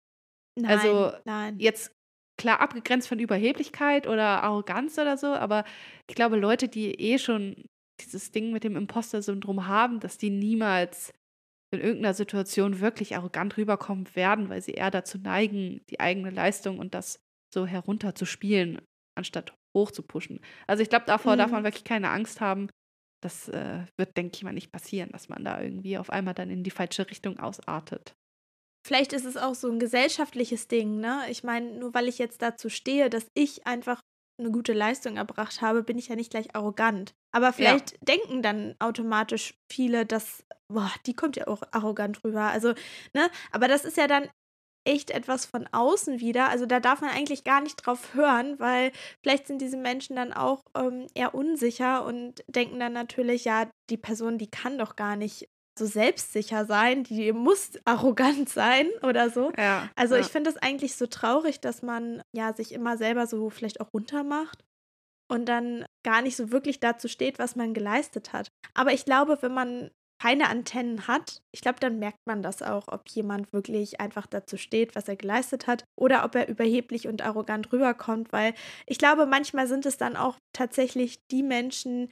Nein, 0.55 0.79
Also, 0.79 1.17
nein. 1.25 1.59
Jetzt 1.59 1.91
klar 2.39 2.59
abgegrenzt 2.59 3.07
von 3.07 3.19
Überheblichkeit 3.19 4.07
oder 4.07 4.43
Arroganz 4.43 4.97
oder 4.97 5.17
so, 5.17 5.27
aber 5.27 5.63
ich 6.09 6.15
glaube, 6.15 6.37
Leute, 6.37 6.67
die 6.67 6.93
eh 6.99 7.17
schon 7.19 7.65
dieses 8.01 8.31
Ding 8.31 8.51
mit 8.51 8.63
dem 8.63 8.75
Imposter-Syndrom 8.75 9.67
haben, 9.67 9.99
dass 9.99 10.17
die 10.17 10.31
niemals 10.31 11.13
in 11.73 11.79
irgendeiner 11.81 12.13
Situation 12.13 12.79
wirklich 12.81 13.15
arrogant 13.15 13.57
rüberkommen 13.57 14.07
werden, 14.15 14.49
weil 14.49 14.61
sie 14.61 14.73
eher 14.73 14.91
dazu 14.91 15.17
neigen, 15.19 15.81
die 15.89 15.99
eigene 15.99 16.29
Leistung 16.31 16.79
und 16.79 16.93
das 16.95 17.19
so 17.53 17.65
herunterzuspielen, 17.65 18.81
anstatt 19.17 19.53
hoch 19.77 19.91
zu 19.91 20.03
pushen. 20.03 20.41
Also 20.67 20.83
ich 20.83 20.89
glaube, 20.89 21.05
davor 21.05 21.37
darf 21.37 21.51
Mhm. 21.51 21.53
man 21.53 21.63
wirklich 21.63 21.83
keine 21.85 22.09
Angst 22.09 22.41
haben. 22.41 22.69
Das 23.23 23.47
äh, 23.49 23.85
wird, 23.97 24.17
denke 24.17 24.35
ich 24.35 24.43
mal, 24.43 24.53
nicht 24.53 24.71
passieren, 24.71 25.11
dass 25.11 25.29
man 25.29 25.45
da 25.45 25.61
irgendwie 25.61 25.97
auf 25.97 26.09
einmal 26.09 26.33
dann 26.33 26.49
in 26.49 26.63
die 26.63 26.71
falsche 26.71 27.09
Richtung 27.09 27.39
ausartet. 27.39 28.13
Vielleicht 28.85 29.13
ist 29.13 29.25
es 29.25 29.37
auch 29.37 29.55
so 29.55 29.69
ein 29.69 29.79
gesellschaftliches 29.79 30.67
Ding, 30.67 30.99
ne? 30.99 31.23
Ich 31.29 31.43
meine, 31.43 31.71
nur 31.71 31.93
weil 31.93 32.07
ich 32.07 32.17
jetzt 32.17 32.41
dazu 32.41 32.69
stehe, 32.69 33.09
dass 33.09 33.27
ich 33.35 33.67
einfach 33.67 34.01
eine 34.39 34.51
gute 34.51 34.73
Leistung 34.73 35.17
erbracht 35.17 35.61
habe, 35.61 35.83
bin 35.83 35.99
ich 35.99 36.07
ja 36.07 36.15
nicht 36.15 36.31
gleich 36.31 36.55
arrogant. 36.55 37.13
Aber 37.31 37.53
vielleicht 37.53 37.95
denken 38.07 38.41
dann 38.41 38.75
automatisch 38.79 39.53
viele, 39.71 40.05
dass, 40.05 40.43
boah, 40.67 40.91
die 41.05 41.13
kommt 41.13 41.35
ja 41.35 41.47
auch 41.47 41.61
arrogant 41.71 42.23
rüber. 42.23 42.45
Also, 42.45 42.73
ne? 43.13 43.29
Aber 43.51 43.67
das 43.67 43.85
ist 43.85 43.97
ja 43.97 44.07
dann 44.07 44.29
echt 44.83 45.11
etwas 45.11 45.45
von 45.45 45.67
außen 45.71 46.19
wieder. 46.19 46.49
Also 46.49 46.65
da 46.65 46.79
darf 46.79 47.01
man 47.01 47.11
eigentlich 47.11 47.43
gar 47.43 47.61
nicht 47.61 47.75
drauf 47.75 48.13
hören, 48.13 48.59
weil 48.59 48.91
vielleicht 49.23 49.47
sind 49.47 49.61
diese 49.61 49.77
Menschen 49.77 50.15
dann 50.15 50.33
auch 50.33 50.63
ähm, 50.75 51.05
eher 51.13 51.35
unsicher 51.35 52.03
und 52.05 52.43
denken 52.47 52.79
dann 52.79 52.93
natürlich, 52.93 53.45
ja, 53.45 53.69
die 53.89 53.97
Person, 53.97 54.37
die 54.37 54.49
kann 54.49 54.77
doch 54.77 54.95
gar 54.95 55.15
nicht 55.15 55.47
so 55.77 55.85
selbstsicher 55.85 56.65
sein, 56.65 57.03
die 57.03 57.31
muss 57.31 57.71
arrogant 57.85 58.49
sein 58.49 58.87
oder 59.03 59.29
so. 59.29 59.51
Ja. 59.57 59.89
Also 59.95 60.15
ja. 60.15 60.21
ich 60.21 60.27
finde 60.27 60.49
es 60.49 60.57
eigentlich 60.57 60.95
so 60.95 61.07
traurig, 61.07 61.59
dass 61.61 61.81
man 61.81 62.21
ja 62.35 62.53
sich 62.53 62.73
immer 62.73 62.97
selber 62.97 63.27
so 63.27 63.49
vielleicht 63.49 63.81
auch 63.81 63.89
runtermacht 63.93 64.63
und 65.31 65.45
dann 65.45 65.85
gar 66.03 66.21
nicht 66.21 66.35
so 66.35 66.51
wirklich 66.51 66.79
dazu 66.79 67.07
steht, 67.07 67.39
was 67.39 67.55
man 67.55 67.73
geleistet 67.73 68.33
hat. 68.33 68.49
Aber 68.73 68.91
ich 68.91 69.05
glaube, 69.05 69.37
wenn 69.41 69.53
man 69.53 69.91
keine 70.21 70.49
Antennen 70.49 71.07
hat, 71.07 71.41
ich 71.51 71.61
glaube, 71.61 71.79
dann 71.79 71.97
merkt 71.97 72.19
man 72.27 72.43
das 72.43 72.61
auch, 72.61 72.87
ob 72.89 73.09
jemand 73.09 73.53
wirklich 73.53 73.99
einfach 73.99 74.27
dazu 74.27 74.55
steht, 74.55 74.93
was 74.93 75.07
er 75.07 75.15
geleistet 75.15 75.65
hat 75.65 75.83
oder 75.99 76.23
ob 76.25 76.35
er 76.35 76.47
überheblich 76.47 77.07
und 77.07 77.23
arrogant 77.23 77.71
rüberkommt, 77.71 78.31
weil 78.31 78.53
ich 78.85 78.99
glaube, 78.99 79.25
manchmal 79.25 79.65
sind 79.65 79.85
es 79.87 79.97
dann 79.97 80.15
auch 80.15 80.37
tatsächlich 80.53 81.25
die 81.31 81.41
Menschen, 81.41 82.11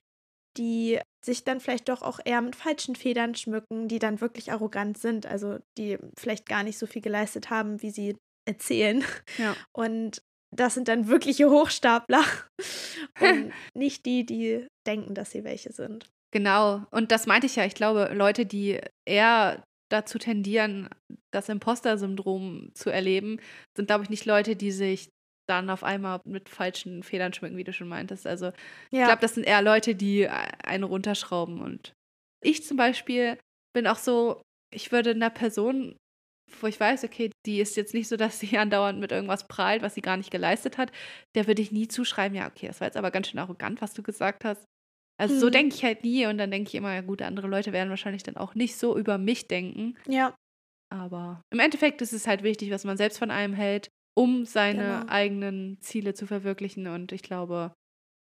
die 0.58 1.00
sich 1.24 1.44
dann 1.44 1.60
vielleicht 1.60 1.90
doch 1.90 2.02
auch 2.02 2.20
eher 2.24 2.42
mit 2.42 2.56
falschen 2.56 2.96
Federn 2.96 3.36
schmücken, 3.36 3.88
die 3.88 4.00
dann 4.00 4.22
wirklich 4.22 4.52
arrogant 4.52 4.98
sind, 4.98 5.26
also 5.26 5.60
die 5.78 5.98
vielleicht 6.18 6.48
gar 6.48 6.64
nicht 6.64 6.78
so 6.78 6.88
viel 6.88 7.02
geleistet 7.02 7.50
haben, 7.50 7.82
wie 7.82 7.92
sie 7.92 8.16
erzählen. 8.48 9.04
Ja. 9.38 9.56
Und 9.74 10.22
das 10.56 10.74
sind 10.74 10.88
dann 10.88 11.08
wirkliche 11.08 11.50
Hochstapler 11.50 12.24
und 13.20 13.52
nicht 13.76 14.06
die, 14.06 14.26
die 14.26 14.68
denken, 14.88 15.14
dass 15.14 15.32
sie 15.32 15.44
welche 15.44 15.72
sind. 15.72 16.10
Genau, 16.32 16.86
und 16.92 17.12
das 17.12 17.28
meinte 17.28 17.48
ich 17.48 17.56
ja. 17.56 17.66
Ich 17.66 17.76
glaube, 17.76 18.12
Leute, 18.14 18.46
die 18.46 18.80
eher 19.06 19.64
dazu 19.92 20.20
tendieren, 20.20 20.90
das 21.32 21.50
Imposter-Syndrom 21.50 22.72
zu 22.74 22.92
erleben, 22.92 23.40
sind, 23.76 23.88
glaube 23.88 24.04
ich, 24.04 24.10
nicht 24.10 24.26
Leute, 24.26 24.56
die 24.56 24.72
sich 24.72 25.10
dann 25.50 25.70
auf 25.70 25.84
einmal 25.84 26.22
mit 26.26 26.50
falschen 26.50 27.04
Federn 27.04 27.34
schmücken, 27.34 27.58
wie 27.58 27.64
du 27.64 27.74
schon 27.74 27.88
meintest. 27.88 28.28
Also 28.28 28.50
ich 28.50 28.54
Ja, 28.92 29.06
glaube, 29.06 29.22
das 29.22 29.36
sind 29.36 29.46
eher 29.46 29.62
Leute, 29.62 29.96
die 29.96 30.28
einen 30.30 30.84
runterschrauben. 30.84 31.62
Und 31.62 31.94
ich 32.42 32.66
zum 32.66 32.78
Beispiel 32.78 33.38
bin 33.74 33.88
auch 33.88 33.98
so, 33.98 34.42
ich 34.74 34.92
würde 34.92 35.12
einer 35.12 35.30
Person, 35.30 35.98
wo 36.62 36.68
ich 36.68 36.80
weiß, 36.80 37.04
okay, 37.04 37.32
die 37.46 37.60
ist 37.60 37.76
jetzt 37.78 37.94
nicht 37.94 38.08
so, 38.08 38.18
dass 38.18 38.40
sie 38.40 38.58
andauernd 38.58 39.00
mit 39.00 39.12
irgendwas 39.12 39.48
prahlt, 39.48 39.82
was 39.82 39.96
sie 39.96 40.02
gar 40.02 40.18
nicht 40.18 40.32
geleistet 40.32 40.78
hat, 40.78 40.92
der 41.36 41.48
würde 41.48 41.62
ich 41.62 41.72
nie 41.72 41.88
zuschreiben, 41.88 42.36
ja, 42.38 42.48
okay, 42.48 42.68
das 42.68 42.82
war 42.82 42.88
jetzt 42.88 42.98
aber 42.98 43.12
ganz 43.12 43.28
schön 43.30 43.40
arrogant, 43.40 43.82
was 43.82 43.94
du 43.94 44.04
gesagt 44.04 44.46
hast. 44.46 44.66
Also 45.18 45.36
so 45.38 45.50
Mhm. 45.50 45.52
denke 45.52 45.76
ich 45.76 45.84
halt 45.84 46.04
nie 46.04 46.26
und 46.28 46.38
dann 46.38 46.50
denke 46.52 46.70
ich 46.70 46.76
immer, 46.76 46.94
ja 46.94 47.02
gut, 47.02 47.22
andere 47.22 47.48
Leute 47.48 47.74
werden 47.74 47.90
wahrscheinlich 47.90 48.24
dann 48.24 48.38
auch 48.38 48.56
nicht 48.56 48.78
so 48.78 48.98
über 48.98 49.18
mich 49.18 49.48
denken. 49.48 49.96
ja, 50.08 50.36
Aber 50.92 51.42
im 51.52 51.60
Endeffekt 51.60 52.02
ist 52.02 52.14
es 52.14 52.28
halt 52.28 52.44
wichtig, 52.44 52.72
was 52.72 52.84
man 52.84 52.98
selbst 52.98 53.20
von 53.20 53.32
einem 53.32 53.54
hält, 53.54 53.90
um 54.16 54.46
seine 54.46 55.08
Genau. 55.08 55.10
eigenen 55.10 55.80
Ziele 55.82 56.14
zu 56.14 56.28
verwirklichen. 56.28 56.88
Und 56.88 57.12
ich 57.12 57.24
glaube, 57.24 57.74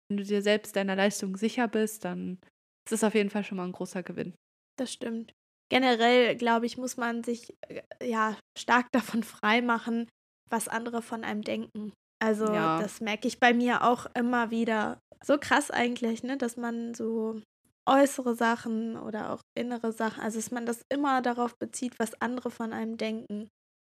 wenn 0.08 0.18
du 0.18 0.24
dir 0.24 0.42
selbst 0.42 0.76
deiner 0.76 0.96
Leistung 0.96 1.36
sicher 1.36 1.68
bist, 1.68 2.04
dann 2.04 2.40
ist 2.86 2.92
es 2.94 3.04
auf 3.04 3.14
jeden 3.14 3.30
Fall 3.30 3.44
schon 3.44 3.56
mal 3.58 3.66
ein 3.66 3.72
großer 3.72 4.02
Gewinn. 4.02 4.34
das 4.76 4.92
stimmt. 4.92 5.32
Generell, 5.70 6.36
glaube 6.36 6.66
ich, 6.66 6.78
muss 6.78 6.96
man 6.96 7.22
sich 7.24 7.54
äh, 7.68 7.82
ja 8.02 8.36
stark 8.56 8.86
davon 8.92 9.22
freimachen, 9.22 10.08
was 10.50 10.68
andere 10.68 11.02
von 11.02 11.24
einem 11.24 11.42
denken. 11.42 11.92
Also, 12.20 12.44
Ja. 12.52 12.76
das 12.76 13.00
merke 13.00 13.28
ich 13.28 13.38
bei 13.38 13.54
mir 13.54 13.84
auch 13.84 14.06
immer 14.14 14.50
wieder. 14.50 14.98
So 15.22 15.38
krass 15.38 15.70
eigentlich, 15.70 16.22
ne, 16.22 16.36
dass 16.36 16.56
man 16.56 16.94
so 16.94 17.40
äußere 17.86 18.34
Sachen 18.34 18.96
oder 18.96 19.32
auch 19.32 19.40
innere 19.56 19.92
Sachen, 19.92 20.22
also 20.22 20.38
dass 20.38 20.50
man 20.50 20.66
das 20.66 20.82
immer 20.92 21.22
darauf 21.22 21.56
bezieht, 21.58 21.98
was 21.98 22.20
andere 22.20 22.50
von 22.50 22.72
einem 22.72 22.96
denken. 22.96 23.48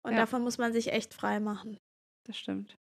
Und 0.06 0.16
Ja. 0.16 0.20
davon 0.20 0.44
muss 0.44 0.58
man 0.58 0.74
sich 0.74 0.92
echt 0.92 1.14
frei 1.14 1.40
machen. 1.40 1.78
Das 2.26 2.38
stimmt. 2.38 2.76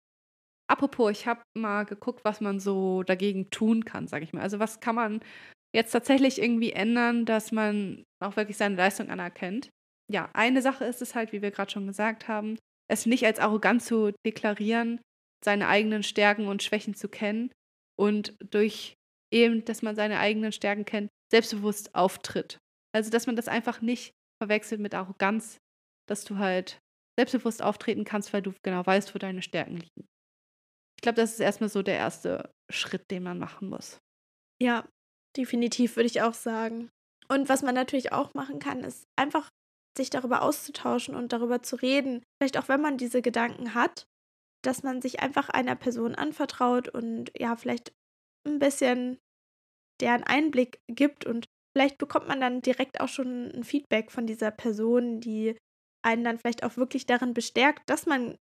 Apropos, 0.69 1.11
ich 1.11 1.27
habe 1.27 1.41
mal 1.57 1.83
geguckt, 1.83 2.23
was 2.23 2.39
man 2.39 2.59
so 2.59 3.03
dagegen 3.03 3.49
tun 3.49 3.83
kann, 3.83 4.07
sage 4.07 4.23
ich 4.23 4.33
mal. 4.33 4.41
Also 4.41 4.59
was 4.59 4.79
kann 4.79 4.95
man 4.95 5.21
jetzt 5.75 5.91
tatsächlich 5.91 6.41
irgendwie 6.41 6.71
ändern, 6.71 7.25
dass 7.25 7.51
man 7.51 8.03
auch 8.21 8.37
wirklich 8.37 8.57
seine 8.57 8.75
Leistung 8.75 9.09
anerkennt. 9.09 9.69
Ja, 10.09 10.29
eine 10.33 10.61
Sache 10.61 10.85
ist 10.85 11.01
es 11.01 11.15
halt, 11.15 11.31
wie 11.31 11.41
wir 11.41 11.51
gerade 11.51 11.71
schon 11.71 11.87
gesagt 11.87 12.27
haben, 12.27 12.57
es 12.89 13.05
nicht 13.05 13.25
als 13.25 13.39
arrogant 13.39 13.81
zu 13.81 14.11
deklarieren, 14.25 15.01
seine 15.43 15.67
eigenen 15.67 16.03
Stärken 16.03 16.47
und 16.47 16.63
Schwächen 16.63 16.93
zu 16.93 17.09
kennen 17.09 17.51
und 17.97 18.35
durch 18.39 18.95
eben, 19.33 19.63
dass 19.65 19.81
man 19.81 19.95
seine 19.95 20.19
eigenen 20.19 20.51
Stärken 20.51 20.85
kennt, 20.85 21.09
selbstbewusst 21.31 21.95
auftritt. 21.95 22.57
Also, 22.93 23.09
dass 23.09 23.25
man 23.25 23.37
das 23.37 23.47
einfach 23.47 23.81
nicht 23.81 24.11
verwechselt 24.41 24.81
mit 24.81 24.93
Arroganz, 24.93 25.57
dass 26.09 26.25
du 26.25 26.37
halt 26.37 26.79
selbstbewusst 27.21 27.61
auftreten 27.61 28.03
kannst, 28.03 28.33
weil 28.33 28.41
du 28.41 28.51
genau 28.63 28.83
weißt, 28.83 29.13
wo 29.13 29.19
deine 29.19 29.43
Stärken 29.43 29.77
liegen. 29.77 30.07
Ich 30.97 31.03
glaube, 31.03 31.17
das 31.17 31.33
ist 31.33 31.39
erstmal 31.39 31.69
so 31.69 31.83
der 31.83 31.97
erste 31.97 32.51
Schritt, 32.71 33.11
den 33.11 33.21
man 33.23 33.37
machen 33.37 33.69
muss. 33.69 33.99
Ja, 34.59 34.87
definitiv 35.37 35.95
würde 35.95 36.07
ich 36.07 36.23
auch 36.23 36.33
sagen. 36.33 36.89
Und 37.29 37.47
was 37.47 37.61
man 37.61 37.75
natürlich 37.75 38.11
auch 38.11 38.33
machen 38.33 38.57
kann, 38.59 38.83
ist 38.83 39.05
einfach 39.15 39.49
sich 39.95 40.09
darüber 40.09 40.41
auszutauschen 40.41 41.15
und 41.15 41.31
darüber 41.31 41.61
zu 41.61 41.75
reden. 41.75 42.23
Vielleicht 42.39 42.57
auch, 42.57 42.69
wenn 42.69 42.81
man 42.81 42.97
diese 42.97 43.21
Gedanken 43.21 43.75
hat, 43.75 44.05
dass 44.63 44.83
man 44.83 45.01
sich 45.01 45.19
einfach 45.19 45.49
einer 45.49 45.75
Person 45.75 46.15
anvertraut 46.15 46.89
und 46.89 47.31
ja, 47.37 47.55
vielleicht 47.55 47.93
ein 48.47 48.57
bisschen 48.57 49.19
deren 50.01 50.23
Einblick 50.23 50.79
gibt 50.87 51.25
und 51.25 51.45
vielleicht 51.75 51.99
bekommt 51.99 52.27
man 52.27 52.41
dann 52.41 52.61
direkt 52.61 52.99
auch 52.99 53.07
schon 53.07 53.51
ein 53.51 53.63
Feedback 53.63 54.11
von 54.11 54.25
dieser 54.25 54.49
Person, 54.49 55.19
die 55.19 55.55
einen 56.03 56.23
dann 56.23 56.39
vielleicht 56.39 56.63
auch 56.63 56.77
wirklich 56.77 57.05
darin 57.05 57.33
bestärkt, 57.33 57.89
dass 57.89 58.05
man 58.05 58.37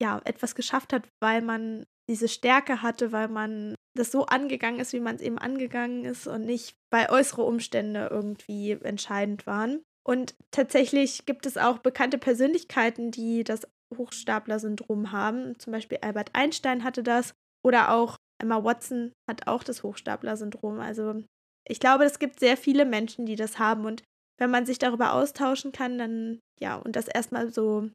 ja 0.00 0.20
etwas 0.24 0.54
geschafft 0.54 0.92
hat, 0.92 1.08
weil 1.20 1.42
man 1.42 1.84
diese 2.08 2.28
Stärke 2.28 2.82
hatte, 2.82 3.12
weil 3.12 3.28
man 3.28 3.74
das 3.96 4.10
so 4.10 4.26
angegangen 4.26 4.80
ist, 4.80 4.92
wie 4.92 5.00
man 5.00 5.16
es 5.16 5.22
eben 5.22 5.38
angegangen 5.38 6.04
ist 6.04 6.26
und 6.26 6.44
nicht 6.44 6.76
bei 6.90 7.10
äußere 7.10 7.42
Umstände 7.42 8.08
irgendwie 8.10 8.72
entscheidend 8.72 9.46
waren. 9.46 9.82
Und 10.04 10.34
tatsächlich 10.50 11.26
gibt 11.26 11.46
es 11.46 11.56
auch 11.56 11.78
bekannte 11.78 12.18
Persönlichkeiten, 12.18 13.10
die 13.10 13.44
das 13.44 13.68
Hochstapler-Syndrom 13.96 15.12
haben. 15.12 15.58
Zum 15.58 15.72
Beispiel 15.72 15.98
Albert 16.02 16.30
Einstein 16.32 16.82
hatte 16.82 17.02
das 17.02 17.34
oder 17.64 17.92
auch 17.92 18.16
Emma 18.42 18.64
Watson 18.64 19.12
hat 19.30 19.46
auch 19.46 19.62
das 19.62 19.84
Hochstapler-Syndrom. 19.84 20.80
Also 20.80 21.22
ich 21.68 21.78
glaube, 21.78 22.04
es 22.04 22.18
gibt 22.18 22.40
sehr 22.40 22.56
viele 22.56 22.84
Menschen, 22.84 23.26
die 23.26 23.36
das 23.36 23.58
haben 23.58 23.84
und 23.84 24.02
wenn 24.38 24.50
man 24.50 24.66
sich 24.66 24.78
darüber 24.78 25.12
austauschen 25.12 25.70
kann, 25.70 25.98
dann 25.98 26.40
ja, 26.62 26.76
und 26.76 26.94
das 26.94 27.08
erstmal 27.08 27.52
so 27.52 27.90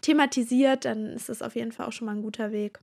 thematisiert, 0.00 0.84
dann 0.84 1.06
ist 1.08 1.28
das 1.28 1.42
auf 1.42 1.56
jeden 1.56 1.72
Fall 1.72 1.86
auch 1.86 1.92
schon 1.92 2.06
mal 2.06 2.14
ein 2.14 2.22
guter 2.22 2.52
Weg. 2.52 2.80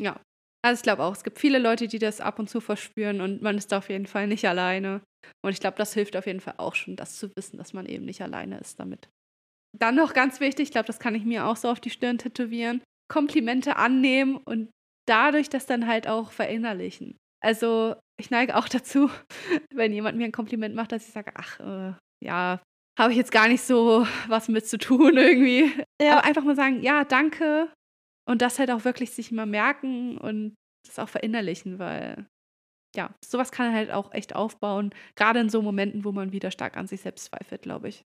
Ja, 0.00 0.20
also 0.64 0.78
ich 0.78 0.84
glaube 0.84 1.02
auch, 1.02 1.12
es 1.12 1.24
gibt 1.24 1.40
viele 1.40 1.58
Leute, 1.58 1.88
die 1.88 1.98
das 1.98 2.20
ab 2.20 2.38
und 2.38 2.48
zu 2.48 2.60
verspüren 2.60 3.20
und 3.20 3.42
man 3.42 3.58
ist 3.58 3.72
da 3.72 3.78
auf 3.78 3.90
jeden 3.90 4.06
Fall 4.06 4.28
nicht 4.28 4.46
alleine. 4.46 5.02
Und 5.44 5.52
ich 5.52 5.60
glaube, 5.60 5.76
das 5.76 5.92
hilft 5.92 6.16
auf 6.16 6.26
jeden 6.26 6.40
Fall 6.40 6.54
auch 6.56 6.76
schon, 6.76 6.94
das 6.94 7.18
zu 7.18 7.30
wissen, 7.36 7.58
dass 7.58 7.72
man 7.72 7.86
eben 7.86 8.04
nicht 8.04 8.22
alleine 8.22 8.58
ist 8.58 8.78
damit. 8.78 9.08
Dann 9.76 9.96
noch 9.96 10.14
ganz 10.14 10.38
wichtig, 10.38 10.68
ich 10.68 10.72
glaube, 10.72 10.86
das 10.86 11.00
kann 11.00 11.14
ich 11.14 11.24
mir 11.24 11.46
auch 11.46 11.56
so 11.56 11.68
auf 11.68 11.80
die 11.80 11.90
Stirn 11.90 12.18
tätowieren, 12.18 12.82
Komplimente 13.08 13.76
annehmen 13.76 14.36
und 14.36 14.70
dadurch 15.08 15.50
das 15.50 15.66
dann 15.66 15.88
halt 15.88 16.06
auch 16.06 16.30
verinnerlichen. 16.30 17.16
Also 17.42 17.96
ich 18.20 18.30
neige 18.30 18.56
auch 18.56 18.68
dazu, 18.68 19.10
wenn 19.74 19.92
jemand 19.92 20.16
mir 20.16 20.26
ein 20.26 20.32
Kompliment 20.32 20.76
macht, 20.76 20.92
dass 20.92 21.06
ich 21.06 21.12
sage, 21.12 21.32
ach, 21.34 21.58
äh, 21.58 21.94
ja, 22.24 22.60
habe 22.98 23.12
ich 23.12 23.18
jetzt 23.18 23.32
gar 23.32 23.48
nicht 23.48 23.62
so 23.62 24.06
was 24.28 24.48
mit 24.48 24.66
zu 24.66 24.78
tun 24.78 25.16
irgendwie. 25.16 25.72
Ja. 26.00 26.18
Aber 26.18 26.24
einfach 26.24 26.44
mal 26.44 26.56
sagen, 26.56 26.82
ja, 26.82 27.04
danke, 27.04 27.72
und 28.28 28.42
das 28.42 28.58
halt 28.58 28.70
auch 28.70 28.84
wirklich 28.84 29.10
sich 29.10 29.32
mal 29.32 29.46
merken 29.46 30.18
und 30.18 30.54
das 30.86 30.98
auch 30.98 31.08
verinnerlichen, 31.08 31.78
weil 31.78 32.26
ja, 32.94 33.14
sowas 33.24 33.52
kann 33.52 33.72
halt 33.72 33.90
auch 33.90 34.12
echt 34.12 34.34
aufbauen, 34.34 34.94
gerade 35.16 35.40
in 35.40 35.48
so 35.48 35.62
Momenten, 35.62 36.04
wo 36.04 36.12
man 36.12 36.32
wieder 36.32 36.50
stark 36.50 36.76
an 36.76 36.86
sich 36.86 37.00
selbst 37.00 37.24
zweifelt, 37.26 37.62
glaube 37.62 37.88
ich. 37.88 38.04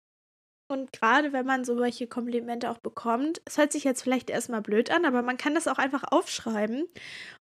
Und 0.71 0.93
gerade 0.93 1.33
wenn 1.33 1.45
man 1.45 1.65
solche 1.65 2.07
Komplimente 2.07 2.71
auch 2.71 2.77
bekommt, 2.77 3.41
es 3.45 3.57
hört 3.57 3.73
sich 3.73 3.83
jetzt 3.83 4.01
vielleicht 4.01 4.29
erstmal 4.29 4.61
blöd 4.61 4.89
an, 4.89 5.05
aber 5.05 5.21
man 5.21 5.37
kann 5.37 5.53
das 5.53 5.67
auch 5.67 5.77
einfach 5.77 6.03
aufschreiben 6.09 6.87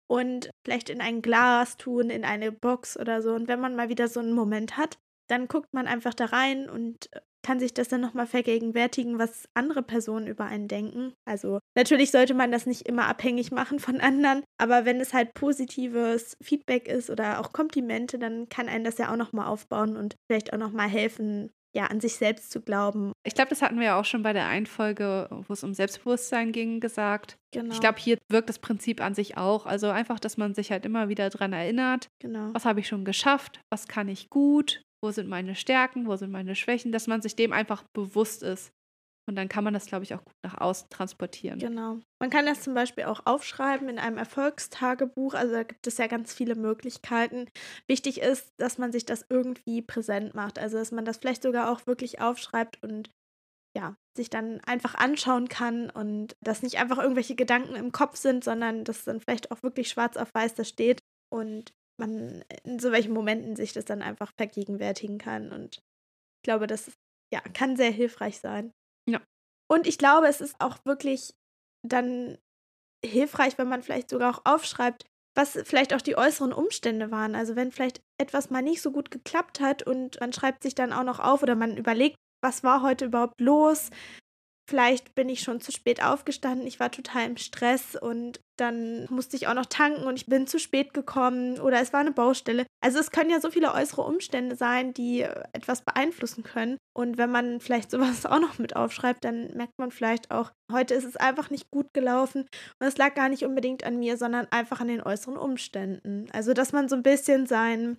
und 0.08 0.50
vielleicht 0.66 0.90
in 0.90 1.00
ein 1.00 1.22
Glas 1.22 1.76
tun, 1.76 2.10
in 2.10 2.24
eine 2.24 2.50
Box 2.50 2.98
oder 2.98 3.22
so. 3.22 3.32
Und 3.32 3.46
wenn 3.46 3.60
man 3.60 3.76
mal 3.76 3.88
wieder 3.88 4.08
so 4.08 4.18
einen 4.18 4.32
Moment 4.32 4.76
hat, 4.76 4.98
dann 5.28 5.46
guckt 5.46 5.72
man 5.72 5.86
einfach 5.86 6.12
da 6.12 6.26
rein 6.26 6.68
und 6.68 7.08
kann 7.42 7.60
sich 7.60 7.74
das 7.74 7.88
dann 7.88 8.00
nochmal 8.00 8.26
vergegenwärtigen, 8.26 9.18
was 9.18 9.48
andere 9.54 9.82
Personen 9.82 10.26
über 10.26 10.44
einen 10.44 10.68
denken. 10.68 11.12
Also 11.24 11.60
natürlich 11.76 12.10
sollte 12.10 12.34
man 12.34 12.52
das 12.52 12.66
nicht 12.66 12.88
immer 12.88 13.06
abhängig 13.06 13.50
machen 13.50 13.78
von 13.78 14.00
anderen, 14.00 14.42
aber 14.58 14.84
wenn 14.84 15.00
es 15.00 15.14
halt 15.14 15.34
positives 15.34 16.36
Feedback 16.42 16.88
ist 16.88 17.10
oder 17.10 17.40
auch 17.40 17.52
Komplimente, 17.52 18.18
dann 18.18 18.48
kann 18.48 18.68
einen 18.68 18.84
das 18.84 18.98
ja 18.98 19.12
auch 19.12 19.16
nochmal 19.16 19.46
aufbauen 19.46 19.96
und 19.96 20.16
vielleicht 20.28 20.52
auch 20.52 20.58
nochmal 20.58 20.88
helfen, 20.88 21.50
ja, 21.72 21.86
an 21.86 22.00
sich 22.00 22.16
selbst 22.16 22.50
zu 22.50 22.60
glauben. 22.60 23.12
Ich 23.24 23.34
glaube, 23.34 23.50
das 23.50 23.62
hatten 23.62 23.78
wir 23.78 23.86
ja 23.86 24.00
auch 24.00 24.04
schon 24.04 24.22
bei 24.22 24.32
der 24.32 24.46
Einfolge, 24.46 25.28
wo 25.30 25.52
es 25.52 25.62
um 25.62 25.72
Selbstbewusstsein 25.72 26.52
ging, 26.52 26.80
gesagt. 26.80 27.36
Genau. 27.52 27.72
Ich 27.72 27.80
glaube, 27.80 27.98
hier 28.00 28.18
wirkt 28.28 28.48
das 28.48 28.58
Prinzip 28.58 29.00
an 29.00 29.14
sich 29.14 29.36
auch. 29.36 29.66
Also 29.66 29.88
einfach, 29.88 30.18
dass 30.18 30.36
man 30.36 30.54
sich 30.54 30.72
halt 30.72 30.84
immer 30.84 31.08
wieder 31.08 31.30
dran 31.30 31.52
erinnert. 31.52 32.08
Genau. 32.20 32.52
Was 32.52 32.64
habe 32.64 32.80
ich 32.80 32.88
schon 32.88 33.04
geschafft? 33.04 33.60
Was 33.70 33.86
kann 33.86 34.08
ich 34.08 34.30
gut? 34.30 34.82
Wo 35.02 35.10
sind 35.10 35.28
meine 35.28 35.54
Stärken, 35.54 36.06
wo 36.06 36.16
sind 36.16 36.30
meine 36.30 36.54
Schwächen, 36.54 36.92
dass 36.92 37.06
man 37.06 37.22
sich 37.22 37.36
dem 37.36 37.52
einfach 37.52 37.84
bewusst 37.94 38.42
ist. 38.42 38.72
Und 39.28 39.36
dann 39.36 39.48
kann 39.48 39.62
man 39.62 39.72
das, 39.72 39.86
glaube 39.86 40.02
ich, 40.02 40.14
auch 40.14 40.24
gut 40.24 40.34
nach 40.42 40.60
außen 40.60 40.88
transportieren. 40.90 41.60
Genau. 41.60 42.00
Man 42.20 42.30
kann 42.30 42.46
das 42.46 42.62
zum 42.62 42.74
Beispiel 42.74 43.04
auch 43.04 43.26
aufschreiben 43.26 43.88
in 43.88 44.00
einem 44.00 44.18
Erfolgstagebuch. 44.18 45.34
Also 45.34 45.54
da 45.54 45.62
gibt 45.62 45.86
es 45.86 45.98
ja 45.98 46.08
ganz 46.08 46.34
viele 46.34 46.56
Möglichkeiten. 46.56 47.46
Wichtig 47.86 48.20
ist, 48.20 48.52
dass 48.56 48.78
man 48.78 48.90
sich 48.90 49.06
das 49.06 49.24
irgendwie 49.28 49.82
präsent 49.82 50.34
macht. 50.34 50.58
Also 50.58 50.78
dass 50.78 50.90
man 50.90 51.04
das 51.04 51.18
vielleicht 51.18 51.42
sogar 51.42 51.70
auch 51.70 51.86
wirklich 51.86 52.20
aufschreibt 52.20 52.82
und 52.82 53.10
ja, 53.76 53.94
sich 54.16 54.30
dann 54.30 54.60
einfach 54.62 54.96
anschauen 54.96 55.48
kann 55.48 55.90
und 55.90 56.34
dass 56.40 56.62
nicht 56.62 56.78
einfach 56.78 56.98
irgendwelche 56.98 57.36
Gedanken 57.36 57.76
im 57.76 57.92
Kopf 57.92 58.16
sind, 58.16 58.42
sondern 58.42 58.82
dass 58.82 59.04
dann 59.04 59.20
vielleicht 59.20 59.52
auch 59.52 59.62
wirklich 59.62 59.90
schwarz 59.90 60.16
auf 60.16 60.34
weiß 60.34 60.54
da 60.54 60.64
steht. 60.64 60.98
Und 61.32 61.72
man 62.00 62.42
in 62.64 62.78
so 62.78 62.90
welchen 62.90 63.12
Momenten 63.12 63.54
sich 63.54 63.72
das 63.72 63.84
dann 63.84 64.02
einfach 64.02 64.32
vergegenwärtigen 64.36 65.18
kann. 65.18 65.52
Und 65.52 65.76
ich 65.76 66.42
glaube, 66.42 66.66
das 66.66 66.90
ja, 67.32 67.40
kann 67.40 67.76
sehr 67.76 67.90
hilfreich 67.90 68.38
sein. 68.40 68.72
Ja. 69.08 69.20
Und 69.70 69.86
ich 69.86 69.98
glaube, 69.98 70.26
es 70.26 70.40
ist 70.40 70.56
auch 70.58 70.84
wirklich 70.84 71.34
dann 71.86 72.38
hilfreich, 73.04 73.56
wenn 73.56 73.68
man 73.68 73.82
vielleicht 73.82 74.10
sogar 74.10 74.34
auch 74.34 74.42
aufschreibt, 74.44 75.06
was 75.36 75.58
vielleicht 75.64 75.94
auch 75.94 76.02
die 76.02 76.16
äußeren 76.16 76.52
Umstände 76.52 77.10
waren. 77.10 77.34
Also 77.34 77.56
wenn 77.56 77.70
vielleicht 77.70 78.02
etwas 78.18 78.50
mal 78.50 78.62
nicht 78.62 78.82
so 78.82 78.90
gut 78.90 79.10
geklappt 79.10 79.60
hat 79.60 79.82
und 79.82 80.18
man 80.20 80.32
schreibt 80.32 80.62
sich 80.62 80.74
dann 80.74 80.92
auch 80.92 81.04
noch 81.04 81.20
auf 81.20 81.42
oder 81.42 81.54
man 81.54 81.76
überlegt, 81.76 82.16
was 82.42 82.64
war 82.64 82.82
heute 82.82 83.06
überhaupt 83.06 83.40
los? 83.40 83.90
Vielleicht 84.70 85.16
bin 85.16 85.28
ich 85.28 85.40
schon 85.40 85.60
zu 85.60 85.72
spät 85.72 86.00
aufgestanden, 86.00 86.64
ich 86.64 86.78
war 86.78 86.92
total 86.92 87.26
im 87.26 87.36
Stress 87.36 87.96
und 87.96 88.38
dann 88.56 89.04
musste 89.10 89.34
ich 89.34 89.48
auch 89.48 89.54
noch 89.54 89.66
tanken 89.66 90.04
und 90.04 90.14
ich 90.14 90.26
bin 90.26 90.46
zu 90.46 90.60
spät 90.60 90.94
gekommen 90.94 91.58
oder 91.58 91.80
es 91.80 91.92
war 91.92 91.98
eine 91.98 92.12
Baustelle. 92.12 92.66
Also 92.80 93.00
es 93.00 93.10
können 93.10 93.30
ja 93.30 93.40
so 93.40 93.50
viele 93.50 93.74
äußere 93.74 94.02
Umstände 94.02 94.54
sein, 94.54 94.94
die 94.94 95.22
etwas 95.22 95.82
beeinflussen 95.82 96.44
können. 96.44 96.76
Und 96.96 97.18
wenn 97.18 97.32
man 97.32 97.58
vielleicht 97.58 97.90
sowas 97.90 98.24
auch 98.26 98.38
noch 98.38 98.60
mit 98.60 98.76
aufschreibt, 98.76 99.24
dann 99.24 99.48
merkt 99.56 99.76
man 99.78 99.90
vielleicht 99.90 100.30
auch, 100.30 100.52
heute 100.70 100.94
ist 100.94 101.04
es 101.04 101.16
einfach 101.16 101.50
nicht 101.50 101.72
gut 101.72 101.88
gelaufen 101.92 102.42
und 102.80 102.86
es 102.86 102.96
lag 102.96 103.16
gar 103.16 103.28
nicht 103.28 103.44
unbedingt 103.44 103.82
an 103.82 103.98
mir, 103.98 104.16
sondern 104.16 104.46
einfach 104.52 104.80
an 104.80 104.86
den 104.86 105.02
äußeren 105.02 105.36
Umständen. 105.36 106.28
Also 106.32 106.52
dass 106.52 106.70
man 106.70 106.88
so 106.88 106.94
ein 106.94 107.02
bisschen 107.02 107.48
seinen 107.48 107.98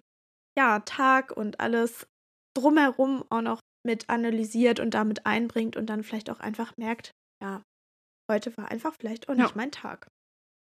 ja, 0.58 0.80
Tag 0.80 1.36
und 1.36 1.60
alles 1.60 2.08
drumherum 2.56 3.26
auch 3.30 3.42
noch 3.42 3.61
mit 3.84 4.10
analysiert 4.10 4.80
und 4.80 4.94
damit 4.94 5.26
einbringt 5.26 5.76
und 5.76 5.88
dann 5.88 6.04
vielleicht 6.04 6.30
auch 6.30 6.40
einfach 6.40 6.78
merkt, 6.78 7.12
ja, 7.42 7.64
heute 8.30 8.56
war 8.58 8.70
einfach 8.70 8.94
vielleicht 8.94 9.30
auch 9.30 9.36
nicht 9.36 9.50
ja. 9.50 9.56
mein 9.56 9.72
Tag. 9.72 10.08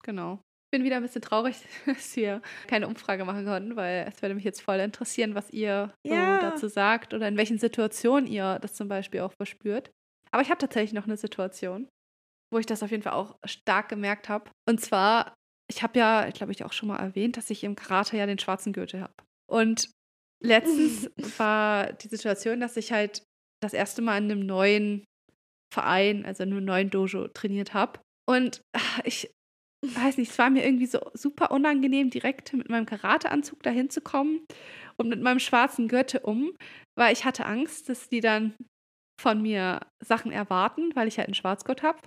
Genau. 0.03 0.41
Ich 0.73 0.79
bin 0.79 0.85
wieder 0.85 0.97
ein 0.97 1.03
bisschen 1.03 1.23
traurig, 1.23 1.57
dass 1.87 2.15
wir 2.17 2.43
keine 2.67 2.87
Umfrage 2.87 3.25
machen 3.25 3.45
konnten, 3.45 3.77
weil 3.77 4.07
es 4.09 4.23
würde 4.23 4.35
mich 4.35 4.45
jetzt 4.45 4.63
voll 4.63 4.79
interessieren, 4.79 5.35
was 5.35 5.51
ihr 5.51 5.93
ja. 6.07 6.37
so 6.37 6.41
dazu 6.43 6.69
sagt 6.69 7.13
oder 7.13 7.29
in 7.29 7.37
welchen 7.37 7.59
Situationen 7.59 8.27
ihr 8.27 8.59
das 8.61 8.75
zum 8.75 8.89
Beispiel 8.89 9.21
auch 9.21 9.33
verspürt. 9.33 9.91
Aber 10.31 10.43
ich 10.43 10.51
habe 10.51 10.59
tatsächlich 10.59 10.93
noch 10.93 11.07
eine 11.07 11.17
Situation, 11.17 11.89
wo 12.53 12.59
ich 12.59 12.67
das 12.67 12.83
auf 12.83 12.91
jeden 12.91 13.03
Fall 13.03 13.15
auch 13.15 13.37
stark 13.45 13.89
gemerkt 13.89 14.29
habe. 14.29 14.51
Und 14.69 14.81
zwar, 14.81 15.35
ich 15.69 15.83
habe 15.83 15.99
ja, 15.99 16.29
ich 16.29 16.35
glaube 16.35 16.53
ich 16.53 16.65
auch 16.65 16.73
schon 16.73 16.89
mal 16.89 16.99
erwähnt, 16.99 17.37
dass 17.37 17.51
ich 17.51 17.65
im 17.65 17.75
Karate 17.75 18.17
ja 18.17 18.27
den 18.27 18.39
schwarzen 18.39 18.73
Gürtel 18.73 19.03
habe. 19.03 19.15
Und 19.49 19.91
letztens 20.43 21.11
war 21.39 21.93
die 21.93 22.09
Situation, 22.09 22.61
dass 22.61 22.77
ich 22.77 22.93
halt 22.93 23.23
das 23.63 23.73
erste 23.73 24.03
Mal 24.03 24.19
in 24.19 24.31
einem 24.31 24.47
neuen 24.47 25.05
Verein, 25.73 26.25
also 26.25 26.43
in 26.43 26.53
einem 26.53 26.65
neuen 26.65 26.91
Dojo 26.91 27.29
trainiert 27.29 27.75
habe. 27.75 28.01
Und 28.29 28.63
ah, 28.75 29.01
ich 29.05 29.31
weiß 29.85 30.19
nicht, 30.19 30.31
es 30.31 30.39
war 30.39 30.51
mir 30.51 30.65
irgendwie 30.65 30.87
so 30.87 31.01
super 31.15 31.51
unangenehm, 31.51 32.11
direkt 32.11 32.53
mit 32.53 32.69
meinem 32.69 32.87
Karateanzug 32.87 33.63
dahin 33.63 33.91
zu 33.91 34.01
kommen 34.01 34.45
und 34.97 35.09
mit 35.09 35.21
meinem 35.21 35.39
schwarzen 35.39 35.89
Gürtel 35.89 36.21
um, 36.23 36.53
weil 36.99 37.13
ich 37.13 37.25
hatte 37.25 37.47
Angst, 37.47 37.89
dass 37.89 38.09
die 38.09 38.21
dann 38.21 38.55
von 39.21 39.41
mir 39.41 39.81
Sachen 40.03 40.33
erwarten, 40.33 40.95
weil 40.95 41.09
ich 41.09 41.19
halt 41.19 41.29
einen 41.29 41.35
Schwarzgurt 41.35 41.83
habe. 41.83 41.99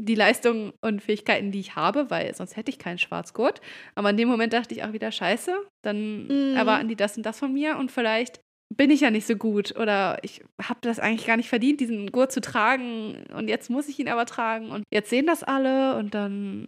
Die 0.00 0.14
Leistungen 0.14 0.72
und 0.80 1.02
Fähigkeiten, 1.02 1.50
die 1.50 1.60
ich 1.60 1.74
habe, 1.74 2.08
weil 2.08 2.32
sonst 2.34 2.56
hätte 2.56 2.70
ich 2.70 2.78
keinen 2.78 2.98
Schwarzgurt. 2.98 3.60
Aber 3.96 4.10
in 4.10 4.16
dem 4.16 4.28
Moment 4.28 4.52
dachte 4.52 4.72
ich 4.74 4.84
auch 4.84 4.92
wieder, 4.92 5.10
scheiße, 5.10 5.56
dann 5.84 6.26
Mhm. 6.28 6.56
erwarten 6.56 6.88
die 6.88 6.94
das 6.96 7.16
und 7.16 7.26
das 7.26 7.38
von 7.38 7.52
mir 7.52 7.76
und 7.76 7.90
vielleicht 7.90 8.40
bin 8.76 8.90
ich 8.90 9.00
ja 9.00 9.10
nicht 9.10 9.26
so 9.26 9.34
gut 9.34 9.74
oder 9.78 10.18
ich 10.22 10.42
habe 10.62 10.78
das 10.82 10.98
eigentlich 11.00 11.26
gar 11.26 11.36
nicht 11.38 11.48
verdient, 11.48 11.80
diesen 11.80 12.12
Gurt 12.12 12.30
zu 12.32 12.40
tragen 12.40 13.24
und 13.34 13.48
jetzt 13.48 13.70
muss 13.70 13.88
ich 13.88 13.98
ihn 13.98 14.08
aber 14.08 14.26
tragen 14.26 14.70
und 14.70 14.84
jetzt 14.92 15.08
sehen 15.10 15.26
das 15.26 15.42
alle 15.42 15.96
und 15.96 16.14
dann 16.14 16.66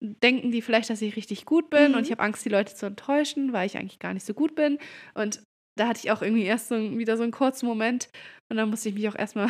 denken 0.00 0.50
die 0.52 0.62
vielleicht, 0.62 0.88
dass 0.88 1.02
ich 1.02 1.16
richtig 1.16 1.44
gut 1.44 1.68
bin 1.68 1.90
Mhm. 1.90 1.98
und 1.98 2.04
ich 2.04 2.12
habe 2.12 2.22
Angst, 2.22 2.44
die 2.44 2.48
Leute 2.50 2.74
zu 2.74 2.86
enttäuschen, 2.86 3.52
weil 3.52 3.66
ich 3.66 3.76
eigentlich 3.76 3.98
gar 3.98 4.14
nicht 4.14 4.24
so 4.24 4.32
gut 4.32 4.54
bin 4.54 4.78
und 5.14 5.42
da 5.76 5.88
hatte 5.88 6.00
ich 6.04 6.10
auch 6.12 6.22
irgendwie 6.22 6.44
erst 6.44 6.68
so, 6.68 6.76
wieder 6.98 7.16
so 7.16 7.24
einen 7.24 7.32
kurzen 7.32 7.66
Moment 7.66 8.08
und 8.48 8.56
dann 8.56 8.70
musste 8.70 8.88
ich 8.88 8.94
mich 8.94 9.08
auch 9.08 9.16
erstmal 9.16 9.48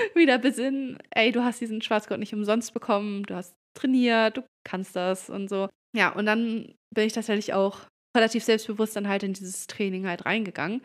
wieder 0.14 0.38
besinnen, 0.38 0.98
ey, 1.10 1.32
du 1.32 1.42
hast 1.44 1.60
diesen 1.60 1.82
Schwarzgurt 1.82 2.18
nicht 2.20 2.34
umsonst 2.34 2.72
bekommen, 2.74 3.22
du 3.24 3.34
hast 3.34 3.54
trainiert, 3.78 4.38
du 4.38 4.44
kannst 4.64 4.96
das 4.96 5.30
und 5.30 5.48
so. 5.48 5.68
Ja, 5.96 6.10
und 6.12 6.26
dann 6.26 6.74
bin 6.94 7.06
ich 7.06 7.12
tatsächlich 7.12 7.54
auch 7.54 7.80
relativ 8.16 8.44
selbstbewusst 8.44 8.96
dann 8.96 9.08
halt 9.08 9.22
in 9.22 9.32
dieses 9.32 9.66
Training 9.66 10.06
halt 10.06 10.26
reingegangen. 10.26 10.82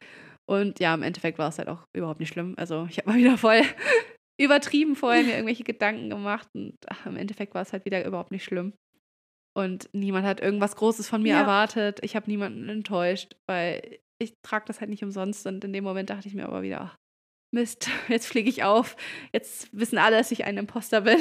Und 0.48 0.80
ja, 0.80 0.94
im 0.94 1.02
Endeffekt 1.04 1.40
war 1.40 1.50
es 1.50 1.58
halt 1.58 1.70
auch 1.70 1.84
überhaupt 1.96 2.20
nicht 2.20 2.30
schlimm. 2.30 2.54
Also 2.58 2.88
ich 2.90 2.98
habe 3.00 3.10
mal 3.10 3.18
wieder 3.18 3.38
voll 3.38 3.62
übertrieben 4.40 4.96
vorher 4.96 5.24
mir 5.24 5.34
irgendwelche 5.34 5.64
Gedanken 5.74 6.10
gemacht 6.10 6.48
und 6.54 6.76
ach, 6.88 7.06
im 7.06 7.18
Endeffekt 7.18 7.56
war 7.56 7.62
es 7.64 7.74
halt 7.74 7.86
wieder 7.86 8.06
überhaupt 8.06 8.32
nicht 8.32 8.44
schlimm. 8.44 8.74
Und 9.58 9.90
niemand 9.94 10.26
hat 10.26 10.42
irgendwas 10.42 10.76
Großes 10.76 11.08
von 11.08 11.24
mir 11.24 11.34
Ja. 11.34 11.42
erwartet. 11.42 12.00
Ich 12.04 12.16
habe 12.16 12.30
niemanden 12.30 12.68
enttäuscht, 12.68 13.36
weil 13.50 14.00
ich 14.22 14.34
trage 14.46 14.66
das 14.68 14.82
halt 14.82 14.90
nicht 14.90 15.04
umsonst. 15.04 15.48
Und 15.48 15.64
in 15.64 15.72
dem 15.74 15.84
Moment 15.84 16.10
dachte 16.10 16.28
ich 16.28 16.34
mir 16.36 16.46
aber 16.46 16.62
wieder, 16.62 16.82
ach, 16.82 16.96
Mist, 17.56 17.88
jetzt 18.10 18.28
fliege 18.28 18.50
ich 18.50 18.64
auf. 18.64 18.96
Jetzt 19.34 19.70
wissen 19.72 19.98
alle, 19.98 20.18
dass 20.18 20.32
ich 20.32 20.46
ein 20.46 20.58
Imposter 20.58 21.02
bin. 21.02 21.20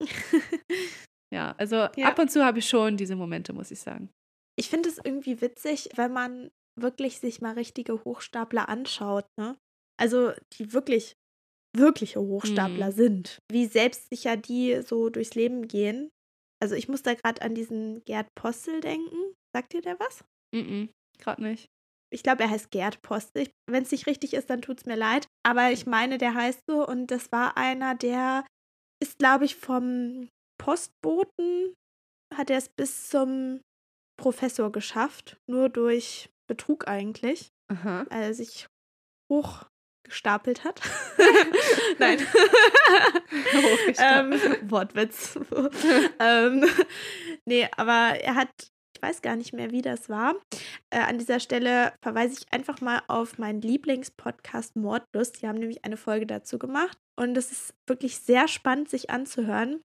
ja, 1.34 1.54
also 1.58 1.76
Ja. 1.96 2.08
ab 2.08 2.18
und 2.18 2.30
zu 2.30 2.44
habe 2.44 2.58
ich 2.60 2.68
schon 2.68 2.96
diese 2.96 3.16
Momente, 3.16 3.52
muss 3.52 3.70
ich 3.70 3.80
sagen. 3.80 4.10
Ich 4.58 4.68
finde 4.68 4.88
es 4.88 4.98
irgendwie 5.02 5.40
witzig, 5.40 5.88
wenn 5.96 6.12
man 6.12 6.50
wirklich 6.78 7.18
sich 7.20 7.40
mal 7.40 7.54
richtige 7.54 8.02
Hochstapler 8.04 8.68
anschaut, 8.68 9.26
ne? 9.38 9.56
Also, 10.00 10.32
die 10.54 10.72
wirklich, 10.72 11.14
wirkliche 11.76 12.20
Hochstapler 12.20 12.88
Mhm. 12.88 12.92
sind. 12.92 13.38
Wie 13.50 13.66
selbstsicher 13.66 14.36
die 14.36 14.80
so 14.82 15.10
durchs 15.10 15.34
Leben 15.34 15.68
gehen. 15.68 16.10
Also, 16.62 16.74
ich 16.74 16.88
muss 16.88 17.02
da 17.02 17.14
gerade 17.14 17.42
an 17.42 17.54
diesen 17.54 18.02
Gerd 18.04 18.28
Postel 18.34 18.80
denken. 18.80 19.34
Sagt 19.54 19.74
ihr 19.74 19.82
der 19.82 19.98
was? 20.00 20.24
Mhm, 20.54 20.90
gerade 21.18 21.42
nicht. 21.42 21.66
Ich 22.12 22.22
glaube, 22.22 22.42
er 22.42 22.50
heißt 22.50 22.70
Gerd 22.70 23.00
Postel. 23.02 23.48
Wenn 23.66 23.84
es 23.84 23.90
nicht 23.90 24.06
richtig 24.06 24.34
ist, 24.34 24.50
dann 24.50 24.62
tut 24.62 24.80
es 24.80 24.86
mir 24.86 24.96
leid. 24.96 25.26
Aber 25.42 25.70
ich 25.70 25.86
meine, 25.86 26.18
der 26.18 26.34
heißt 26.34 26.60
so. 26.68 26.86
Und 26.86 27.06
das 27.08 27.32
war 27.32 27.56
einer, 27.56 27.94
der 27.94 28.44
ist, 29.02 29.18
glaube 29.18 29.46
ich, 29.46 29.56
vom 29.56 30.28
Postboten, 30.58 31.74
hat 32.34 32.50
er 32.50 32.58
es 32.58 32.68
bis 32.68 33.08
zum 33.08 33.60
Professor 34.16 34.70
geschafft. 34.70 35.38
Nur 35.48 35.68
durch 35.68 36.28
Betrug 36.46 36.86
eigentlich. 36.86 37.50
Aha. 37.68 38.04
Weil 38.10 38.22
er 38.22 38.34
sich 38.34 38.66
hochgestapelt 39.30 40.64
hat. 40.64 40.80
Nein. 41.98 42.18
ähm, 43.98 44.32
Wortwitz. 44.70 45.38
ähm, 46.20 46.66
nee, 47.46 47.68
aber 47.76 48.20
er 48.20 48.34
hat, 48.34 48.71
weiß 49.02 49.22
gar 49.22 49.36
nicht 49.36 49.52
mehr, 49.52 49.70
wie 49.70 49.82
das 49.82 50.08
war. 50.08 50.36
Äh, 50.90 51.00
an 51.00 51.18
dieser 51.18 51.40
Stelle 51.40 51.92
verweise 52.02 52.34
ich 52.38 52.52
einfach 52.52 52.80
mal 52.80 53.02
auf 53.08 53.38
meinen 53.38 53.60
Lieblingspodcast 53.60 54.76
Mordlust. 54.76 55.42
Die 55.42 55.48
haben 55.48 55.58
nämlich 55.58 55.84
eine 55.84 55.96
Folge 55.96 56.26
dazu 56.26 56.58
gemacht. 56.58 56.96
Und 57.18 57.36
es 57.36 57.52
ist 57.52 57.74
wirklich 57.86 58.18
sehr 58.18 58.48
spannend, 58.48 58.88
sich 58.88 59.10
anzuhören. 59.10 59.82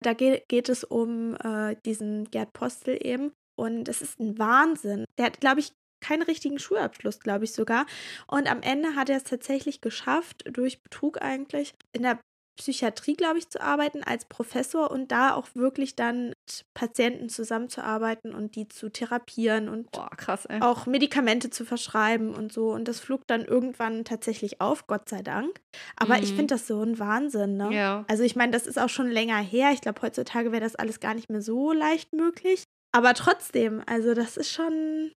Da 0.00 0.12
ge 0.12 0.42
geht 0.48 0.68
es 0.68 0.84
um 0.84 1.36
äh, 1.36 1.76
diesen 1.84 2.30
Gerd 2.30 2.52
Postel 2.52 2.98
eben. 3.00 3.32
Und 3.58 3.88
es 3.88 4.02
ist 4.02 4.20
ein 4.20 4.38
Wahnsinn. 4.38 5.04
Der 5.18 5.26
hat, 5.26 5.40
glaube 5.40 5.60
ich, 5.60 5.72
keinen 6.00 6.22
richtigen 6.22 6.58
Schulabschluss, 6.58 7.20
glaube 7.20 7.44
ich 7.44 7.52
sogar. 7.52 7.86
Und 8.28 8.48
am 8.48 8.62
Ende 8.62 8.94
hat 8.94 9.10
er 9.10 9.16
es 9.16 9.24
tatsächlich 9.24 9.80
geschafft, 9.80 10.44
durch 10.50 10.82
Betrug 10.82 11.20
eigentlich, 11.20 11.74
in 11.92 12.02
der 12.02 12.20
Psychiatrie, 12.58 13.14
glaube 13.14 13.38
ich, 13.38 13.48
zu 13.48 13.60
arbeiten 13.62 14.02
als 14.02 14.24
Professor 14.26 14.90
und 14.90 15.10
da 15.12 15.34
auch 15.34 15.48
wirklich 15.54 15.96
dann 15.96 16.28
mit 16.30 16.64
Patienten 16.74 17.28
zusammenzuarbeiten 17.28 18.34
und 18.34 18.56
die 18.56 18.68
zu 18.68 18.90
therapieren 18.90 19.68
und 19.68 19.90
Boah, 19.92 20.10
krass, 20.16 20.46
auch 20.60 20.86
Medikamente 20.86 21.50
zu 21.50 21.64
verschreiben 21.64 22.34
und 22.34 22.52
so. 22.52 22.70
Und 22.72 22.86
das 22.88 23.00
flog 23.00 23.26
dann 23.26 23.44
irgendwann 23.44 24.04
tatsächlich 24.04 24.60
auf, 24.60 24.86
Gott 24.86 25.08
sei 25.08 25.22
Dank. 25.22 25.60
Aber 25.96 26.22
ich 26.22 26.32
Mhm. 26.32 26.36
finde 26.36 26.54
das 26.54 26.66
so 26.66 26.82
ein 26.82 26.98
Wahnsinn, 26.98 27.56
ne? 27.56 27.72
Ja. 27.74 28.04
Also 28.08 28.24
ich 28.24 28.36
meine, 28.36 28.52
das 28.52 28.66
ist 28.66 28.78
auch 28.78 28.88
schon 28.90 29.08
länger 29.08 29.38
her. 29.38 29.70
Ich 29.72 29.80
glaube, 29.80 30.02
heutzutage 30.02 30.52
wäre 30.52 30.62
das 30.62 30.76
alles 30.76 31.00
gar 31.00 31.14
nicht 31.14 31.30
mehr 31.30 31.42
so 31.42 31.72
leicht 31.72 32.12
möglich. 32.12 32.64
Aber 32.92 33.14
trotzdem, 33.14 33.82
also 33.86 34.14
das 34.14 34.36
ist 34.36 34.50
schon 34.50 35.12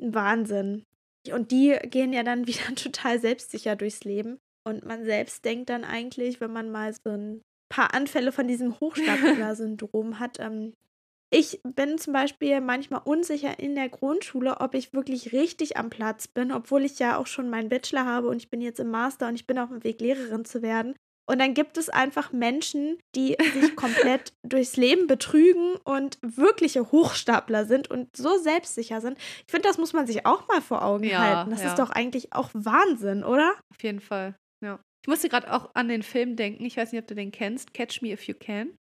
ein 0.00 0.14
Wahnsinn. 0.14 0.84
Und 1.32 1.50
die 1.50 1.76
gehen 1.84 2.12
ja 2.12 2.22
dann 2.22 2.46
wieder 2.46 2.74
total 2.74 3.20
selbstsicher 3.20 3.76
durchs 3.76 4.04
Leben. 4.04 4.38
Und 4.68 4.84
man 4.84 5.04
selbst 5.04 5.44
denkt 5.44 5.70
dann 5.70 5.84
eigentlich, 5.84 6.40
wenn 6.40 6.52
man 6.52 6.70
mal 6.70 6.92
so 6.92 7.10
ein 7.10 7.42
paar 7.68 7.94
Anfälle 7.94 8.32
von 8.32 8.46
diesem 8.46 8.78
Hochstapler-Syndrom 8.80 10.18
hat, 10.18 10.38
ähm, 10.40 10.74
ich 11.30 11.60
bin 11.62 11.98
zum 11.98 12.14
Beispiel 12.14 12.60
manchmal 12.62 13.02
unsicher 13.04 13.58
in 13.58 13.74
der 13.74 13.90
Grundschule, 13.90 14.60
ob 14.60 14.74
ich 14.74 14.94
wirklich 14.94 15.32
richtig 15.32 15.76
am 15.76 15.90
Platz 15.90 16.26
bin, 16.26 16.52
obwohl 16.52 16.84
ich 16.84 16.98
ja 16.98 17.18
auch 17.18 17.26
schon 17.26 17.50
meinen 17.50 17.68
Bachelor 17.68 18.06
habe 18.06 18.28
und 18.28 18.38
ich 18.38 18.48
bin 18.48 18.62
jetzt 18.62 18.80
im 18.80 18.90
Master 18.90 19.28
und 19.28 19.34
ich 19.34 19.46
bin 19.46 19.58
auf 19.58 19.68
dem 19.68 19.84
Weg, 19.84 20.00
Lehrerin 20.00 20.46
zu 20.46 20.62
werden. 20.62 20.94
Und 21.30 21.40
dann 21.40 21.52
gibt 21.52 21.76
es 21.76 21.90
einfach 21.90 22.32
Menschen, 22.32 22.98
die 23.14 23.36
sich 23.52 23.76
komplett 23.76 24.32
durchs 24.42 24.78
Leben 24.78 25.06
betrügen 25.06 25.76
und 25.84 26.18
wirkliche 26.22 26.90
Hochstapler 26.90 27.66
sind 27.66 27.90
und 27.90 28.16
so 28.16 28.38
selbstsicher 28.38 29.02
sind. 29.02 29.18
Ich 29.18 29.50
finde, 29.50 29.68
das 29.68 29.76
muss 29.76 29.92
man 29.92 30.06
sich 30.06 30.24
auch 30.24 30.48
mal 30.48 30.62
vor 30.62 30.82
Augen 30.82 31.04
Ja, 31.04 31.18
halten. 31.18 31.50
Das 31.50 31.62
ja. 31.62 31.68
ist 31.68 31.78
doch 31.78 31.90
eigentlich 31.90 32.32
auch 32.32 32.48
Wahnsinn, 32.54 33.24
oder? 33.24 33.52
Auf 33.70 33.82
jeden 33.82 34.00
Fall. 34.00 34.34
Ja. 34.64 34.80
Ich 35.02 35.08
musste 35.08 35.28
gerade 35.28 35.52
auch 35.52 35.70
an 35.74 35.88
den 35.88 36.02
Film 36.02 36.36
denken. 36.36 36.64
Ich 36.64 36.76
weiß 36.76 36.92
nicht, 36.92 37.00
ob 37.00 37.06
du 37.06 37.14
den 37.14 37.30
kennst. 37.30 37.72
Catch 37.72 38.02
Me 38.02 38.12
If 38.12 38.24
You 38.24 38.34
Can. 38.38 38.76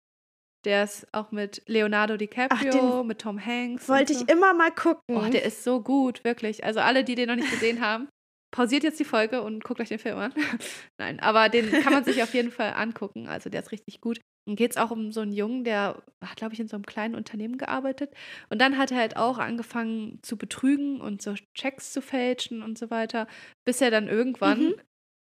Der 0.66 0.84
ist 0.84 1.08
auch 1.14 1.32
mit 1.32 1.62
Leonardo 1.68 2.18
DiCaprio, 2.18 3.04
mit 3.04 3.20
Tom 3.20 3.44
Hanks. 3.44 3.88
Wollte 3.88 4.16
so. 4.16 4.24
ich 4.24 4.32
immer 4.32 4.54
mal 4.54 4.72
gucken. 4.72 5.16
Oh, 5.16 5.30
der 5.30 5.44
ist 5.44 5.64
so 5.64 5.82
gut, 5.82 6.24
wirklich. 6.24 6.64
Also 6.64 6.80
alle, 6.80 7.04
die 7.04 7.14
den 7.14 7.28
noch 7.28 7.36
nicht 7.36 7.52
gesehen 7.52 7.82
haben, 7.82 8.08
pausiert 8.52 8.84
jetzt 8.84 9.00
die 9.00 9.06
Folge 9.06 9.44
und 9.44 9.64
guckt 9.64 9.80
euch 9.80 9.90
den 9.90 10.00
Film 10.00 10.18
an. 10.18 10.34
Nein, 10.98 11.20
aber 11.20 11.50
den 11.50 11.70
kann 11.84 11.94
man 11.94 12.04
sich 12.04 12.24
auf 12.24 12.34
jeden 12.34 12.52
Fall 12.52 12.74
angucken. 12.74 13.28
Also 13.28 13.50
der 13.52 13.62
ist 13.62 13.72
richtig 13.72 14.02
gut. 14.02 14.20
Und 14.48 14.56
geht 14.56 14.72
es 14.72 14.78
auch 14.78 14.92
um 14.92 15.12
so 15.12 15.22
einen 15.22 15.34
Jungen, 15.34 15.64
der 15.66 16.02
hat, 16.24 16.38
glaube 16.38 16.54
ich, 16.54 16.60
in 16.60 16.68
so 16.68 16.78
einem 16.78 16.86
kleinen 16.86 17.16
Unternehmen 17.16 17.58
gearbeitet. 17.58 18.12
Und 18.50 18.60
dann 18.60 18.78
hat 18.78 18.92
er 18.92 18.98
halt 18.98 19.18
auch 19.18 19.38
angefangen 19.38 20.20
zu 20.24 20.38
betrügen 20.38 21.00
und 21.02 21.22
so 21.22 21.36
Checks 21.56 21.92
zu 21.92 22.02
fälschen 22.02 22.64
und 22.64 22.78
so 22.78 22.90
weiter, 22.90 23.28
bis 23.66 23.82
er 23.82 23.92
dann 23.92 24.08
irgendwann 24.08 24.70
Mhm. 24.70 24.76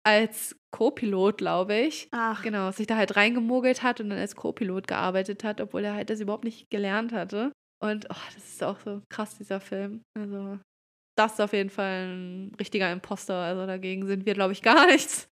Als 0.07 0.57
Co-Pilot, 0.71 1.39
glaube 1.39 1.77
ich, 1.77 2.09
Ach, 2.13 2.43
genau, 2.43 2.71
sich 2.71 2.87
da 2.87 2.97
halt 2.97 3.17
reingemogelt 3.17 3.83
hat 3.83 4.01
und 4.01 4.11
dann 4.11 4.19
als 4.19 4.37
Co-Pilot 4.37 4.87
gearbeitet 4.87 5.45
hat, 5.45 5.61
obwohl 5.61 5.85
er 5.85 5.95
halt 5.95 6.11
das 6.11 6.21
überhaupt 6.21 6.45
nicht 6.45 6.69
gelernt 6.71 7.13
hatte. 7.13 7.53
Und 7.83 8.07
oh, 8.11 8.33
das 8.35 8.45
ist 8.45 8.63
auch 8.63 8.79
so 8.81 9.03
krass, 9.11 9.37
dieser 9.37 9.61
Film. 9.61 10.03
Also, 10.19 10.59
das 11.17 11.35
ist 11.35 11.41
auf 11.41 11.53
jeden 11.53 11.71
Fall 11.71 12.09
ein 12.09 12.55
richtiger 12.59 12.91
Imposter. 12.91 13.37
Also 13.37 13.67
dagegen 13.67 14.07
sind 14.07 14.27
wir, 14.27 14.35
glaube 14.35 14.53
ich, 14.53 14.63
gar 14.63 14.87
nichts. 14.91 15.29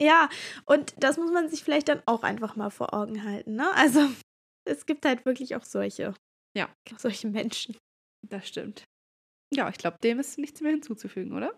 Ja, 0.00 0.28
und 0.66 0.94
das 0.98 1.16
muss 1.16 1.32
man 1.32 1.48
sich 1.48 1.64
vielleicht 1.64 1.88
dann 1.88 2.02
auch 2.06 2.22
einfach 2.22 2.56
mal 2.56 2.70
vor 2.70 2.94
Augen 2.94 3.24
halten, 3.24 3.54
ne? 3.54 3.70
Also, 3.74 4.00
es 4.68 4.86
gibt 4.86 5.04
halt 5.06 5.24
wirklich 5.24 5.56
auch 5.56 5.64
solche. 5.64 6.14
Ja. 6.56 6.72
Solche 6.96 7.28
Menschen. 7.28 7.76
Das 8.26 8.48
stimmt. 8.48 8.84
Ja, 9.54 9.68
ich 9.68 9.78
glaube, 9.78 9.98
dem 10.02 10.18
ist 10.18 10.38
nichts 10.38 10.60
mehr 10.60 10.72
hinzuzufügen, 10.72 11.32
oder? 11.32 11.56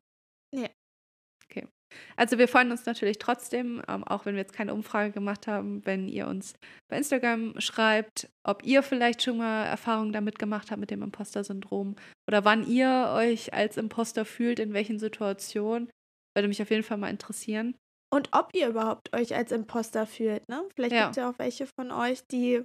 Also 2.17 2.39
wir 2.39 2.49
freuen 2.49 2.71
uns 2.71 2.87
natürlich 2.87 3.19
trotzdem, 3.19 3.83
ähm, 3.89 4.05
auch 4.05 4.27
wenn 4.27 4.35
wir 4.35 4.43
jetzt 4.43 4.53
keine 4.53 4.75
Umfrage 4.75 5.13
gemacht 5.13 5.47
haben, 5.47 5.85
wenn 5.87 6.09
ihr 6.09 6.27
uns 6.27 6.55
bei 6.89 6.97
Instagram 6.99 7.61
schreibt, 7.61 8.29
ob 8.45 8.65
ihr 8.65 8.83
vielleicht 8.83 9.23
schon 9.23 9.39
mal 9.39 9.65
Erfahrungen 9.65 10.13
damit 10.13 10.39
gemacht 10.39 10.71
habt 10.71 10.81
mit 10.81 10.91
dem 10.91 11.03
Imposter-Syndrom 11.03 11.97
oder 12.29 12.45
wann 12.45 12.67
ihr 12.67 13.13
euch 13.15 13.53
als 13.55 13.77
Imposter 13.77 14.25
fühlt, 14.25 14.59
in 14.59 14.73
welchen 14.73 14.99
Situationen. 14.99 15.91
Würde 16.37 16.49
mich 16.49 16.63
auf 16.63 16.71
jeden 16.71 16.83
Fall 16.85 16.99
mal 16.99 17.11
interessieren. 17.11 17.77
Und 18.13 18.31
ob 18.33 18.55
ihr 18.55 18.69
überhaupt 18.69 19.15
euch 19.15 19.35
als 19.35 19.53
Imposter 19.53 20.07
fühlt, 20.07 20.49
ne? 20.49 20.65
Vielleicht 20.75 20.95
Ja. 20.95 21.05
gibt 21.07 21.11
es 21.11 21.17
ja 21.17 21.31
auch 21.31 21.39
welche 21.39 21.67
von 21.67 21.91
euch, 21.91 22.21
die 22.31 22.63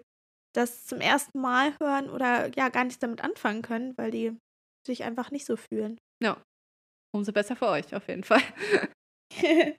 das 0.56 0.86
zum 0.86 1.02
ersten 1.02 1.42
Mal 1.42 1.74
hören 1.80 2.10
oder 2.10 2.52
ja 2.56 2.70
gar 2.70 2.84
nichts 2.84 3.00
damit 3.00 3.24
anfangen 3.24 3.62
können, 3.62 3.94
weil 3.98 4.12
die 4.12 4.38
sich 4.86 5.04
einfach 5.04 5.32
nicht 5.32 5.46
so 5.46 5.56
fühlen. 5.58 5.98
Umso 7.16 7.32
besser 7.32 7.56
für 7.56 7.68
euch, 7.68 7.94
auf 7.96 8.08
jeden 8.08 8.24
Fall. 8.24 8.42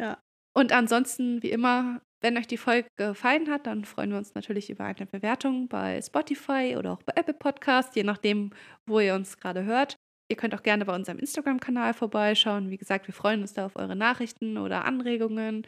ja. 0.00 0.18
Und 0.54 0.72
ansonsten, 0.72 1.42
wie 1.42 1.50
immer, 1.50 2.00
wenn 2.22 2.38
euch 2.38 2.46
die 2.46 2.56
Folge 2.56 2.88
gefallen 2.96 3.50
hat, 3.50 3.66
dann 3.66 3.84
freuen 3.84 4.10
wir 4.10 4.18
uns 4.18 4.34
natürlich 4.34 4.70
über 4.70 4.84
eine 4.84 5.06
Bewertung 5.06 5.68
bei 5.68 6.00
Spotify 6.00 6.76
oder 6.78 6.92
auch 6.92 7.02
bei 7.02 7.12
Apple 7.14 7.34
Podcast, 7.34 7.94
je 7.94 8.04
nachdem, 8.04 8.50
wo 8.86 9.00
ihr 9.00 9.14
uns 9.14 9.36
gerade 9.36 9.64
hört. 9.64 9.96
Ihr 10.28 10.36
könnt 10.36 10.54
auch 10.54 10.62
gerne 10.62 10.84
bei 10.84 10.94
unserem 10.94 11.18
Instagram-Kanal 11.18 11.94
vorbeischauen. 11.94 12.70
Wie 12.70 12.78
gesagt, 12.78 13.06
wir 13.06 13.14
freuen 13.14 13.42
uns 13.42 13.52
da 13.52 13.66
auf 13.66 13.76
eure 13.76 13.94
Nachrichten 13.94 14.58
oder 14.58 14.84
Anregungen. 14.84 15.66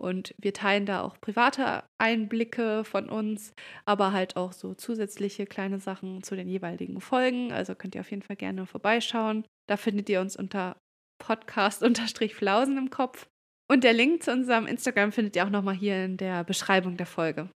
Und 0.00 0.34
wir 0.38 0.54
teilen 0.54 0.86
da 0.86 1.02
auch 1.02 1.20
private 1.20 1.82
Einblicke 1.98 2.84
von 2.84 3.10
uns, 3.10 3.52
aber 3.84 4.12
halt 4.12 4.36
auch 4.36 4.52
so 4.52 4.72
zusätzliche 4.74 5.44
kleine 5.44 5.80
Sachen 5.80 6.22
zu 6.22 6.36
den 6.36 6.48
jeweiligen 6.48 7.00
Folgen. 7.00 7.52
Also 7.52 7.74
könnt 7.74 7.96
ihr 7.96 8.00
auf 8.00 8.10
jeden 8.10 8.22
Fall 8.22 8.36
gerne 8.36 8.64
vorbeischauen. 8.64 9.44
Da 9.68 9.76
findet 9.76 10.08
ihr 10.08 10.20
uns 10.20 10.36
unter 10.36 10.76
Podcast-Flausen 11.18 12.76
im 12.78 12.90
Kopf. 12.90 13.26
Und 13.70 13.84
der 13.84 13.92
Link 13.92 14.22
zu 14.22 14.32
unserem 14.32 14.66
Instagram 14.66 15.12
findet 15.12 15.36
ihr 15.36 15.44
auch 15.44 15.50
nochmal 15.50 15.74
hier 15.74 16.04
in 16.04 16.16
der 16.16 16.44
Beschreibung 16.44 16.96
der 16.96 17.06
Folge. 17.06 17.50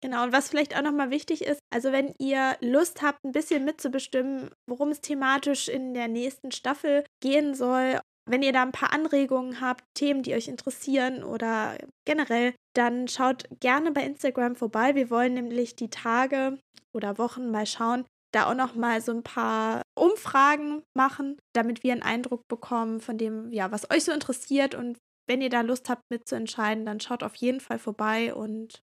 Genau, 0.00 0.22
und 0.22 0.32
was 0.32 0.48
vielleicht 0.48 0.76
auch 0.76 0.82
nochmal 0.82 1.10
wichtig 1.10 1.42
ist, 1.42 1.58
also 1.74 1.90
wenn 1.90 2.14
ihr 2.18 2.56
Lust 2.60 3.02
habt, 3.02 3.24
ein 3.24 3.32
bisschen 3.32 3.64
mitzubestimmen, 3.64 4.50
worum 4.68 4.90
es 4.90 5.00
thematisch 5.00 5.68
in 5.68 5.92
der 5.92 6.06
nächsten 6.06 6.52
Staffel 6.52 7.04
gehen 7.20 7.54
soll, 7.54 7.98
wenn 8.30 8.42
ihr 8.42 8.52
da 8.52 8.62
ein 8.62 8.72
paar 8.72 8.92
Anregungen 8.92 9.60
habt, 9.60 9.82
Themen, 9.94 10.22
die 10.22 10.34
euch 10.34 10.46
interessieren 10.46 11.24
oder 11.24 11.76
generell, 12.06 12.54
dann 12.76 13.08
schaut 13.08 13.48
gerne 13.58 13.90
bei 13.90 14.02
Instagram 14.02 14.54
vorbei. 14.54 14.94
Wir 14.94 15.10
wollen 15.10 15.34
nämlich 15.34 15.74
die 15.74 15.90
Tage 15.90 16.58
oder 16.94 17.18
Wochen 17.18 17.50
mal 17.50 17.66
schauen, 17.66 18.04
da 18.32 18.50
auch 18.50 18.54
noch 18.54 18.74
mal 18.74 19.00
so 19.00 19.12
ein 19.12 19.22
paar 19.22 19.82
Umfragen 19.98 20.82
machen, 20.96 21.38
damit 21.54 21.82
wir 21.82 21.92
einen 21.92 22.02
Eindruck 22.02 22.46
bekommen 22.48 23.00
von 23.00 23.18
dem, 23.18 23.52
ja, 23.52 23.70
was 23.70 23.90
euch 23.90 24.04
so 24.04 24.12
interessiert 24.12 24.74
und 24.74 24.98
wenn 25.28 25.42
ihr 25.42 25.50
da 25.50 25.60
Lust 25.60 25.88
habt 25.88 26.02
mitzuentscheiden, 26.10 26.86
dann 26.86 27.00
schaut 27.00 27.22
auf 27.22 27.34
jeden 27.34 27.60
Fall 27.60 27.78
vorbei 27.78 28.34
und 28.34 28.82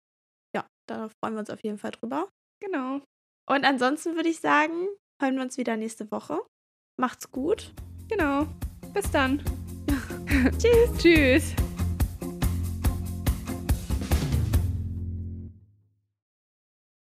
ja, 0.54 0.66
da 0.88 1.08
freuen 1.08 1.34
wir 1.34 1.40
uns 1.40 1.50
auf 1.50 1.62
jeden 1.62 1.78
Fall 1.78 1.92
drüber. 1.92 2.28
Genau. 2.60 3.00
Und 3.48 3.64
ansonsten 3.64 4.16
würde 4.16 4.28
ich 4.28 4.40
sagen, 4.40 4.88
hören 5.20 5.36
wir 5.36 5.42
uns 5.42 5.56
wieder 5.56 5.76
nächste 5.76 6.10
Woche. 6.10 6.40
Macht's 7.00 7.30
gut. 7.30 7.72
Genau. 8.08 8.46
Bis 8.92 9.10
dann. 9.10 9.42
Tschüss. 10.58 10.98
Tschüss. 10.98 11.54